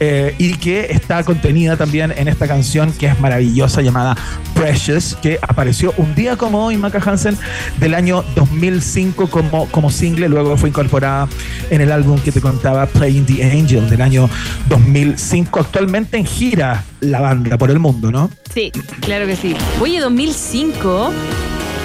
eh, 0.00 0.34
y 0.38 0.54
que 0.54 0.86
está 0.90 1.22
contenida 1.24 1.76
también 1.76 2.12
en 2.16 2.28
esta 2.28 2.46
canción 2.46 2.92
que 2.92 3.06
es 3.06 3.20
maravillosa 3.20 3.80
llamada 3.82 4.16
Precious, 4.54 5.16
que 5.22 5.38
apareció 5.40 5.94
un 5.96 6.14
día 6.14 6.36
como 6.36 6.66
hoy, 6.66 6.76
Maca 6.76 7.00
Hansen, 7.04 7.38
del 7.78 7.94
año 7.94 8.24
2005 8.34 9.28
como, 9.28 9.66
como 9.68 9.90
single, 9.90 10.28
luego 10.28 10.56
fue 10.56 10.68
incorporada 10.68 11.28
en 11.70 11.80
el 11.80 11.92
álbum 11.92 12.18
que 12.20 12.32
te 12.32 12.40
contaba, 12.40 12.86
Playing 12.86 13.26
the 13.26 13.44
Angel, 13.44 13.88
del 13.88 14.02
año 14.02 14.28
2005. 14.68 15.60
Actualmente 15.60 16.16
en 16.16 16.26
gira 16.26 16.84
la 17.00 17.20
banda 17.20 17.56
por 17.56 17.70
el 17.70 17.78
mundo, 17.78 18.10
¿no? 18.10 18.30
Sí, 18.52 18.70
claro 19.00 19.26
que 19.26 19.36
sí. 19.36 19.56
Oye, 19.80 20.00
2005, 20.00 21.12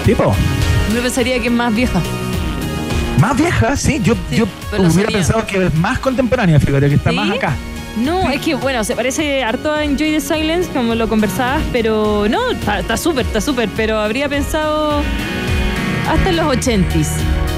Tipo, 0.04 0.34
yo 0.94 1.02
pensaría 1.02 1.38
que 1.40 1.46
es 1.46 1.52
más 1.52 1.74
vieja. 1.74 2.00
más 3.20 3.36
vieja, 3.36 3.76
sí. 3.76 4.00
Yo, 4.02 4.14
yo 4.30 4.46
hubiera 4.72 4.90
sabía. 4.90 5.06
pensado 5.08 5.46
que 5.46 5.66
es 5.66 5.74
más 5.74 5.98
contemporánea, 5.98 6.58
fíjate, 6.60 6.88
que 6.88 6.94
está 6.96 7.10
¿Sí? 7.10 7.16
más 7.16 7.30
acá. 7.30 7.54
No, 7.96 8.30
es 8.30 8.40
que 8.40 8.54
bueno, 8.54 8.84
se 8.84 8.94
parece 8.94 9.42
harto 9.42 9.72
a 9.74 9.82
Enjoy 9.84 10.12
the 10.12 10.20
Silence, 10.20 10.68
como 10.72 10.94
lo 10.94 11.08
conversabas, 11.08 11.62
pero 11.72 12.26
no, 12.30 12.50
está 12.50 12.96
súper, 12.96 13.26
está 13.26 13.40
súper, 13.40 13.68
pero 13.76 13.98
habría 13.98 14.28
pensado 14.28 15.02
hasta 16.08 16.28
en 16.30 16.36
los 16.36 16.46
80s. 16.46 17.08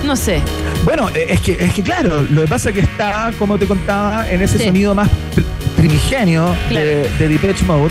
No 0.06 0.16
sé. 0.16 0.40
Bueno, 0.84 1.10
eh, 1.14 1.26
es 1.28 1.40
que, 1.42 1.52
es 1.60 1.74
que 1.74 1.82
claro, 1.82 2.22
lo 2.30 2.40
que 2.42 2.48
pasa 2.48 2.70
es 2.70 2.74
que 2.74 2.80
está, 2.80 3.30
como 3.38 3.58
te 3.58 3.66
contaba, 3.66 4.30
en 4.30 4.40
ese 4.40 4.56
Sí. 4.56 4.64
sonido 4.64 4.94
más 4.94 5.08
pr- 5.36 5.44
primigenio 5.76 6.54
de, 6.70 7.06
de 7.18 7.28
Depeche 7.28 7.66
Mode, 7.66 7.90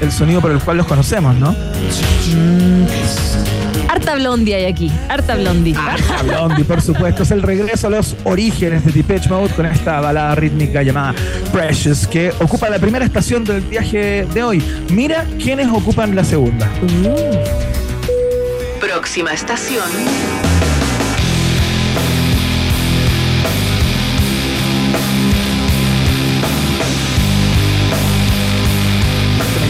el 0.00 0.12
sonido 0.12 0.40
por 0.40 0.50
el 0.50 0.60
cual 0.60 0.78
los 0.78 0.86
conocemos, 0.86 1.34
¿no? 1.36 1.54
Harta 3.88 4.14
blondie 4.16 4.54
hay 4.54 4.64
aquí, 4.66 4.92
harta 5.08 5.36
blondie. 5.36 5.74
Arta 5.76 6.22
Blondie, 6.22 6.64
por 6.64 6.82
supuesto, 6.82 7.22
es 7.22 7.30
el 7.30 7.42
regreso 7.42 7.86
a 7.86 7.90
los 7.90 8.16
orígenes 8.24 8.84
de 8.84 8.92
Depeche 8.92 9.28
Mode 9.28 9.54
con 9.54 9.66
esta 9.66 10.00
balada 10.00 10.34
rítmica 10.34 10.82
llamada 10.82 11.14
Precious, 11.52 12.06
que 12.06 12.32
ocupa 12.40 12.68
la 12.68 12.78
primera 12.78 13.04
estación 13.04 13.44
del 13.44 13.62
viaje 13.62 14.26
de 14.32 14.42
hoy. 14.42 14.62
Mira 14.90 15.24
quiénes 15.42 15.68
ocupan 15.68 16.14
la 16.14 16.24
segunda. 16.24 16.68
Próxima 18.80 19.32
estación. 19.32 20.45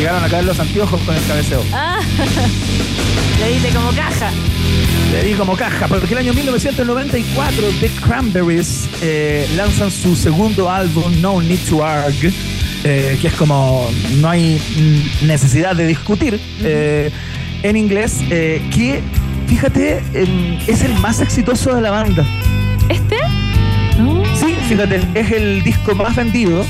Llegaron 0.07 0.25
a 0.25 0.29
caer 0.29 0.45
los 0.45 0.61
anteojos 0.61 1.01
con 1.01 1.17
el 1.17 1.27
cabeceo. 1.27 1.65
Ah, 1.73 1.99
le 3.41 3.49
diste 3.55 3.71
como 3.71 3.91
caja. 3.91 4.31
Le 5.11 5.25
di 5.25 5.35
como 5.35 5.57
caja, 5.57 5.89
porque 5.89 6.13
el 6.15 6.19
año 6.19 6.33
1994 6.33 7.69
The 7.81 7.89
Cranberries 7.89 8.89
eh, 9.03 9.49
lanzan 9.57 9.91
su 9.91 10.15
segundo 10.15 10.71
álbum, 10.71 11.21
No 11.21 11.43
Need 11.43 11.59
to 11.69 11.85
Argue, 11.85 12.33
eh, 12.85 13.19
que 13.21 13.27
es 13.27 13.35
como 13.35 13.91
no 14.19 14.31
hay 14.31 14.63
necesidad 15.23 15.75
de 15.75 15.89
discutir 15.89 16.39
eh, 16.63 17.11
en 17.65 17.77
inglés, 17.77 18.21
eh, 18.31 18.63
que 18.73 19.03
fíjate, 19.49 20.05
es 20.69 20.83
el 20.83 20.95
más 21.01 21.21
exitoso 21.21 21.75
de 21.75 21.81
la 21.81 21.91
banda. 21.91 22.25
¿Este? 22.89 23.17
Sí, 24.39 24.55
fíjate, 24.69 25.01
es 25.15 25.33
el 25.33 25.65
disco 25.65 25.97
más 25.97 26.15
vendido 26.15 26.65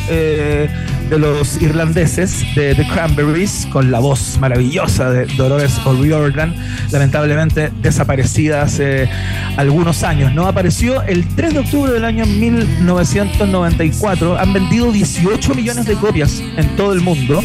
de 1.09 1.19
los 1.19 1.61
irlandeses 1.63 2.45
de 2.55 2.75
The 2.75 2.87
Cranberries, 2.89 3.67
con 3.71 3.91
la 3.91 3.99
voz 3.99 4.39
maravillosa 4.41 5.11
de 5.11 5.27
Dolores 5.37 5.79
O'Riordan, 5.85 6.55
lamentablemente 6.91 7.71
desaparecida 7.81 8.63
hace 8.63 9.09
algunos 9.57 10.03
años. 10.03 10.35
¿no? 10.35 10.47
Apareció 10.47 11.03
el 11.03 11.27
3 11.29 11.55
de 11.55 11.61
octubre 11.61 11.93
del 11.93 12.05
año 12.05 12.27
1994. 12.27 14.39
Han 14.39 14.53
vendido 14.53 14.91
18 14.91 15.55
millones 15.55 15.87
de 15.87 15.95
copias 15.95 16.43
en 16.57 16.75
todo 16.77 16.93
el 16.93 17.01
mundo. 17.01 17.43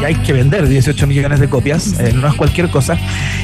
Y 0.00 0.04
hay 0.04 0.14
que 0.16 0.32
vender 0.32 0.68
18 0.68 1.06
millones 1.06 1.40
de 1.40 1.48
copias, 1.48 1.98
eh, 1.98 2.12
no 2.14 2.28
es 2.28 2.34
cualquier 2.34 2.70
cosa. 2.70 2.96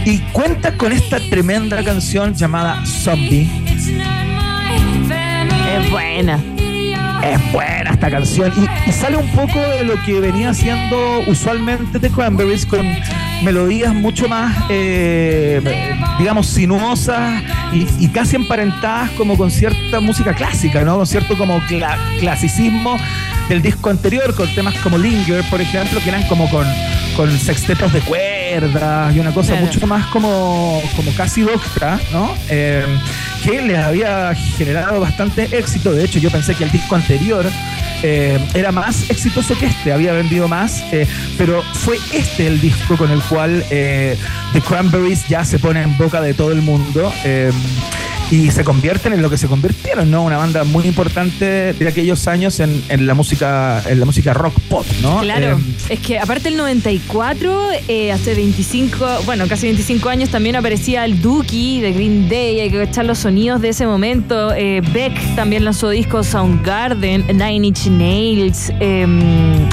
Y 0.05 0.19
cuenta 0.33 0.77
con 0.77 0.93
esta 0.93 1.19
tremenda 1.19 1.83
canción 1.83 2.35
llamada 2.35 2.85
Zombie. 2.87 3.49
Es 5.77 5.91
buena. 5.91 6.39
Es 7.23 7.53
buena 7.53 7.91
esta 7.91 8.11
canción 8.11 8.53
y, 8.57 8.91
y 8.91 8.93
sale 8.93 9.17
un 9.17 9.29
poco 9.31 9.59
de 9.61 9.85
lo 9.85 10.01
que 10.05 10.21
venía 10.21 10.51
haciendo 10.51 11.21
usualmente 11.27 11.99
The 11.99 12.11
Cranberries 12.11 12.65
con 12.65 12.87
melodías 13.43 13.93
mucho 13.95 14.29
más, 14.29 14.55
eh, 14.69 15.61
digamos, 16.19 16.47
sinuosas 16.47 17.43
y, 17.73 17.87
y 17.99 18.09
casi 18.09 18.37
emparentadas 18.37 19.11
como 19.11 19.37
con 19.37 19.51
cierta 19.51 20.01
música 20.01 20.33
clásica, 20.35 20.83
¿no? 20.83 20.97
Con 20.97 21.07
cierto 21.07 21.37
como 21.37 21.61
cla- 21.63 21.99
clasicismo 22.21 22.97
del 23.49 23.63
disco 23.63 23.91
anterior, 23.91 24.35
con 24.35 24.53
temas 24.55 24.75
como 24.77 24.97
Linger, 24.99 25.43
por 25.51 25.61
ejemplo, 25.61 26.01
que 26.03 26.09
eran 26.11 26.23
como 26.29 26.49
con, 26.51 26.67
con 27.17 27.37
sextetos 27.39 27.93
de 27.93 28.01
cuerdas 28.01 29.15
y 29.15 29.21
una 29.21 29.33
cosa 29.33 29.53
Claro. 29.53 29.67
mucho 29.67 29.87
más 29.87 30.07
como, 30.07 30.83
como 30.97 31.13
casi 31.13 31.43
docta, 31.43 31.99
¿no? 32.13 32.33
Eh, 32.49 32.85
que 33.43 33.63
les 33.63 33.79
había 33.79 34.35
generado 34.35 35.01
bastante 35.01 35.49
éxito. 35.57 35.93
De 35.93 36.05
hecho, 36.05 36.19
yo 36.19 36.31
pensé 36.31 36.55
que 36.55 36.65
el 36.65 36.71
disco 36.71 36.95
anterior 36.95 37.47
eh, 38.03 38.39
era 38.55 38.73
más 38.73 39.11
exitoso 39.11 39.57
que 39.59 39.67
este, 39.67 39.93
había 39.93 40.13
vendido 40.13 40.49
más, 40.49 40.85
eh, 40.93 41.07
pero 41.37 41.63
fue 41.63 41.99
este 42.13 42.47
el 42.47 42.61
disco 42.61 42.97
con 42.97 43.11
el 43.11 43.21
cual 43.23 43.65
eh, 43.71 44.17
The 44.53 44.61
Cranberries 44.61 45.27
ya 45.29 45.45
se 45.45 45.59
pone 45.59 45.83
en 45.83 45.97
boca 45.97 46.21
de 46.21 46.35
todo 46.35 46.53
el 46.53 46.63
mundo. 46.63 47.13
Y 48.31 48.51
se 48.51 48.63
convierten 48.63 49.13
en 49.15 49.23
lo 49.23 49.31
que 49.31 49.39
se 49.39 49.47
convirtieron, 49.47 50.11
¿no? 50.11 50.23
Una 50.25 50.37
banda 50.37 50.65
muy 50.65 50.85
importante 50.85 51.73
de 51.73 51.89
aquellos 51.89 52.29
años 52.29 52.61
en, 52.61 52.83
en 52.91 53.07
la 53.07 53.15
música, 53.15 53.83
en 53.89 53.99
la 54.01 54.05
música 54.07 54.35
rock 54.35 54.55
pop, 54.69 54.85
¿no? 55.01 55.21
Claro, 55.21 55.57
Eh, 55.59 55.95
es 55.95 56.01
que 56.01 56.19
aparte 56.19 56.49
el 56.49 56.57
94, 56.59 57.69
eh, 57.89 58.13
hace 58.13 58.35
25, 58.35 59.07
bueno, 59.25 59.47
casi 59.49 59.67
25 59.67 60.09
años 60.11 60.29
también 60.29 60.57
aparecía 60.57 61.05
el 61.07 61.23
Dookie 61.23 61.81
de 61.81 61.93
Green 61.93 62.29
Day, 62.29 62.61
hay 62.61 62.71
que 62.71 62.83
echar 62.83 63.07
los 63.07 63.19
sonidos 63.19 63.63
de 63.63 63.71
ese 63.71 63.87
momento. 63.87 64.53
Eh, 64.55 64.83
Beck 64.93 65.15
también 65.35 65.65
lanzó 65.65 65.89
discos 65.89 66.27
Soundgarden, 66.27 67.27
Nine 67.29 67.67
Inch 67.69 67.87
Nails. 67.87 68.73
em, 68.81 69.67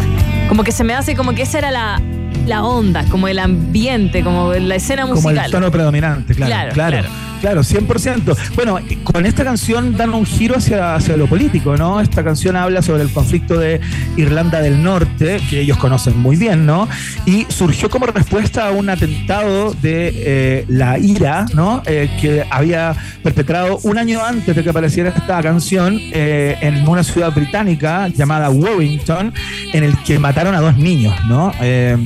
como 0.47 0.64
que 0.64 0.72
se 0.72 0.84
me 0.84 0.93
hace 0.93 1.16
como 1.16 1.34
que 1.34 1.41
esa 1.41 1.58
era 1.58 1.72
la, 1.72 2.01
la 2.45 2.64
onda, 2.64 3.03
como 3.10 3.28
el 3.28 3.39
ambiente, 3.39 4.24
como 4.24 4.53
la 4.53 4.76
escena 4.76 5.01
como 5.03 5.16
musical. 5.16 5.45
el 5.45 5.51
tono 5.51 5.72
predominante, 5.72 6.36
claro. 6.36 6.51
Claro, 6.51 6.74
Claro, 6.74 7.08
claro, 7.08 7.16
claro. 7.46 7.62
100%. 7.64 8.36
Bueno, 8.56 8.80
con 9.04 9.26
esta 9.26 9.43
canción 9.43 9.96
dan 9.96 10.14
un 10.14 10.26
giro 10.26 10.58
hacia, 10.58 10.96
hacia 10.96 11.16
lo 11.18 11.28
político, 11.28 11.78
¿no? 11.78 12.02
Esta 12.02 12.24
canción 12.24 12.56
habla 12.56 12.82
sobre 12.82 13.04
el 13.04 13.12
conflicto 13.12 13.58
de 13.60 13.80
Irlanda 14.18 14.62
del 14.62 14.82
Norte, 14.82 15.39
que 15.50 15.62
ellos 15.62 15.78
conocen 15.78 16.18
muy 16.18 16.36
bien, 16.38 16.66
¿no? 16.66 16.88
Y 17.26 17.46
surgió 17.50 17.89
como 17.89 18.08
respuesta 18.08 18.68
a 18.68 18.72
un 18.72 18.89
atentado 18.89 19.74
de 19.82 20.12
eh, 20.16 20.66
la 20.68 20.98
IRA, 20.98 21.46
¿no? 21.54 21.84
Eh, 21.86 22.10
que 22.20 22.46
había 22.50 22.96
perpetrado 23.24 23.80
un 23.84 23.98
año 23.98 24.24
antes 24.26 24.56
de 24.56 24.64
que 24.64 24.70
apareciera 24.70 25.10
esta 25.10 25.41
canción 25.41 25.98
eh, 26.00 26.58
en 26.62 26.88
una 26.88 27.04
ciudad 27.04 27.32
británica 27.34 28.08
llamada 28.08 28.50
Warrington, 28.50 29.34
en 29.74 29.84
el 29.84 29.98
que 30.04 30.18
mataron 30.20 30.56
a 30.56 30.62
dos 30.62 30.78
niños, 30.78 31.14
¿no? 31.28 31.52
Eh, 31.62 31.98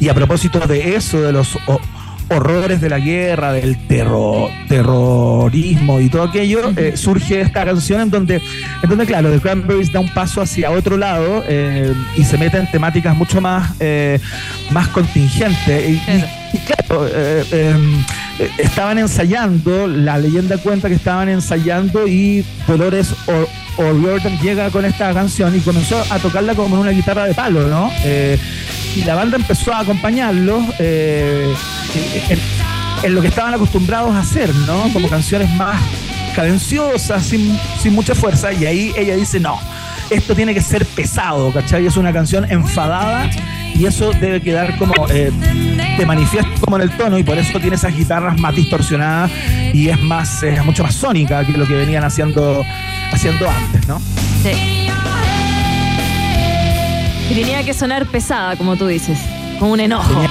y 0.00 0.08
a 0.08 0.14
propósito 0.14 0.58
de 0.60 0.96
eso, 0.96 1.20
de 1.20 1.32
los 1.32 1.56
o- 1.66 1.80
horrores 2.30 2.80
de 2.80 2.88
la 2.88 2.98
guerra, 2.98 3.52
del 3.52 3.76
terror, 3.86 4.50
terrorismo 4.68 6.00
y 6.00 6.08
todo 6.08 6.22
aquello, 6.22 6.72
eh, 6.76 6.92
surge 6.96 7.40
esta 7.40 7.64
canción 7.64 8.00
en 8.02 8.10
donde, 8.10 8.36
en 8.82 8.88
donde, 8.88 9.04
claro, 9.06 9.30
The 9.30 9.40
Cranberries 9.40 9.92
da 9.92 10.00
un 10.00 10.08
paso 10.14 10.40
hacia 10.40 10.70
otro 10.70 10.96
lado 10.96 11.44
eh, 11.48 11.92
y 12.16 12.24
se 12.24 12.38
mete 12.38 12.58
en 12.58 12.70
temáticas 12.70 13.16
mucho 13.16 13.40
más, 13.40 13.72
eh, 13.80 14.18
más 14.70 14.88
contingentes. 14.88 15.88
Y, 15.88 15.92
y- 15.94 16.24
y 16.52 16.58
claro, 16.58 16.79
eh, 16.90 17.44
eh, 17.52 17.74
eh, 18.38 18.50
estaban 18.58 18.98
ensayando, 18.98 19.86
la 19.86 20.18
leyenda 20.18 20.58
cuenta 20.58 20.88
que 20.88 20.94
estaban 20.94 21.28
ensayando 21.28 22.06
y 22.08 22.44
Dolores 22.66 23.14
O'Riordan 23.76 24.38
llega 24.38 24.70
con 24.70 24.84
esta 24.84 25.12
canción 25.14 25.54
y 25.56 25.60
comenzó 25.60 26.02
a 26.10 26.18
tocarla 26.18 26.54
como 26.54 26.76
en 26.76 26.82
una 26.82 26.90
guitarra 26.90 27.24
de 27.26 27.34
palo, 27.34 27.68
¿no? 27.68 27.90
Eh, 28.02 28.38
y 28.96 29.04
la 29.04 29.14
banda 29.14 29.36
empezó 29.36 29.72
a 29.72 29.80
acompañarlos 29.80 30.64
en, 30.80 31.54
en 33.02 33.14
lo 33.14 33.22
que 33.22 33.28
estaban 33.28 33.54
acostumbrados 33.54 34.12
a 34.14 34.20
hacer, 34.20 34.52
¿no? 34.66 34.92
Como 34.92 35.08
canciones 35.08 35.48
más 35.50 35.80
cadenciosas, 36.34 37.24
sin, 37.24 37.58
sin 37.80 37.94
mucha 37.94 38.14
fuerza, 38.14 38.52
y 38.52 38.66
ahí 38.66 38.92
ella 38.96 39.16
dice, 39.16 39.38
no, 39.38 39.58
esto 40.10 40.34
tiene 40.34 40.54
que 40.54 40.60
ser 40.60 40.84
pesado, 40.86 41.52
¿cachai? 41.52 41.86
Es 41.86 41.96
una 41.96 42.12
canción 42.12 42.50
enfadada 42.50 43.30
y 43.74 43.86
eso 43.86 44.12
debe 44.20 44.40
quedar 44.40 44.76
como 44.76 45.06
eh, 45.08 45.30
te 46.00 46.06
manifiesta 46.06 46.50
como 46.60 46.76
en 46.76 46.82
el 46.82 46.90
tono 46.96 47.18
y 47.18 47.22
por 47.22 47.36
eso 47.36 47.60
tiene 47.60 47.76
esas 47.76 47.94
guitarras 47.94 48.38
más 48.40 48.56
distorsionadas 48.56 49.30
y 49.74 49.90
es 49.90 50.00
más 50.00 50.42
es 50.42 50.64
mucho 50.64 50.82
más 50.82 50.94
sónica 50.94 51.44
que 51.44 51.52
lo 51.52 51.66
que 51.66 51.74
venían 51.74 52.04
haciendo 52.04 52.64
haciendo 53.12 53.46
antes, 53.50 53.86
¿no? 53.86 54.00
Sí. 54.42 54.88
Y 57.30 57.34
tenía 57.34 57.62
que 57.64 57.74
sonar 57.74 58.06
pesada, 58.06 58.56
como 58.56 58.76
tú 58.76 58.86
dices, 58.86 59.18
como 59.58 59.72
un 59.72 59.80
enojo. 59.80 60.10
Tenía- 60.12 60.30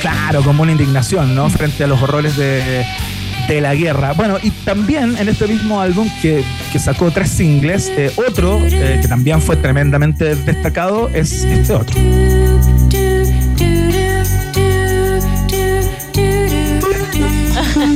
claro, 0.00 0.42
como 0.42 0.62
una 0.62 0.72
indignación, 0.72 1.34
¿no? 1.34 1.50
Frente 1.50 1.84
a 1.84 1.86
los 1.86 2.00
horrores 2.02 2.36
de, 2.38 2.86
de 3.46 3.60
la 3.60 3.74
guerra. 3.74 4.14
Bueno, 4.14 4.38
y 4.42 4.50
también 4.50 5.16
en 5.18 5.28
este 5.28 5.46
mismo 5.46 5.80
álbum 5.82 6.08
que, 6.22 6.42
que 6.72 6.78
sacó 6.78 7.10
tres 7.10 7.28
singles, 7.28 7.92
eh, 7.94 8.10
otro 8.26 8.58
eh, 8.64 9.00
que 9.02 9.08
también 9.08 9.42
fue 9.42 9.56
tremendamente 9.56 10.34
destacado 10.34 11.10
es 11.12 11.44
este 11.44 11.72
otro. 11.74 11.94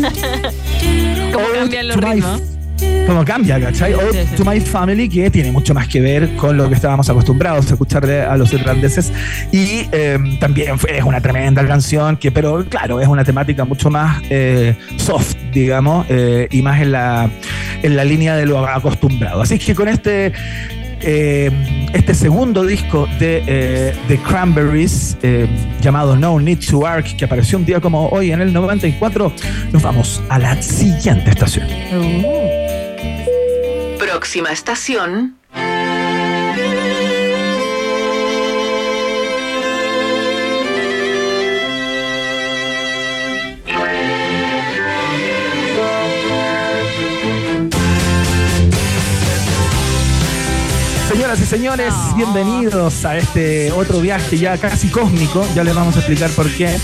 ¿Cómo 1.32 1.46
cambian 1.54 1.88
los 1.88 1.96
ritmos? 1.96 2.58
Como 3.06 3.24
cambia, 3.24 3.60
¿cachai? 3.60 3.94
Sí, 3.94 4.18
sí. 4.28 4.36
to 4.36 4.44
My 4.44 4.60
Family, 4.60 5.08
que 5.08 5.30
tiene 5.30 5.50
mucho 5.50 5.74
más 5.74 5.88
que 5.88 6.00
ver 6.00 6.36
con 6.36 6.56
lo 6.56 6.68
que 6.68 6.74
estábamos 6.74 7.08
acostumbrados 7.08 7.70
a 7.70 7.72
escucharle 7.72 8.20
a 8.20 8.36
los 8.36 8.52
irlandeses. 8.52 9.12
Y 9.50 9.88
eh, 9.90 10.18
también 10.38 10.78
fue, 10.78 10.98
es 10.98 11.04
una 11.04 11.20
tremenda 11.20 11.66
canción, 11.66 12.16
que, 12.16 12.30
pero 12.30 12.64
claro, 12.66 13.00
es 13.00 13.08
una 13.08 13.24
temática 13.24 13.64
mucho 13.64 13.90
más 13.90 14.22
eh, 14.30 14.76
soft, 14.96 15.34
digamos, 15.52 16.06
eh, 16.08 16.48
y 16.50 16.62
más 16.62 16.80
en 16.80 16.92
la, 16.92 17.30
en 17.82 17.96
la 17.96 18.04
línea 18.04 18.36
de 18.36 18.46
lo 18.46 18.64
acostumbrado. 18.66 19.40
Así 19.40 19.58
que 19.58 19.74
con 19.74 19.88
este. 19.88 20.32
Eh, 21.00 21.50
este 21.92 22.14
segundo 22.14 22.64
disco 22.64 23.08
de 23.18 23.42
eh, 23.46 23.96
The 24.08 24.18
Cranberries 24.18 25.16
eh, 25.22 25.48
llamado 25.80 26.16
No 26.16 26.38
Need 26.40 26.60
to 26.70 26.86
Arc 26.86 27.16
que 27.16 27.24
apareció 27.24 27.58
un 27.58 27.64
día 27.64 27.80
como 27.80 28.08
hoy 28.08 28.32
en 28.32 28.40
el 28.40 28.52
94 28.52 29.32
nos 29.72 29.82
vamos 29.82 30.22
a 30.28 30.38
la 30.38 30.60
siguiente 30.62 31.30
estación 31.30 31.66
Próxima 33.98 34.50
estación. 34.50 35.37
Señoras 51.28 51.46
y 51.46 51.50
señores, 51.50 51.94
bienvenidos 52.16 53.04
a 53.04 53.18
este 53.18 53.70
otro 53.72 54.00
viaje 54.00 54.38
ya 54.38 54.56
casi 54.56 54.88
cósmico. 54.88 55.46
Ya 55.54 55.62
les 55.62 55.74
vamos 55.74 55.94
a 55.96 55.98
explicar 55.98 56.30
por 56.30 56.50
qué. 56.50 56.74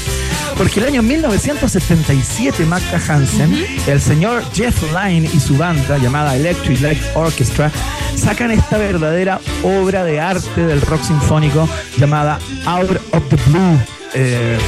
Porque 0.58 0.80
el 0.80 0.86
año 0.88 1.02
1977, 1.02 2.66
Macca 2.66 3.00
Hansen, 3.08 3.64
el 3.86 4.02
señor 4.02 4.42
Jeff 4.52 4.82
Lynne 4.92 5.30
y 5.32 5.40
su 5.40 5.56
banda 5.56 5.96
llamada 5.96 6.36
Electric 6.36 6.78
Light 6.82 7.00
Orchestra 7.14 7.72
sacan 8.16 8.50
esta 8.50 8.76
verdadera 8.76 9.40
obra 9.62 10.04
de 10.04 10.20
arte 10.20 10.66
del 10.66 10.82
rock 10.82 11.02
sinfónico 11.04 11.66
llamada 11.96 12.38
Out 12.66 13.00
of 13.12 13.26
the 13.30 13.36
Blue. 13.46 13.78
Eh, 14.12 14.58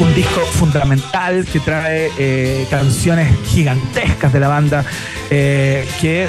un 0.00 0.14
disco 0.14 0.40
fundamental 0.52 1.44
que 1.44 1.60
trae 1.60 2.10
eh, 2.16 2.66
canciones 2.70 3.28
gigantescas 3.44 4.32
de 4.32 4.40
la 4.40 4.48
banda 4.48 4.82
eh, 5.28 5.86
que 6.00 6.26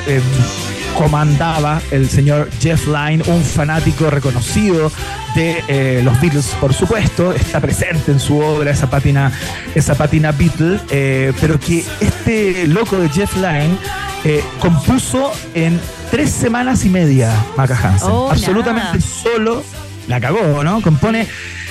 comandaba 0.97 1.81
el 1.91 2.09
señor 2.09 2.49
Jeff 2.59 2.87
Lynne, 2.87 3.23
un 3.27 3.43
fanático 3.43 4.09
reconocido 4.09 4.91
de 5.35 5.63
eh, 5.67 6.01
los 6.03 6.19
Beatles, 6.19 6.47
por 6.59 6.73
supuesto, 6.73 7.33
está 7.33 7.59
presente 7.59 8.11
en 8.11 8.19
su 8.19 8.39
obra 8.39 8.71
esa 8.71 8.89
pátina, 8.89 9.31
esa 9.75 9.95
pátina 9.95 10.31
Beatle, 10.31 10.79
eh, 10.89 11.33
pero 11.39 11.59
que 11.59 11.85
este 11.99 12.67
loco 12.67 12.97
de 12.97 13.09
Jeff 13.09 13.35
Lynne 13.35 13.77
eh, 14.23 14.43
compuso 14.59 15.31
en 15.53 15.79
tres 16.09 16.31
semanas 16.31 16.83
y 16.85 16.89
media 16.89 17.31
Maca 17.55 17.77
Hansen, 17.77 18.09
Oh, 18.11 18.31
absolutamente 18.31 18.99
solo. 19.01 19.63
La 20.07 20.19
cagó, 20.21 20.63
¿no? 20.63 20.81
Compone 20.81 21.27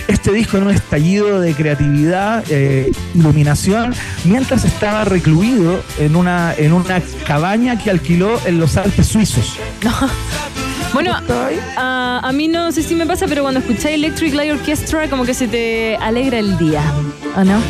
este 0.08 0.32
disco 0.32 0.56
en 0.58 0.64
un 0.64 0.70
estallido 0.70 1.40
de 1.40 1.54
creatividad, 1.54 2.44
eh, 2.48 2.92
iluminación, 3.14 3.94
mientras 4.24 4.64
estaba 4.64 5.04
recluido 5.04 5.82
en 5.98 6.16
una, 6.16 6.54
en 6.56 6.72
una 6.72 7.00
cabaña 7.26 7.78
que 7.78 7.90
alquiló 7.90 8.40
en 8.46 8.58
los 8.58 8.76
Alpes 8.76 9.06
suizos. 9.06 9.58
Bueno, 10.92 11.12
a, 11.76 12.20
a 12.22 12.32
mí 12.32 12.48
no 12.48 12.72
sé 12.72 12.82
si 12.82 12.94
me 12.94 13.06
pasa, 13.06 13.26
pero 13.28 13.42
cuando 13.42 13.60
escucháis 13.60 13.96
Electric 13.96 14.34
Light 14.34 14.52
Orchestra, 14.52 15.08
como 15.10 15.24
que 15.24 15.34
se 15.34 15.46
te 15.46 15.96
alegra 15.96 16.38
el 16.38 16.56
día, 16.56 16.82
¿o 17.36 17.44
no? 17.44 17.60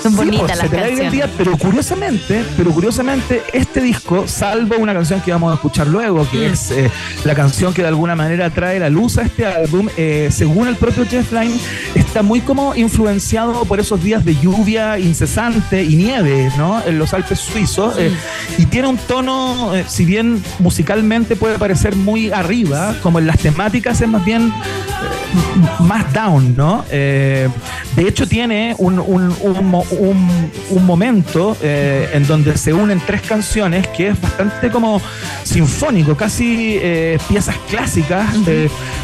Son 0.00 0.12
Sí, 0.12 0.16
bonitas 0.18 0.40
pues, 0.46 0.58
las 0.58 0.58
se 0.58 0.68
te 0.68 0.76
alegra 0.76 0.88
el 0.88 1.10
canciones. 1.10 1.12
día, 1.12 1.30
pero 1.36 1.56
curiosamente, 1.56 2.44
pero 2.56 2.70
curiosamente, 2.72 3.42
este 3.52 3.80
disco, 3.80 4.24
salvo 4.28 4.76
una 4.78 4.92
canción 4.94 5.20
que 5.20 5.32
vamos 5.32 5.50
a 5.52 5.54
escuchar 5.54 5.86
luego, 5.88 6.28
que 6.30 6.48
Mm. 6.48 6.52
es 6.52 6.70
eh, 6.70 6.90
la 7.24 7.34
canción 7.34 7.72
que 7.74 7.82
de 7.82 7.88
alguna 7.88 8.14
manera 8.16 8.48
trae 8.50 8.78
la 8.78 8.88
luz 8.88 9.18
a 9.18 9.22
este 9.22 9.44
álbum, 9.46 9.88
eh, 9.96 10.28
según 10.32 10.68
el 10.68 10.76
propio 10.76 11.04
Jeff 11.06 11.32
Lynne, 11.32 11.56
está 11.96 12.22
muy 12.22 12.40
como 12.40 12.74
influenciado 12.76 13.64
por 13.64 13.80
esos 13.80 14.02
días 14.02 14.24
de 14.24 14.36
lluvia 14.36 14.98
incesante 14.98 15.82
y 15.84 15.96
nieve, 15.96 16.50
¿no? 16.56 16.80
En 16.84 16.98
los 16.98 17.12
Alpes 17.14 17.40
suizos, 17.40 17.94
eh, 17.98 18.12
y 18.58 18.66
tiene 18.66 18.88
un 18.88 18.98
tono, 18.98 19.74
eh, 19.74 19.84
si 19.88 20.04
bien 20.04 20.42
musicalmente 20.60 21.34
puede 21.36 21.58
parecer 21.58 21.94
muy 21.96 22.30
arriba, 22.42 22.94
como 23.02 23.18
en 23.18 23.26
las 23.26 23.38
temáticas 23.38 24.00
es 24.00 24.08
más 24.08 24.24
bien 24.24 24.48
eh, 24.52 25.82
más 25.84 26.12
down, 26.12 26.54
¿no? 26.56 26.84
Eh, 26.90 27.48
de 27.96 28.08
hecho, 28.08 28.26
tiene 28.26 28.74
un, 28.78 28.98
un- 28.98 29.34
un 29.42 30.52
un- 30.70 30.86
momento 30.86 31.56
eh, 31.62 32.08
en 32.14 32.26
donde 32.26 32.56
se 32.56 32.72
unen 32.72 33.00
tres 33.06 33.20
canciones 33.22 33.86
que 33.88 34.08
es 34.08 34.20
bastante 34.20 34.70
como 34.70 35.00
sinfónico, 35.42 36.16
casi 36.16 36.78
eh, 36.80 37.18
piezas 37.28 37.56
clásicas 37.70 38.26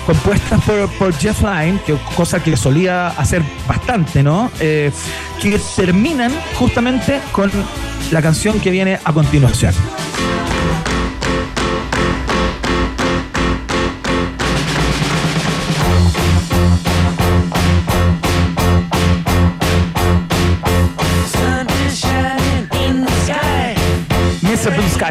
compuestas 0.06 0.60
por, 0.64 0.88
por 0.98 1.14
Jeff 1.18 1.42
Lynne, 1.42 1.78
que, 1.86 1.94
cosa 2.14 2.42
que 2.42 2.56
solía 2.56 3.08
hacer 3.08 3.42
bastante, 3.66 4.22
¿no? 4.22 4.50
Que 4.58 4.90
terminan 5.76 6.32
justamente 6.58 7.20
con 7.32 7.50
la 8.10 8.20
canción 8.22 8.58
que 8.60 8.70
viene 8.70 8.98
a 9.04 9.12
continuación. 9.12 9.74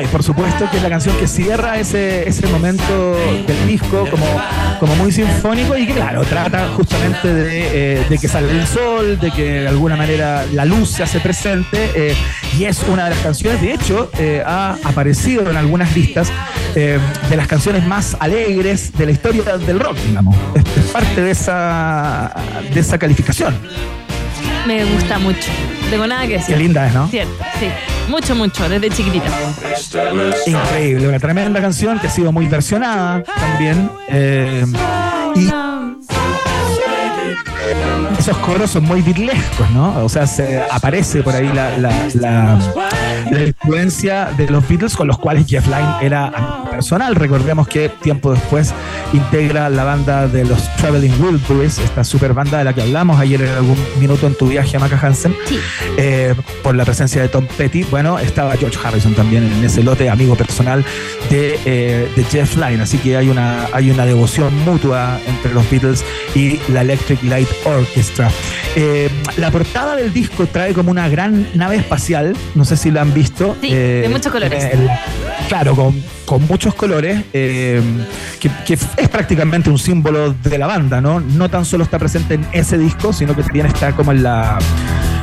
Por 0.05 0.23
supuesto, 0.23 0.69
que 0.69 0.77
es 0.77 0.83
la 0.83 0.89
canción 0.89 1.15
que 1.17 1.27
cierra 1.27 1.79
ese, 1.79 2.27
ese 2.27 2.47
momento 2.47 3.15
del 3.47 3.67
disco 3.67 4.07
como, 4.09 4.25
como 4.79 4.95
muy 4.95 5.11
sinfónico 5.11 5.75
y 5.75 5.87
que, 5.87 5.93
claro, 5.93 6.23
trata 6.23 6.69
justamente 6.75 7.33
de, 7.33 7.97
eh, 7.97 8.05
de 8.07 8.17
que 8.17 8.27
sale 8.27 8.51
el 8.51 8.67
sol, 8.67 9.19
de 9.19 9.31
que 9.31 9.61
de 9.61 9.67
alguna 9.67 9.95
manera 9.95 10.45
la 10.53 10.65
luz 10.65 10.89
se 10.89 11.03
hace 11.03 11.19
presente 11.19 11.91
eh, 11.95 12.15
y 12.57 12.65
es 12.65 12.83
una 12.83 13.05
de 13.05 13.11
las 13.11 13.19
canciones, 13.19 13.61
de 13.61 13.73
hecho, 13.73 14.09
eh, 14.17 14.43
ha 14.45 14.77
aparecido 14.83 15.49
en 15.49 15.57
algunas 15.57 15.95
listas 15.95 16.31
eh, 16.75 16.99
de 17.29 17.37
las 17.37 17.47
canciones 17.47 17.85
más 17.85 18.15
alegres 18.19 18.91
de 18.93 19.05
la 19.05 19.11
historia 19.11 19.57
del 19.57 19.79
rock, 19.79 19.97
digamos. 20.07 20.35
Es 20.55 20.91
parte 20.91 21.21
de 21.21 21.31
esa, 21.31 22.33
de 22.73 22.79
esa 22.79 22.97
calificación. 22.97 23.55
Me 24.67 24.83
gusta 24.83 25.17
mucho. 25.17 25.49
Tengo 25.89 26.05
nada 26.05 26.27
que 26.27 26.33
decir. 26.33 26.53
Qué 26.55 26.61
linda 26.61 26.87
es, 26.87 26.93
¿no? 26.93 27.07
Cierto, 27.07 27.31
sí. 27.59 27.67
Mucho, 28.09 28.35
mucho, 28.35 28.67
desde 28.67 28.89
chiquitita. 28.89 29.27
Increíble, 30.45 31.07
una 31.07 31.19
tremenda 31.19 31.61
canción 31.61 31.99
que 31.99 32.07
ha 32.07 32.09
sido 32.09 32.31
muy 32.33 32.47
versionada 32.47 33.23
también. 33.23 33.89
eh, 34.09 34.65
y 35.35 35.47
esos 38.19 38.37
coros 38.37 38.71
son 38.71 38.83
muy 38.83 39.01
bitlescos, 39.01 39.69
¿no? 39.71 40.03
O 40.03 40.09
sea, 40.09 40.25
se 40.27 40.61
aparece 40.71 41.21
por 41.23 41.35
ahí 41.35 41.47
la, 41.53 41.77
la- 41.77 42.07
la- 42.15 42.59
la 43.31 43.43
influencia 43.43 44.29
de 44.37 44.49
los 44.49 44.67
Beatles 44.67 44.95
con 44.95 45.07
los 45.07 45.17
cuales 45.17 45.45
Jeff 45.47 45.65
Lynne 45.67 45.95
era 46.01 46.27
amigo 46.27 46.69
personal. 46.71 47.15
Recordemos 47.15 47.67
que 47.67 47.89
tiempo 47.89 48.31
después 48.33 48.73
integra 49.13 49.69
la 49.69 49.83
banda 49.83 50.27
de 50.27 50.45
los 50.45 50.73
Traveling 50.77 51.13
Wilburys, 51.21 51.77
esta 51.79 52.03
super 52.03 52.33
banda 52.33 52.57
de 52.59 52.63
la 52.63 52.73
que 52.73 52.81
hablamos 52.83 53.19
ayer 53.19 53.41
en 53.41 53.49
algún 53.49 53.77
minuto 53.99 54.27
en 54.27 54.35
tu 54.35 54.47
viaje 54.47 54.77
a 54.77 54.79
Maca 54.79 54.97
Hansen, 55.01 55.35
eh, 55.97 56.35
por 56.63 56.75
la 56.75 56.85
presencia 56.85 57.21
de 57.21 57.27
Tom 57.27 57.45
Petty. 57.57 57.83
Bueno, 57.91 58.17
estaba 58.19 58.55
George 58.55 58.77
Harrison 58.83 59.13
también 59.13 59.43
en 59.43 59.63
ese 59.63 59.83
lote, 59.83 60.09
amigo 60.09 60.35
personal 60.35 60.85
de, 61.29 61.59
eh, 61.65 62.09
de 62.15 62.23
Jeff 62.25 62.55
Lynne. 62.55 62.83
Así 62.83 62.97
que 62.97 63.17
hay 63.17 63.27
una, 63.29 63.67
hay 63.73 63.89
una 63.91 64.05
devoción 64.05 64.53
mutua 64.63 65.19
entre 65.27 65.53
los 65.53 65.69
Beatles 65.69 66.05
y 66.35 66.59
la 66.69 66.81
Electric 66.81 67.21
Light 67.23 67.49
Orchestra. 67.65 68.29
Eh, 68.75 69.09
la 69.37 69.51
portada 69.51 69.95
del 69.95 70.13
disco 70.13 70.45
trae 70.47 70.73
como 70.73 70.91
una 70.91 71.09
gran 71.09 71.47
nave 71.55 71.77
espacial, 71.77 72.35
no 72.55 72.63
sé 72.65 72.77
si 72.77 72.91
la 72.91 73.01
han 73.01 73.13
visto. 73.13 73.55
Sí, 73.61 73.69
Eh, 73.71 73.99
de 74.03 74.09
muchos 74.09 74.31
colores. 74.31 74.63
el- 74.65 74.89
claro, 75.49 75.75
con, 75.75 76.01
con 76.25 76.45
muchos 76.47 76.73
colores, 76.75 77.23
eh, 77.33 77.81
que, 78.39 78.49
que 78.65 78.73
es 78.73 79.09
prácticamente 79.09 79.69
un 79.69 79.79
símbolo 79.79 80.33
de 80.33 80.57
la 80.57 80.67
banda, 80.67 81.01
¿no? 81.01 81.19
No 81.19 81.49
tan 81.49 81.65
solo 81.65 81.83
está 81.83 81.97
presente 81.99 82.35
en 82.35 82.45
ese 82.51 82.77
disco, 82.77 83.13
sino 83.13 83.35
que 83.35 83.43
también 83.43 83.65
está 83.65 83.91
como 83.93 84.11
en 84.11 84.23
la, 84.23 84.59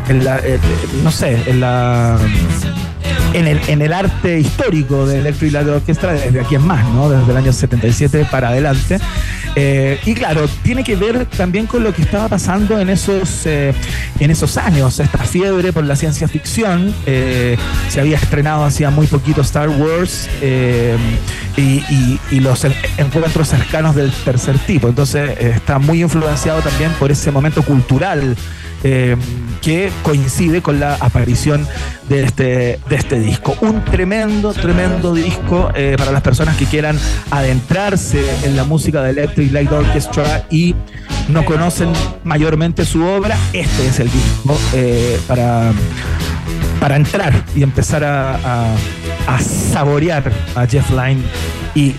en 0.09 0.25
la 0.25 0.39
eh, 0.39 0.59
no 1.03 1.11
sé, 1.11 1.43
en 1.47 1.61
la 1.61 2.19
en 3.33 3.49
el, 3.49 3.61
en 3.67 3.83
el 3.83 3.93
arte 3.93 4.39
histórico 4.39 5.07
de 5.07 5.19
Electric 5.19 5.53
Light 5.53 5.67
Orchestra 5.69 6.13
desde 6.13 6.41
aquí 6.41 6.55
en 6.55 6.65
más, 6.65 6.85
¿no? 6.91 7.11
Desde 7.11 7.33
el 7.33 7.37
año 7.37 7.53
77 7.53 8.29
para 8.31 8.49
adelante. 8.51 9.01
Eh, 9.57 9.99
y 10.07 10.15
claro, 10.15 10.47
tiene 10.63 10.85
que 10.85 10.95
ver 10.95 11.27
también 11.27 11.67
con 11.67 11.83
lo 11.83 11.93
que 11.93 12.03
estaba 12.03 12.29
pasando 12.29 12.79
en 12.79 12.91
esos, 12.91 13.45
eh, 13.47 13.73
en 14.21 14.31
esos 14.31 14.57
años, 14.57 15.01
esta 15.01 15.19
fiebre 15.19 15.73
por 15.73 15.83
la 15.85 15.97
ciencia 15.97 16.29
ficción. 16.29 16.95
se 17.05 18.01
había 18.01 18.19
estrenado 18.19 18.65
hacía 18.65 18.91
muy 18.91 19.09
poquito 19.09 19.41
Star 19.41 19.69
Wars 19.69 20.29
y, 21.57 21.61
y- 21.63 22.21
y 22.31 22.41
los 22.41 22.65
en- 22.65 22.75
encuentros 22.99 23.49
cercanos 23.49 23.97
del 23.97 24.13
tercer 24.13 24.59
tipo. 24.61 24.89
Entonces 24.89 25.37
está 25.41 25.81
muy 25.81 26.03
influenciado 26.03 26.61
también 26.61 26.93
por 27.01 27.11
ese 27.11 27.33
momento 27.33 27.63
cultural 27.63 28.37
eh, 28.85 29.17
que 29.61 29.91
coincide 30.03 30.63
con 30.63 30.79
la 30.79 30.95
aparición 31.01 31.67
de 32.09 32.23
este, 32.23 32.45
de 32.89 32.97
este 32.97 33.19
disco. 33.19 33.57
Un 33.63 33.85
tremendo, 33.85 34.53
tremendo 34.53 35.13
disco 35.15 35.71
eh, 35.75 35.95
para 35.99 36.13
las 36.13 36.23
personas 36.23 36.57
que 36.57 36.67
quieran 36.67 36.99
adentrarse 37.31 38.23
en 38.45 38.57
la 38.57 38.65
música 38.65 39.03
de 39.03 39.11
Electric 39.11 39.51
Light 39.53 39.73
Orchestra 39.73 40.47
y 40.51 40.75
no 41.29 41.45
conocen 41.45 41.89
mayormente 42.25 42.85
su 42.85 43.03
obra. 43.05 43.37
Este 43.53 43.87
es 43.89 44.01
el 44.01 44.11
disco 44.11 44.59
eh, 44.75 45.19
para, 45.27 45.73
para 46.79 46.97
entrar 46.97 47.33
y 47.57 47.63
empezar 47.63 48.05
a, 48.05 48.35
a- 48.37 48.77
a 49.27 49.39
saborear 49.41 50.31
a 50.55 50.67
Jeff 50.67 50.91
Lynne 50.91 51.23
y 51.75 51.95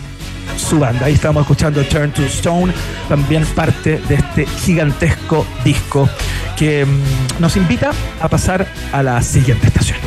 su 0.57 0.79
banda. 0.79 1.05
Ahí 1.05 1.13
estamos 1.13 1.41
escuchando 1.41 1.83
Turn 1.83 2.11
to 2.11 2.23
Stone, 2.23 2.73
también 3.07 3.45
parte 3.47 3.99
de 4.07 4.15
este 4.15 4.45
gigantesco 4.45 5.45
disco 5.63 6.09
que 6.57 6.85
mm, 6.85 7.39
nos 7.39 7.55
invita 7.57 7.91
a 8.21 8.29
pasar 8.29 8.67
a 8.91 9.03
la 9.03 9.21
siguiente 9.21 9.67
estación. 9.67 9.99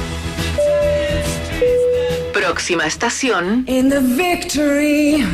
Próxima 2.32 2.86
estación. 2.86 3.64
In 3.66 3.88
the 3.88 4.01
victory 4.01 5.24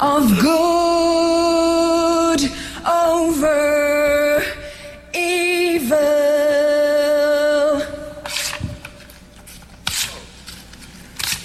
of 0.00 0.30
good 0.40 2.40
over 2.86 4.42
evil. 5.12 5.98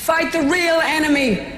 Fight 0.05 0.32
the 0.32 0.43
real 0.43 0.80
enemy. 0.82 1.57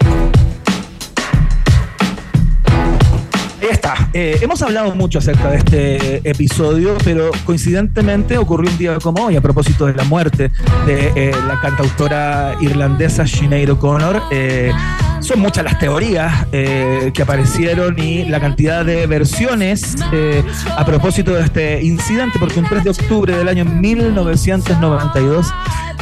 Ahí 3.62 3.68
está. 3.70 4.10
Eh, 4.14 4.38
hemos 4.42 4.62
hablado 4.62 4.96
mucho 4.96 5.20
acerca 5.20 5.50
de 5.50 5.58
este 5.58 6.30
episodio, 6.30 6.96
pero 7.04 7.30
coincidentemente 7.46 8.38
ocurrió 8.38 8.72
un 8.72 8.78
día 8.78 8.98
como 9.00 9.26
hoy, 9.26 9.36
a 9.36 9.42
propósito 9.42 9.86
de 9.86 9.94
la 9.94 10.06
muerte 10.06 10.50
de 10.86 11.12
eh, 11.16 11.32
la 11.46 11.60
cantautora 11.60 12.56
irlandesa 12.62 13.28
Sinead 13.28 13.70
O'Connor. 13.72 14.22
Eh, 14.32 14.72
son 15.20 15.40
muchas 15.40 15.64
las 15.66 15.78
teorías 15.78 16.48
eh, 16.52 17.12
que 17.14 17.22
aparecieron 17.22 18.00
y 18.00 18.24
la 18.26 18.40
cantidad 18.40 18.86
de 18.86 19.06
versiones 19.08 19.96
eh, 20.14 20.44
a 20.78 20.86
propósito 20.86 21.34
de 21.34 21.42
este 21.42 21.84
incidente, 21.84 22.40
porque 22.40 22.60
un 22.60 22.66
3 22.66 22.84
de 22.86 22.90
octubre 22.92 23.36
del 23.36 23.48
año 23.48 23.66
1992 23.66 25.54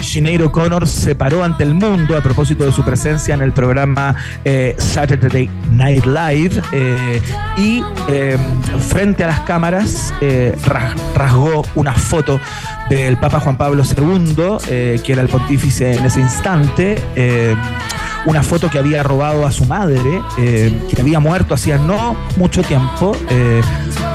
Sinead 0.02 0.42
O'Connor 0.42 0.88
se 0.88 1.16
paró 1.16 1.44
ante 1.44 1.64
el 1.64 1.74
mundo 1.74 2.16
a 2.18 2.22
propósito 2.22 2.66
de 2.66 2.72
su 2.72 2.84
presencia 2.84 3.34
en 3.34 3.42
el 3.42 3.52
programa 3.52 4.16
eh, 4.46 4.76
Saturday 4.78 5.50
Night 5.72 6.06
Live 6.06 6.62
eh, 6.72 7.22
y 7.58 7.84
eh, 8.08 8.38
frente 8.88 9.24
a 9.24 9.28
las 9.28 9.40
cámaras 9.42 10.14
eh, 10.22 10.56
ras- 10.66 10.94
rasgó 11.16 11.66
una 11.76 11.94
foto 11.94 12.40
del 12.90 13.18
Papa 13.18 13.40
Juan 13.40 13.58
Pablo 13.58 13.84
II, 13.84 14.58
eh, 14.70 15.02
que 15.04 15.14
era 15.14 15.22
el 15.24 15.28
pontífice 15.28 15.94
en 15.96 16.06
ese 16.06 16.20
instante. 16.22 17.02
Una 18.28 18.44
foto 18.44 18.70
que 18.70 18.78
había 18.78 19.04
robado 19.04 19.46
a 19.46 19.52
su 19.52 19.66
madre, 19.66 20.22
eh, 20.38 20.78
que 20.94 21.02
había 21.02 21.20
muerto 21.20 21.54
hacía 21.54 21.78
no 21.78 22.16
mucho 22.36 22.62
tiempo, 22.62 23.16
eh, 23.30 23.62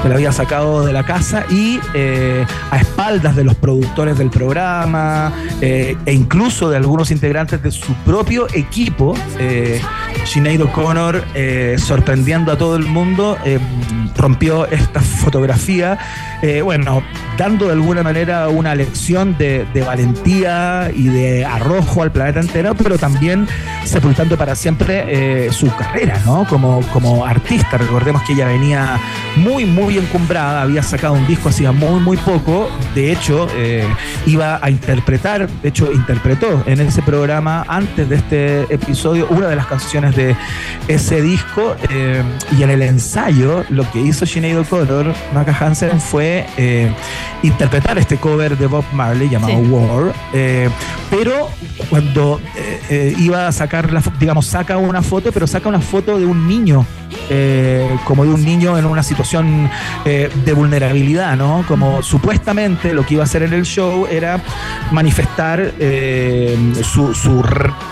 que 0.03 0.09
la 0.09 0.15
había 0.15 0.31
sacado 0.31 0.85
de 0.85 0.93
la 0.93 1.03
casa 1.03 1.45
y 1.49 1.79
eh, 1.95 2.45
a 2.69 2.77
espaldas 2.77 3.35
de 3.35 3.43
los 3.43 3.55
productores 3.55 4.17
del 4.17 4.29
programa 4.29 5.33
eh, 5.61 5.97
e 6.05 6.13
incluso 6.13 6.69
de 6.69 6.77
algunos 6.77 7.09
integrantes 7.09 7.63
de 7.63 7.71
su 7.71 7.93
propio 8.05 8.47
equipo, 8.53 9.15
eh, 9.39 9.81
Sinead 10.25 10.61
O'Connor, 10.61 11.23
eh, 11.33 11.77
sorprendiendo 11.79 12.51
a 12.51 12.57
todo 12.57 12.75
el 12.75 12.85
mundo, 12.85 13.37
rompió 14.15 14.67
esta 14.67 14.99
fotografía, 15.01 15.97
bueno, 16.63 17.01
dando 17.37 17.67
de 17.67 17.73
alguna 17.73 18.03
manera 18.03 18.47
una 18.49 18.75
lección 18.75 19.37
de, 19.37 19.65
de 19.73 19.81
valentía 19.81 20.91
y 20.93 21.07
de 21.07 21.45
arrojo 21.45 22.03
al 22.03 22.11
planeta 22.11 22.39
entero, 22.39 22.75
pero 22.75 22.97
también 22.97 23.47
sepultando 23.85 24.37
para 24.37 24.55
siempre 24.55 25.45
eh, 25.45 25.51
su 25.51 25.73
carrera, 25.75 26.19
¿no? 26.25 26.45
Como, 26.47 26.81
como 26.91 27.25
artista. 27.25 27.77
Recordemos 27.77 28.21
que 28.23 28.33
ella 28.33 28.47
venía 28.47 28.99
muy, 29.35 29.65
muy 29.65 29.97
encumbrada, 29.97 30.61
había 30.61 30.83
sacado 30.83 31.13
un 31.13 31.25
disco 31.27 31.49
hacía 31.49 31.71
muy, 31.71 31.99
muy 31.99 32.17
poco. 32.17 32.69
De 32.93 33.11
hecho, 33.11 33.47
eh, 33.55 33.83
iba 34.27 34.59
a 34.61 34.69
interpretar, 34.69 35.49
de 35.49 35.69
hecho, 35.69 35.91
interpretó 35.91 36.63
en 36.67 36.79
ese 36.81 37.01
programa 37.01 37.65
antes 37.67 38.07
de 38.09 38.15
este 38.15 38.61
episodio 38.73 39.27
una 39.29 39.47
de 39.47 39.55
las 39.55 39.65
canciones 39.65 40.15
de 40.15 40.35
ese 40.87 41.21
disco. 41.21 41.75
eh, 41.89 42.21
y 42.57 42.63
en 42.63 42.69
el 42.69 42.81
ensayo, 42.83 43.63
lo 43.69 43.89
que 43.91 43.99
hizo 43.99 44.25
Sinead 44.25 44.59
O'Connor, 44.59 45.13
Maca 45.33 45.55
Hansen, 45.59 45.99
fue 45.99 46.45
eh, 46.57 46.91
interpretar 47.41 47.97
este 47.97 48.17
cover 48.17 48.57
de 48.57 48.67
Bob 48.67 48.85
Marley 48.93 49.29
llamado 49.29 49.53
Sí. 49.53 49.69
War. 49.69 50.13
pero 51.09 51.49
cuando 51.89 52.39
iba 53.17 53.47
a 53.47 53.51
sacar 53.51 53.91
la 53.91 54.01
digamos, 54.19 54.45
saca 54.45 54.77
una 54.77 55.01
foto, 55.01 55.31
pero 55.31 55.47
saca 55.47 55.69
una 55.69 55.79
foto 55.81 56.19
de 56.19 56.25
un 56.25 56.47
niño, 56.47 56.85
como 58.05 58.23
de 58.25 58.31
un 58.31 58.43
niño 58.45 58.77
en 58.77 58.85
una 58.85 59.01
situación 59.03 59.22
eh, 60.05 60.29
de 60.45 60.53
vulnerabilidad, 60.53 61.35
¿no? 61.37 61.63
Como 61.67 62.01
supuestamente 62.03 62.93
lo 62.93 63.05
que 63.05 63.15
iba 63.15 63.23
a 63.23 63.25
hacer 63.25 63.43
en 63.43 63.53
el 63.53 63.63
show 63.65 64.07
era 64.09 64.41
manifestar 64.91 65.73
eh, 65.79 66.57
su, 66.83 67.13
su 67.13 67.41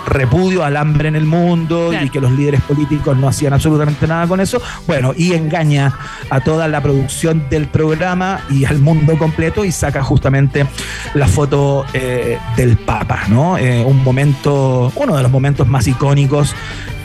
repudio 0.07 0.63
al 0.63 0.77
hambre 0.77 1.07
en 1.07 1.15
el 1.15 1.25
mundo 1.25 1.87
Claro. 1.89 2.05
y 2.05 2.09
que 2.09 2.19
los 2.21 2.31
líderes 2.31 2.61
políticos 2.61 3.17
no 3.17 3.27
hacían 3.27 3.53
absolutamente 3.53 4.07
nada 4.07 4.27
con 4.27 4.39
eso. 4.39 4.61
Bueno, 4.87 5.13
y 5.15 5.33
engaña 5.33 5.93
a 6.29 6.39
toda 6.41 6.67
la 6.67 6.81
producción 6.81 7.45
del 7.49 7.67
programa 7.67 8.41
y 8.49 8.65
al 8.65 8.79
mundo 8.79 9.17
completo 9.17 9.63
y 9.65 9.71
saca 9.71 10.03
justamente 10.03 10.65
la 11.13 11.27
foto 11.27 11.85
eh, 11.93 12.37
del 12.55 12.77
Papa, 12.77 13.21
¿no? 13.29 13.53
Un 13.85 14.03
momento, 14.03 14.91
uno 14.95 15.15
de 15.15 15.23
los 15.23 15.31
momentos 15.31 15.67
más 15.67 15.87
icónicos 15.87 16.55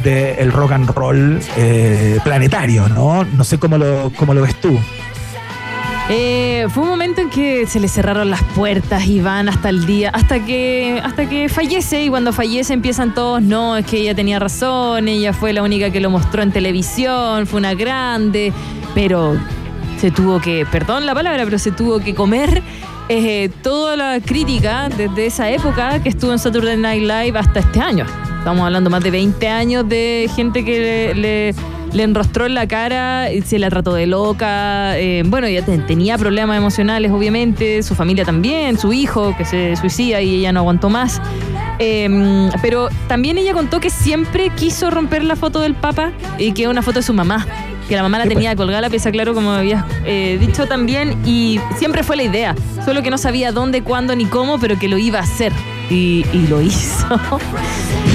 del 0.07 0.53
rock 0.53 0.73
and 0.73 0.89
roll 0.91 1.41
eh, 1.57 2.21
planetario, 2.23 2.89
¿no? 2.89 3.25
No 3.25 3.43
sé 3.43 3.59
cómo 3.59 3.77
lo, 3.77 4.13
cómo 4.17 4.35
lo 4.35 4.43
ves 4.43 4.55
tú. 4.61 4.79
Eh, 6.09 6.67
fue 6.71 6.85
un 6.85 6.91
momento 6.91 7.21
en 7.21 7.31
que 7.31 7.67
se 7.67 7.81
le 7.81 7.89
cerraron 7.89 8.31
las 8.31 8.43
puertas 8.45 9.07
y 9.07 9.21
van 9.21 9.49
hasta 9.49 9.69
el 9.69 9.87
día, 9.87 10.11
hasta 10.11 10.45
que, 10.45 11.01
hasta 11.03 11.29
que 11.29 11.49
fallece 11.49 12.05
y 12.05 12.09
cuando 12.09 12.33
fallece 12.33 12.73
empiezan 12.73 13.13
todos, 13.13 13.43
no, 13.43 13.77
es 13.77 13.85
que 13.85 13.99
ella 13.99 14.15
tenía 14.15 14.39
razón, 14.39 15.09
ella 15.09 15.33
fue 15.33 15.53
la 15.53 15.65
única 15.65 15.91
que 15.91 16.01
lo 16.01 16.09
mostró 16.09 16.43
en 16.43 16.53
televisión, 16.53 17.49
fue 17.49 17.59
una 17.59 17.75
grande, 17.75 18.53
pero 18.95 19.37
se 19.99 20.13
tuvo 20.13 20.41
que, 20.41 20.65
perdón 20.71 21.07
la 21.07 21.15
palabra, 21.15 21.43
pero 21.45 21.59
se 21.59 21.73
tuvo 21.73 21.99
que 21.99 22.15
comer 22.15 22.63
eh, 23.09 23.51
toda 23.63 23.97
la 23.97 24.21
crítica 24.21 24.89
desde 24.89 25.27
esa 25.27 25.51
época 25.51 26.03
que 26.03 26.09
estuvo 26.09 26.33
en 26.33 26.39
Saturday 26.39 26.77
Night 26.77 27.03
Live 27.03 27.39
hasta 27.39 27.61
este 27.61 27.81
año. 27.81 28.05
Estamos 28.39 28.65
hablando 28.65 28.91
más 28.91 29.03
de 29.03 29.11
20 29.11 29.49
años 29.49 29.89
de 29.89 30.31
gente 30.35 30.65
que 30.65 31.13
le, 31.15 32.03
enrostró 32.03 32.47
en 32.47 32.55
la 32.55 32.69
cara, 32.69 33.33
y 33.33 33.41
se 33.43 33.59
la 33.59 33.71
trató 33.71 33.95
de 33.95 34.07
loca. 34.07 34.97
eh, 34.99 35.23
bueno, 35.27 35.47
ella 35.47 35.65
te- 35.65 35.79
tenía 35.79 36.17
problemas 36.19 36.57
emocionales, 36.59 37.11
obviamente, 37.11 37.83
su 37.83 37.95
familia 37.95 38.25
también, 38.25 38.79
su 38.79 38.93
hijo 38.93 39.35
que 39.37 39.45
se 39.45 39.75
suicida 39.77 40.21
y 40.21 40.37
ella 40.37 40.53
no 40.53 40.61
aguantó 40.61 40.91
más. 40.91 41.21
Eh, 41.79 42.49
pero 42.63 42.89
también 43.09 43.37
ella 43.39 43.53
contó 43.53 43.81
que 43.81 43.91
siempre 43.91 44.51
quiso 44.51 44.91
romper 44.91 45.25
la 45.25 45.37
foto 45.37 45.61
del 45.61 45.75
Papa 45.75 46.13
y 46.39 46.53
que 46.53 46.63
es 46.65 46.69
una 46.69 46.83
foto 46.83 47.01
de 47.01 47.03
su 47.03 47.13
mamá. 47.15 47.47
Que 47.89 47.95
la 47.97 48.03
mamá 48.03 48.19
la 48.19 48.27
tenía 48.27 48.57
colgada 48.57 48.81
la 48.81 48.91
pieza, 48.91 49.11
claro, 49.13 49.33
como 49.35 49.51
habías 49.53 49.85
eh, 50.05 50.39
dicho 50.41 50.67
también, 50.67 51.17
y 51.25 51.61
siempre 51.77 52.03
fue 52.03 52.17
la 52.17 52.25
idea, 52.25 52.55
solo 52.85 53.03
que 53.03 53.11
no 53.11 53.19
sabía 53.19 53.53
dónde, 53.53 53.83
cuándo 53.83 54.17
ni 54.17 54.27
cómo, 54.27 54.59
pero 54.59 54.79
que 54.79 54.89
lo 54.89 54.99
iba 54.99 55.21
a 55.21 55.23
hacer. 55.23 55.53
Y, 55.89 56.27
y 56.33 56.49
lo 56.49 56.61
hizo. 56.63 57.21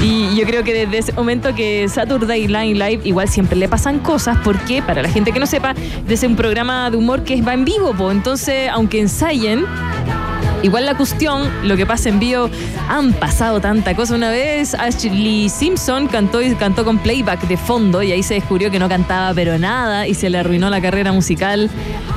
Y 0.02 0.34
yo 0.36 0.44
creo 0.44 0.62
que 0.62 0.74
desde 0.74 0.98
ese 0.98 1.12
momento 1.12 1.54
que 1.54 1.88
Saturday 1.88 2.46
Night 2.48 2.76
Live 2.76 3.00
igual 3.04 3.28
siempre 3.28 3.56
le 3.56 3.68
pasan 3.68 3.98
cosas 4.00 4.36
porque, 4.44 4.82
para 4.82 5.00
la 5.00 5.08
gente 5.08 5.32
que 5.32 5.38
no 5.38 5.46
sepa, 5.46 5.74
es 6.08 6.22
un 6.22 6.36
programa 6.36 6.90
de 6.90 6.96
humor 6.96 7.22
que 7.24 7.40
va 7.40 7.54
en 7.54 7.64
vivo, 7.64 7.94
po. 7.94 8.10
entonces 8.10 8.68
aunque 8.70 9.00
ensayen, 9.00 9.64
Igual 10.62 10.86
la 10.86 10.96
cuestión, 10.96 11.50
lo 11.64 11.76
que 11.76 11.86
pasa 11.86 12.08
en 12.08 12.20
vivo, 12.20 12.48
han 12.88 13.12
pasado 13.12 13.60
tanta 13.60 13.94
cosa. 13.94 14.14
Una 14.14 14.30
vez 14.30 14.74
Ashley 14.74 15.48
Simpson 15.48 16.06
cantó 16.06 16.40
y 16.40 16.54
cantó 16.54 16.84
con 16.84 16.98
playback 16.98 17.48
de 17.48 17.56
fondo 17.56 18.02
y 18.02 18.12
ahí 18.12 18.22
se 18.22 18.34
descubrió 18.34 18.70
que 18.70 18.78
no 18.78 18.88
cantaba 18.88 19.34
pero 19.34 19.58
nada 19.58 20.06
y 20.06 20.14
se 20.14 20.30
le 20.30 20.38
arruinó 20.38 20.70
la 20.70 20.80
carrera 20.80 21.12
musical. 21.12 21.68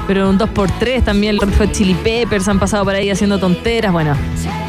Pero 0.08 0.30
un 0.30 0.38
2x3 0.38 1.04
también, 1.04 1.38
los 1.38 1.72
Chili 1.72 1.96
Peppers 1.96 2.48
han 2.48 2.60
pasado 2.60 2.84
por 2.84 2.94
ahí 2.94 3.10
haciendo 3.10 3.40
tonteras. 3.40 3.92
Bueno, 3.92 4.16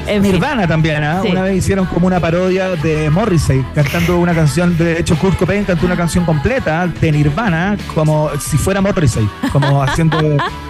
en 0.06 0.22
fin. 0.22 0.32
Nirvana 0.32 0.66
también. 0.66 1.02
Sí. 1.22 1.28
Una 1.30 1.42
vez 1.42 1.56
hicieron 1.56 1.84
como 1.86 2.06
una 2.06 2.18
parodia 2.18 2.70
de 2.70 3.10
Morrissey, 3.10 3.62
cantando 3.74 4.18
una 4.18 4.34
canción, 4.34 4.76
de 4.78 5.00
hecho 5.00 5.16
Kurt 5.18 5.36
Cobain 5.38 5.64
cantó 5.64 5.84
una 5.84 5.96
canción 5.96 6.24
completa 6.24 6.86
de 6.86 7.12
Nirvana, 7.12 7.76
como 7.94 8.30
si 8.40 8.56
fuera 8.56 8.80
Morrissey, 8.80 9.28
como 9.52 9.82
haciendo 9.82 10.18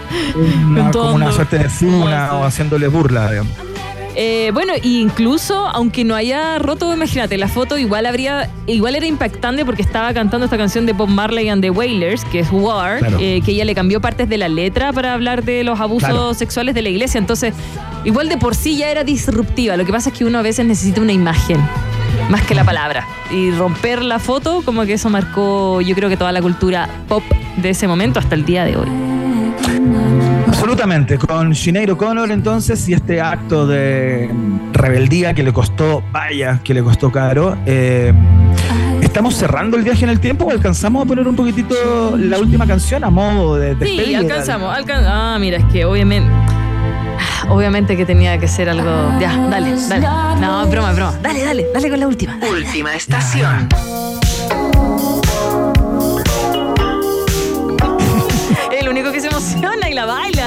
una, 0.68 0.90
como 0.90 1.14
una 1.14 1.32
suerte 1.32 1.58
de 1.58 1.68
funa 1.68 2.30
o 2.34 2.44
haciéndole 2.44 2.88
burla, 2.88 3.30
digamos. 3.30 3.52
Eh, 4.18 4.50
bueno, 4.54 4.72
y 4.82 5.02
incluso, 5.02 5.66
aunque 5.68 6.02
no 6.02 6.14
haya 6.14 6.58
roto, 6.58 6.90
imagínate, 6.94 7.36
la 7.36 7.48
foto 7.48 7.76
igual 7.76 8.06
habría, 8.06 8.48
igual 8.66 8.94
era 8.96 9.04
impactante 9.04 9.62
porque 9.66 9.82
estaba 9.82 10.14
cantando 10.14 10.46
esta 10.46 10.56
canción 10.56 10.86
de 10.86 10.94
Bob 10.94 11.08
Marley 11.10 11.50
and 11.50 11.60
the 11.60 11.68
Wailers, 11.68 12.24
que 12.24 12.38
es 12.40 12.48
War, 12.50 13.00
Claro. 13.00 13.18
eh, 13.20 13.42
que 13.44 13.50
ella 13.52 13.66
le 13.66 13.74
cambió 13.74 14.00
partes 14.00 14.26
de 14.30 14.38
la 14.38 14.48
letra 14.48 14.90
para 14.94 15.12
hablar 15.12 15.44
de 15.44 15.64
los 15.64 15.78
abusos 15.80 16.08
Claro. 16.08 16.32
sexuales 16.32 16.74
de 16.74 16.80
la 16.80 16.88
iglesia. 16.88 17.18
Entonces, 17.18 17.52
igual 18.04 18.30
de 18.30 18.38
por 18.38 18.54
sí 18.54 18.78
ya 18.78 18.88
era 18.88 19.04
disruptiva. 19.04 19.76
Lo 19.76 19.84
que 19.84 19.92
pasa 19.92 20.08
es 20.08 20.16
que 20.16 20.24
uno 20.24 20.38
a 20.38 20.42
veces 20.42 20.64
necesita 20.64 21.02
una 21.02 21.12
imagen. 21.12 21.60
Más 22.30 22.40
que 22.40 22.54
la 22.54 22.64
palabra. 22.64 23.06
Y 23.30 23.50
romper 23.50 24.02
la 24.02 24.18
foto, 24.18 24.62
como 24.64 24.86
que 24.86 24.94
eso 24.94 25.10
marcó, 25.10 25.82
yo 25.82 25.94
creo 25.94 26.08
que 26.08 26.16
toda 26.16 26.32
la 26.32 26.40
cultura 26.40 26.88
pop 27.06 27.22
de 27.58 27.68
ese 27.68 27.86
momento 27.86 28.18
hasta 28.18 28.34
el 28.34 28.46
día 28.46 28.64
de 28.64 28.78
hoy. 28.78 28.88
Absolutamente, 30.70 31.16
con 31.16 31.54
Sinead 31.54 31.90
O'Connor 31.90 32.28
entonces 32.32 32.88
y 32.88 32.92
este 32.94 33.20
acto 33.20 33.68
de 33.68 34.28
rebeldía 34.72 35.32
que 35.32 35.44
le 35.44 35.52
costó, 35.52 36.02
vaya, 36.10 36.58
que 36.64 36.74
le 36.74 36.82
costó 36.82 37.12
caro. 37.12 37.56
eh, 37.66 38.12
¿Estamos 39.00 39.36
cerrando 39.36 39.76
el 39.76 39.84
viaje 39.84 40.02
en 40.02 40.10
el 40.10 40.18
tiempo 40.18 40.44
o 40.44 40.50
alcanzamos 40.50 41.04
a 41.04 41.06
poner 41.06 41.28
un 41.28 41.36
poquitito 41.36 42.16
la 42.18 42.38
última 42.40 42.66
canción 42.66 43.04
a 43.04 43.10
modo 43.10 43.54
de 43.54 43.74
Sí, 43.74 43.96
despedida? 43.96 44.18
alcanzamos. 44.18 44.76
alcan- 44.76 45.04
ah, 45.06 45.36
mira, 45.38 45.58
es 45.58 45.64
que 45.66 45.84
obviamente. 45.84 46.28
ah, 46.34 47.46
Obviamente 47.52 47.96
que 47.96 48.04
tenía 48.04 48.36
que 48.38 48.48
ser 48.48 48.68
algo. 48.68 48.90
Ya, 49.20 49.36
dale, 49.48 49.72
dale. 49.88 50.04
No, 50.40 50.66
broma, 50.66 50.92
broma. 50.94 51.14
Dale, 51.22 51.44
dale, 51.44 51.66
dale 51.72 51.88
con 51.90 52.00
la 52.00 52.08
última. 52.08 52.40
Última 52.50 52.92
estación. 52.96 53.68
Emociona 59.96 60.28
y 60.28 60.34
la 60.34 60.46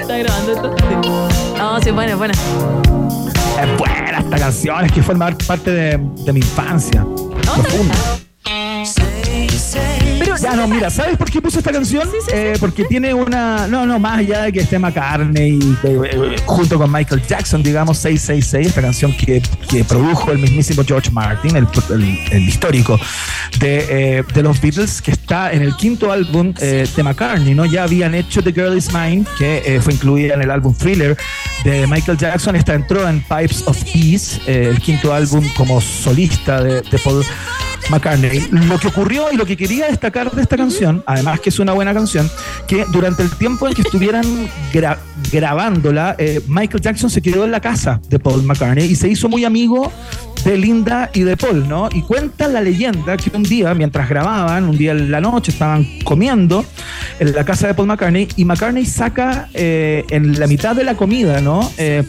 ¿Está 0.00 0.18
grabando 0.18 0.52
esto? 0.52 0.76
Sí. 0.78 1.58
No, 1.58 1.80
sí, 1.80 1.90
buena, 1.90 2.16
buena. 2.16 2.34
Es 2.34 3.78
buena 3.78 4.18
esta 4.18 4.38
canción, 4.38 4.84
es 4.84 4.92
que 4.92 5.02
forma 5.02 5.30
parte 5.46 5.70
de, 5.70 5.98
de 6.24 6.32
mi 6.32 6.40
infancia. 6.40 7.04
Profunda. 7.42 7.94
Ya 10.40 10.54
no, 10.54 10.68
mira, 10.68 10.88
¿sabes 10.90 11.16
por 11.16 11.30
qué 11.30 11.42
puse 11.42 11.58
esta 11.58 11.72
canción? 11.72 12.08
Eh, 12.32 12.56
porque 12.60 12.84
tiene 12.84 13.12
una. 13.12 13.66
No, 13.66 13.84
no, 13.86 13.98
más 13.98 14.18
allá 14.18 14.42
de 14.42 14.52
que 14.52 14.60
esté 14.60 14.78
McCartney 14.78 15.58
y, 15.60 15.72
eh, 15.86 16.00
eh, 16.12 16.36
junto 16.46 16.78
con 16.78 16.90
Michael 16.92 17.22
Jackson, 17.26 17.62
digamos, 17.62 17.98
666, 17.98 18.68
esta 18.68 18.80
canción 18.82 19.12
que, 19.16 19.42
que 19.68 19.84
produjo 19.84 20.30
el 20.30 20.38
mismísimo 20.38 20.82
George 20.86 21.10
Martin, 21.10 21.56
el, 21.56 21.66
el- 21.90 22.18
el 22.30 22.48
histórico 22.48 22.98
de, 23.58 24.18
eh, 24.18 24.24
de 24.32 24.42
los 24.42 24.60
Beatles, 24.60 25.02
que 25.02 25.10
está 25.10 25.52
en 25.52 25.62
el 25.62 25.74
quinto 25.76 26.12
álbum 26.12 26.54
eh, 26.60 26.86
de 26.94 27.02
McCartney, 27.02 27.54
¿no? 27.54 27.64
Ya 27.66 27.82
habían 27.84 28.14
hecho 28.14 28.42
The 28.42 28.52
Girl 28.52 28.76
Is 28.76 28.92
Mine, 28.92 29.24
que 29.38 29.80
fue 29.82 29.94
incluida 29.94 30.34
en 30.34 30.42
el 30.42 30.50
álbum 30.50 30.74
Thriller 30.74 31.16
de 31.64 31.86
Michael 31.86 32.16
Jackson. 32.18 32.54
Esta 32.56 32.74
entró 32.74 33.08
en 33.08 33.20
Pipes 33.22 33.64
of 33.66 33.82
Peace, 33.84 34.40
el 34.46 34.80
quinto 34.80 35.12
álbum 35.12 35.44
como 35.56 35.80
solista 35.80 36.62
de, 36.62 36.80
de 36.82 36.98
Paul 36.98 37.24
McCartney. 37.90 38.48
Lo 38.50 38.78
que 38.78 38.88
ocurrió 38.88 39.32
y 39.32 39.36
lo 39.36 39.46
que 39.46 39.56
quería 39.56 39.86
destacar 39.86 40.30
de 40.30 40.42
esta 40.42 40.56
canción, 40.56 41.02
además 41.06 41.40
que 41.40 41.48
es 41.50 41.58
una 41.58 41.72
buena 41.72 41.94
canción, 41.94 42.30
que 42.66 42.84
durante 42.92 43.22
el 43.22 43.30
tiempo 43.30 43.66
en 43.66 43.74
que 43.74 43.82
estuvieran 43.82 44.24
gra- 44.72 44.98
grabándola, 45.32 46.14
eh, 46.18 46.40
Michael 46.48 46.82
Jackson 46.82 47.10
se 47.10 47.22
quedó 47.22 47.44
en 47.44 47.50
la 47.50 47.60
casa 47.60 48.00
de 48.08 48.18
Paul 48.18 48.42
McCartney 48.42 48.84
y 48.90 48.96
se 48.96 49.08
hizo 49.08 49.28
muy 49.28 49.44
amigo 49.44 49.92
de 50.48 50.56
Linda 50.56 51.10
y 51.12 51.24
de 51.24 51.36
Paul, 51.36 51.68
¿no? 51.68 51.90
Y 51.92 52.00
cuenta 52.00 52.48
la 52.48 52.62
leyenda 52.62 53.18
que 53.18 53.30
un 53.36 53.42
día, 53.42 53.74
mientras 53.74 54.08
grababan, 54.08 54.64
un 54.64 54.78
día 54.78 54.92
en 54.92 55.10
la 55.10 55.20
noche, 55.20 55.50
estaban 55.50 55.86
comiendo 56.04 56.64
en 57.20 57.34
la 57.34 57.44
casa 57.44 57.66
de 57.66 57.74
Paul 57.74 57.88
McCartney 57.88 58.28
y 58.34 58.46
McCartney 58.46 58.86
saca 58.86 59.50
eh, 59.52 60.06
en 60.08 60.40
la 60.40 60.46
mitad 60.46 60.74
de 60.74 60.84
la 60.84 60.94
comida, 60.94 61.42
¿no? 61.42 61.70
Eh, 61.76 62.02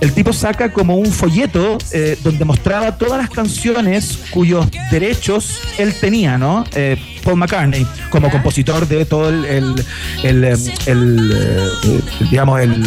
el 0.00 0.12
tipo 0.12 0.32
saca 0.32 0.72
como 0.72 0.96
un 0.96 1.06
folleto 1.06 1.78
eh, 1.92 2.18
donde 2.24 2.44
mostraba 2.44 2.98
todas 2.98 3.18
las 3.18 3.30
canciones 3.30 4.18
cuyos 4.30 4.66
derechos 4.90 5.60
él 5.78 5.94
tenía, 5.94 6.36
¿no? 6.36 6.64
Eh, 6.74 6.96
Paul 7.22 7.36
McCartney, 7.36 7.86
como 8.10 8.30
compositor 8.30 8.88
de 8.88 9.04
todo 9.04 9.28
el, 9.28 9.44
el, 10.24 10.58
el, 10.86 11.70
digamos, 12.30 12.60
el, 12.60 12.82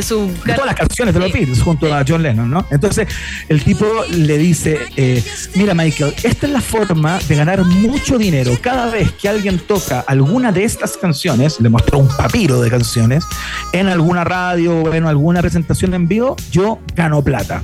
Su. 0.00 0.32
de 0.44 0.54
todas 0.54 0.66
las 0.66 0.76
canciones 0.76 1.14
de 1.14 1.20
los 1.20 1.32
Beatles 1.32 1.62
junto 1.62 1.92
a 1.92 2.04
John 2.06 2.22
Lennon, 2.22 2.50
¿no? 2.50 2.66
Entonces 2.70 3.08
el 3.48 3.62
tipo 3.62 3.86
le 4.10 4.38
dice, 4.38 4.78
eh, 4.96 5.22
mira 5.54 5.74
Michael, 5.74 6.14
esta 6.22 6.46
es 6.46 6.52
la 6.52 6.60
forma 6.60 7.18
de 7.28 7.36
ganar 7.36 7.64
mucho 7.64 8.18
dinero. 8.18 8.56
Cada 8.60 8.90
vez 8.90 9.12
que 9.12 9.28
alguien 9.28 9.58
toca 9.58 10.00
alguna 10.00 10.52
de 10.52 10.64
estas 10.64 10.96
canciones, 10.96 11.60
le 11.60 11.68
mostró 11.68 11.98
un 11.98 12.08
papiro 12.08 12.60
de 12.60 12.70
canciones, 12.70 13.24
en 13.72 13.88
alguna 13.88 14.24
radio 14.24 14.82
o 14.82 14.94
en 14.94 15.06
alguna 15.06 15.40
presentación 15.40 15.94
en 15.94 16.08
vivo, 16.08 16.36
yo 16.50 16.78
gano 16.94 17.22
plata. 17.22 17.62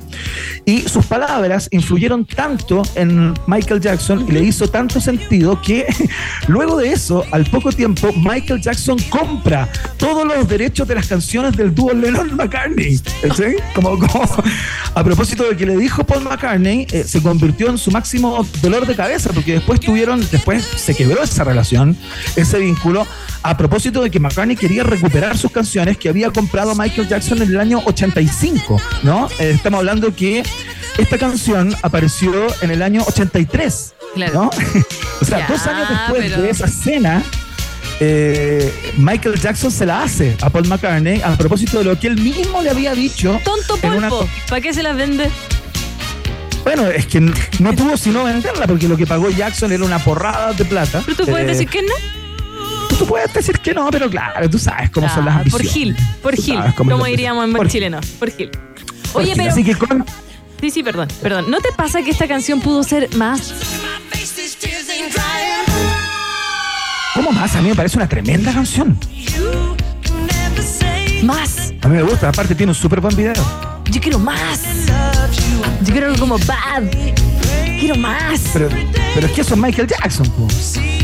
Y 0.64 0.82
sus 0.82 1.06
palabras 1.06 1.68
influyeron 1.70 2.26
tanto 2.26 2.82
en 2.94 3.34
Michael 3.46 3.80
Jackson 3.80 4.26
y 4.28 4.32
le 4.32 4.42
hizo 4.42 4.68
tanto 4.68 5.00
sentido 5.00 5.60
que 5.62 5.86
luego 6.48 6.76
de 6.76 6.92
eso, 6.92 7.24
al 7.30 7.44
poco 7.46 7.72
tiempo, 7.72 8.12
Michael 8.12 8.60
Jackson 8.60 8.98
compra 9.08 9.68
todos 9.96 10.26
los 10.26 10.46
derechos 10.48 10.86
de 10.86 10.94
las 10.94 11.06
canciones 11.06 11.56
del 11.56 11.74
dúo 11.74 11.92
Lennon-McCartney. 12.24 12.96
¿sí? 12.96 13.56
Como, 13.74 13.98
como 13.98 14.28
a 14.94 15.04
propósito 15.04 15.48
de 15.48 15.56
que 15.56 15.66
le 15.66 15.76
dijo 15.76 16.04
Paul 16.04 16.24
McCartney, 16.24 16.86
eh, 16.90 17.04
se 17.06 17.22
convirtió 17.22 17.68
en 17.68 17.78
su 17.78 17.90
máximo 17.90 18.46
dolor 18.62 18.86
de 18.86 18.94
cabeza 18.96 19.30
porque 19.32 19.54
después 19.54 19.80
tuvieron, 19.80 20.20
después 20.30 20.64
se 20.64 20.94
quebró 20.94 21.22
esa 21.22 21.44
relación, 21.44 21.96
ese 22.36 22.58
vínculo. 22.58 23.06
A 23.42 23.56
propósito 23.56 24.02
de 24.02 24.10
que 24.10 24.18
McCartney 24.20 24.56
quería 24.56 24.82
recuperar 24.82 25.38
sus 25.38 25.50
canciones 25.52 25.96
que 25.96 26.08
había 26.08 26.30
comprado 26.30 26.74
Michael 26.74 27.08
Jackson 27.08 27.42
en 27.42 27.48
el 27.50 27.60
año 27.60 27.80
85, 27.84 28.80
¿no? 29.04 29.28
Eh, 29.38 29.52
estamos 29.54 29.78
hablando 29.78 30.14
que 30.14 30.42
esta 30.98 31.18
canción 31.18 31.74
apareció 31.82 32.32
en 32.62 32.70
el 32.72 32.82
año 32.82 33.04
83, 33.06 33.94
¿no? 34.32 34.50
o 35.20 35.24
sea, 35.24 35.38
Ya, 35.40 35.46
dos 35.48 35.66
años 35.66 35.88
después 35.88 36.22
pero- 36.30 36.42
de 36.42 36.50
esa 36.50 36.66
escena, 36.66 37.22
eh, 38.00 38.92
Michael 38.96 39.40
Jackson 39.40 39.70
se 39.70 39.84
la 39.86 40.02
hace 40.02 40.36
a 40.40 40.50
Paul 40.50 40.66
McCartney 40.68 41.20
a 41.22 41.36
propósito 41.36 41.78
de 41.78 41.84
lo 41.84 41.98
que 41.98 42.06
él 42.08 42.16
mismo 42.20 42.62
le 42.62 42.70
había 42.70 42.94
dicho. 42.94 43.40
Tonto 43.44 43.76
polvo. 43.76 44.28
¿Para 44.48 44.60
qué 44.60 44.72
se 44.72 44.82
las 44.82 44.96
vende? 44.96 45.30
Bueno, 46.64 46.86
es 46.88 47.06
que 47.06 47.18
n- 47.18 47.32
no 47.60 47.74
tuvo 47.74 47.96
sino 47.96 48.24
venderla 48.24 48.66
porque 48.66 48.88
lo 48.88 48.96
que 48.96 49.06
pagó 49.06 49.30
Jackson 49.30 49.72
era 49.72 49.84
una 49.84 49.98
porrada 49.98 50.52
de 50.52 50.64
plata. 50.64 51.02
Pero 51.04 51.16
tú 51.16 51.24
puedes 51.26 51.46
Eh, 51.46 51.50
decir 51.50 51.68
que 51.68 51.82
no. 51.82 51.94
Tú 52.98 53.06
puedes 53.06 53.32
decir 53.32 53.58
que 53.60 53.72
no, 53.72 53.88
pero 53.90 54.10
claro, 54.10 54.50
tú 54.50 54.58
sabes 54.58 54.90
cómo 54.90 55.08
son 55.08 55.24
las 55.24 55.36
Ah, 55.36 55.44
por 55.50 55.60
ambiciones. 55.60 55.72
Gil, 55.72 55.96
por 56.20 56.34
Gil, 56.36 56.56
cómo 56.76 56.90
es 56.90 56.94
como 56.96 57.04
diríamos 57.06 57.44
en 57.44 57.52
por- 57.52 57.68
chileno, 57.68 58.00
por 58.18 58.30
Gil. 58.30 58.50
por 59.12 59.22
Oye, 59.22 59.32
Gil. 59.32 59.36
pero 59.36 59.50
Así 59.52 59.64
que 59.64 59.74
con- 59.76 60.04
sí, 60.60 60.70
sí, 60.70 60.82
perdón, 60.82 61.08
perdón. 61.22 61.48
¿No 61.50 61.60
te 61.60 61.70
pasa 61.72 62.02
que 62.02 62.10
esta 62.10 62.26
canción 62.26 62.60
pudo 62.60 62.82
ser 62.82 63.08
más? 63.16 63.54
¿Cómo 67.28 67.40
más? 67.42 67.54
A 67.56 67.60
mí 67.60 67.68
me 67.68 67.74
parece 67.74 67.98
una 67.98 68.08
tremenda 68.08 68.50
canción. 68.54 68.98
Más. 71.22 71.74
A 71.82 71.88
mí 71.88 71.96
me 71.96 72.02
gusta, 72.02 72.30
aparte 72.30 72.54
tiene 72.54 72.72
un 72.72 72.74
súper 72.74 73.02
buen 73.02 73.14
video. 73.14 73.34
Yo 73.90 74.00
quiero 74.00 74.18
más. 74.18 74.62
Yo 75.82 75.92
quiero 75.92 76.06
algo 76.06 76.18
como 76.20 76.38
bad. 76.38 76.84
Quiero 77.78 77.96
más. 77.96 78.40
Pero, 78.54 78.70
pero 79.14 79.26
es 79.26 79.32
que 79.34 79.42
eso 79.42 79.52
es 79.52 79.60
Michael 79.60 79.88
Jackson, 79.88 80.26
po. 80.30 80.48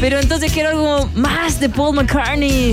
Pero 0.01 0.19
entonces 0.19 0.51
quiero 0.51 0.71
algo 0.71 1.11
más 1.15 1.61
de 1.61 1.69
Paul 1.69 1.97
McCartney. 1.97 2.73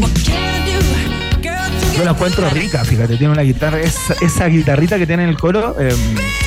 Yo 1.97 2.06
la 2.06 2.12
encuentro 2.12 2.49
rica, 2.52 2.86
fíjate, 2.86 3.18
tiene 3.18 3.34
una 3.34 3.41
guitarra, 3.41 3.82
esa, 3.82 4.16
esa 4.22 4.45
guitarrita 4.47 4.97
que 4.97 5.06
tiene 5.06 5.24
en 5.24 5.30
el 5.30 5.38
coro, 5.38 5.76
eh, 5.78 5.93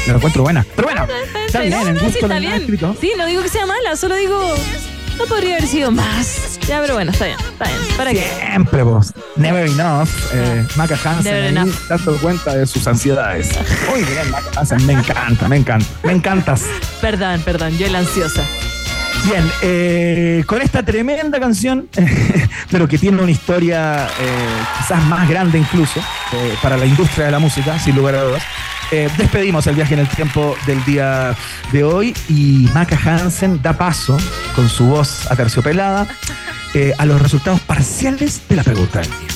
la 0.06 0.14
encuentro 0.14 0.42
buena. 0.42 0.64
Pero 0.74 0.88
bueno, 0.88 1.06
está 1.46 1.60
bien, 1.60 1.72
no, 1.72 1.84
sí, 1.84 2.04
gusto 2.06 2.18
está 2.20 2.38
bien. 2.38 2.66
Sí, 2.98 3.12
no 3.18 3.26
digo 3.26 3.42
que 3.42 3.50
sea 3.50 3.66
mala, 3.66 3.94
solo 3.94 4.16
digo 4.16 4.54
No 5.18 5.26
podría 5.26 5.56
haber 5.56 5.68
sido 5.68 5.90
más. 5.90 6.58
Ya, 6.66 6.80
pero 6.80 6.94
bueno, 6.94 7.12
está 7.12 7.26
bien, 7.26 7.38
está 7.38 7.66
bien. 7.66 7.78
¿Para 7.96 8.10
qué? 8.12 8.26
Siempre 8.40 8.82
vos. 8.82 9.12
Never 9.36 9.66
enough. 9.66 10.08
Eh, 10.32 10.66
Maca 10.76 10.98
Hansen 11.04 11.58
ahí 11.58 11.72
dando 11.88 12.16
cuenta 12.18 12.54
de 12.54 12.66
sus 12.66 12.86
ansiedades. 12.86 13.50
Muy 13.90 14.02
bien, 14.02 14.30
Maca 14.30 14.60
Hansen. 14.60 14.84
Me 14.86 14.94
encanta, 14.94 15.48
me 15.48 15.56
encanta. 15.56 15.86
Me 16.02 16.12
encantas. 16.12 16.62
Perdón, 17.00 17.42
perdón, 17.44 17.76
yo 17.76 17.88
la 17.88 17.98
ansiosa. 17.98 18.42
Bien, 19.26 19.50
eh, 19.62 20.44
con 20.46 20.60
esta 20.60 20.82
tremenda 20.82 21.40
canción, 21.40 21.88
pero 22.70 22.86
que 22.86 22.98
tiene 22.98 23.22
una 23.22 23.30
historia 23.30 24.06
eh, 24.06 24.64
quizás 24.78 25.02
más 25.04 25.26
grande 25.26 25.58
incluso 25.58 25.98
eh, 26.32 26.54
para 26.60 26.76
la 26.76 26.84
industria 26.84 27.26
de 27.26 27.30
la 27.30 27.38
música, 27.38 27.78
sin 27.78 27.96
lugar 27.96 28.16
a 28.16 28.22
dudas, 28.22 28.42
eh, 28.90 29.08
despedimos 29.16 29.66
el 29.66 29.74
viaje 29.74 29.94
en 29.94 30.00
el 30.00 30.08
tiempo 30.08 30.56
del 30.66 30.84
día 30.84 31.36
de 31.72 31.84
hoy 31.84 32.14
y 32.28 32.68
Maca 32.74 32.98
Hansen 33.04 33.60
da 33.62 33.72
paso 33.76 34.16
con 34.54 34.68
su 34.68 34.86
voz 34.86 35.30
aterciopelada 35.30 36.06
eh, 36.74 36.92
a 36.98 37.06
los 37.06 37.20
resultados 37.20 37.60
parciales 37.60 38.42
de 38.48 38.56
la 38.56 38.64
pregunta 38.64 39.00
del 39.00 39.10
día. 39.10 39.33